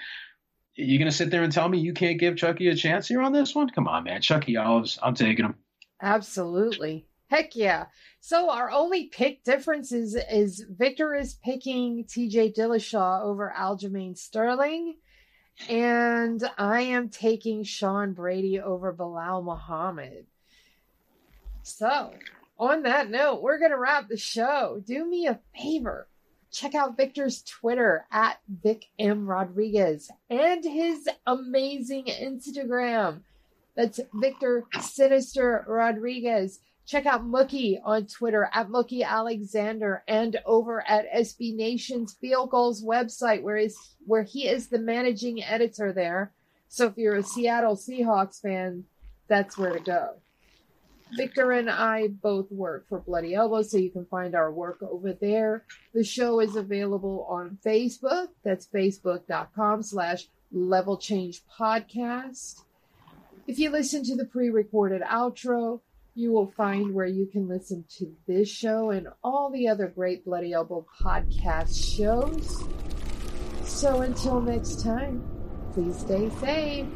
you're 0.76 1.00
gonna 1.00 1.12
sit 1.12 1.30
there 1.30 1.44
and 1.44 1.52
tell 1.52 1.68
me 1.68 1.80
you 1.80 1.94
can't 1.94 2.20
give 2.20 2.38
Chucky 2.38 2.70
a 2.70 2.76
chance 2.76 3.08
here 3.08 3.22
on 3.22 3.34
this 3.34 3.54
one? 3.54 3.70
Come 3.70 3.88
on, 3.88 4.06
man, 4.06 4.22
Chucky 4.22 4.56
Olives, 4.56 4.98
I'm 5.04 5.16
taking 5.16 5.46
him. 5.46 5.56
Absolutely. 6.02 7.08
Heck 7.28 7.56
yeah. 7.56 7.86
So 8.20 8.50
our 8.50 8.72
only 8.72 9.08
pick 9.08 9.44
difference 9.44 9.92
is, 9.92 10.16
is 10.32 10.66
Victor 10.70 11.16
is 11.16 11.34
picking 11.34 12.06
TJ 12.06 12.56
Dillashaw 12.56 13.24
over 13.24 13.54
Aljamain 13.58 14.18
Sterling. 14.18 14.96
And 15.70 16.44
I 16.58 16.82
am 16.82 17.10
taking 17.10 17.64
Sean 17.64 18.14
Brady 18.14 18.60
over 18.60 18.94
Belal 18.94 19.44
Muhammad. 19.44 20.26
So, 21.62 22.14
on 22.60 22.84
that 22.84 23.10
note, 23.10 23.42
we're 23.42 23.60
going 23.60 23.72
to 23.72 23.78
wrap 23.78 24.10
the 24.10 24.18
show. 24.18 24.82
Do 24.86 25.08
me 25.08 25.28
a 25.28 25.40
favor. 25.56 26.08
Check 26.52 26.76
out 26.76 26.98
Victor's 26.98 27.42
Twitter 27.44 28.06
at 28.12 28.40
Vic 28.48 28.86
M. 29.00 29.26
Rodriguez 29.26 30.12
and 30.30 30.64
his 30.64 31.10
amazing 31.26 32.06
Instagram. 32.06 33.22
That's 33.76 34.00
Victor 34.14 34.66
Sinister 34.80 35.66
Rodriguez. 35.68 36.60
Check 36.86 37.06
out 37.06 37.26
Mookie 37.26 37.80
on 37.84 38.06
Twitter 38.08 38.50
at 38.54 38.68
Mookie 38.68 39.06
Alexander 39.06 40.04
and 40.08 40.40
over 40.46 40.84
at 40.88 41.12
SB 41.14 41.56
Nation's 41.56 42.14
Field 42.14 42.50
Gulls 42.50 42.84
website, 42.84 43.42
where 43.42 43.58
is 43.58 43.78
where 44.06 44.24
he 44.24 44.48
is 44.48 44.68
the 44.68 44.80
managing 44.80 45.44
editor 45.44 45.94
there. 45.94 46.34
So 46.68 46.88
if 46.88 46.98
you're 46.98 47.16
a 47.16 47.24
Seattle 47.24 47.78
Seahawks 47.78 48.42
fan, 48.42 48.84
that's 49.28 49.58
where 49.58 49.74
to 49.74 49.80
go. 49.80 50.16
Victor 51.16 51.52
and 51.52 51.70
I 51.70 52.08
both 52.08 52.52
work 52.52 52.88
for 52.90 53.00
Bloody 53.00 53.36
Elbow, 53.36 53.62
so 53.62 53.78
you 53.78 53.92
can 53.92 54.06
find 54.06 54.34
our 54.34 54.52
work 54.52 54.82
over 54.82 55.14
there. 55.14 55.64
The 55.94 56.04
show 56.04 56.40
is 56.40 56.56
available 56.56 57.28
on 57.30 57.60
Facebook. 57.64 58.30
That's 58.44 58.66
facebook.com 58.66 59.84
slash 59.84 60.28
level 60.52 60.98
change 60.98 61.42
podcast. 61.60 62.62
If 63.46 63.60
you 63.60 63.70
listen 63.70 64.04
to 64.06 64.16
the 64.16 64.26
pre-recorded 64.26 65.02
outro, 65.04 65.82
you 66.16 66.32
will 66.32 66.52
find 66.52 66.94
where 66.94 67.08
you 67.08 67.26
can 67.26 67.48
listen 67.48 67.84
to 67.98 68.12
this 68.28 68.48
show 68.48 68.92
and 68.92 69.08
all 69.24 69.50
the 69.52 69.68
other 69.68 69.88
great 69.88 70.24
Bloody 70.24 70.54
Elbow 70.54 70.86
podcast 71.02 71.98
shows. 71.98 72.64
So 73.64 74.02
until 74.02 74.40
next 74.40 74.84
time, 74.84 75.24
please 75.74 75.98
stay 75.98 76.30
safe. 76.40 76.88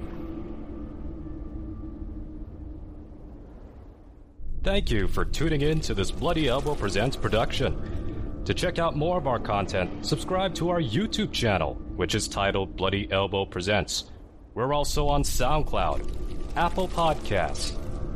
Thank 4.64 4.92
you 4.92 5.08
for 5.08 5.24
tuning 5.24 5.62
in 5.62 5.80
to 5.82 5.94
this 5.94 6.12
Bloody 6.12 6.48
Elbow 6.50 6.76
Presents 6.76 7.16
production. 7.16 8.44
To 8.46 8.54
check 8.54 8.80
out 8.80 8.96
more 8.96 9.18
of 9.18 9.26
our 9.26 9.40
content, 9.40 10.06
subscribe 10.06 10.54
to 10.56 10.70
our 10.70 10.82
YouTube 10.82 11.32
channel, 11.32 11.76
which 11.96 12.16
is 12.16 12.28
titled 12.28 12.76
Bloody 12.76 13.12
Elbow 13.12 13.46
Presents. 13.46 14.12
We're 14.54 14.74
also 14.74 15.08
on 15.08 15.24
SoundCloud, 15.24 16.56
Apple 16.56 16.88
Podcasts, 16.88 17.78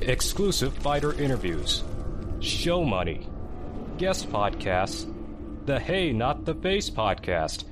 exclusive 0.00 0.74
fighter 0.78 1.12
interviews, 1.14 1.84
show 2.40 2.84
money, 2.84 3.28
guest 3.98 4.30
podcasts, 4.30 5.12
the 5.66 5.78
Hey 5.78 6.12
Not 6.12 6.44
the 6.44 6.54
Face 6.54 6.90
podcast, 6.90 7.64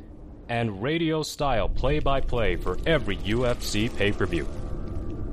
and 0.48 0.82
radio 0.82 1.22
style 1.22 1.68
play 1.68 1.98
by 1.98 2.20
play 2.20 2.56
for 2.56 2.78
every 2.86 3.16
UFC 3.18 3.94
pay 3.96 4.12
per 4.12 4.26
view. 4.26 4.46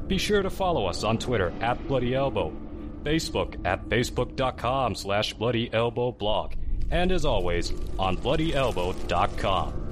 Be 0.08 0.18
sure 0.18 0.42
to 0.42 0.50
follow 0.50 0.86
us 0.86 1.04
on 1.04 1.18
Twitter 1.18 1.54
at 1.60 1.86
Bloody 1.88 2.16
Elbow, 2.16 2.54
Facebook 3.04 3.64
at 3.66 3.88
facebook.com 3.90 4.96
slash 4.96 5.34
Bloody 5.34 5.72
Elbow 5.74 6.12
blog, 6.12 6.54
and 6.92 7.12
as 7.12 7.26
always, 7.26 7.74
on 8.00 8.18
bloodyelbow.com. 8.18 9.87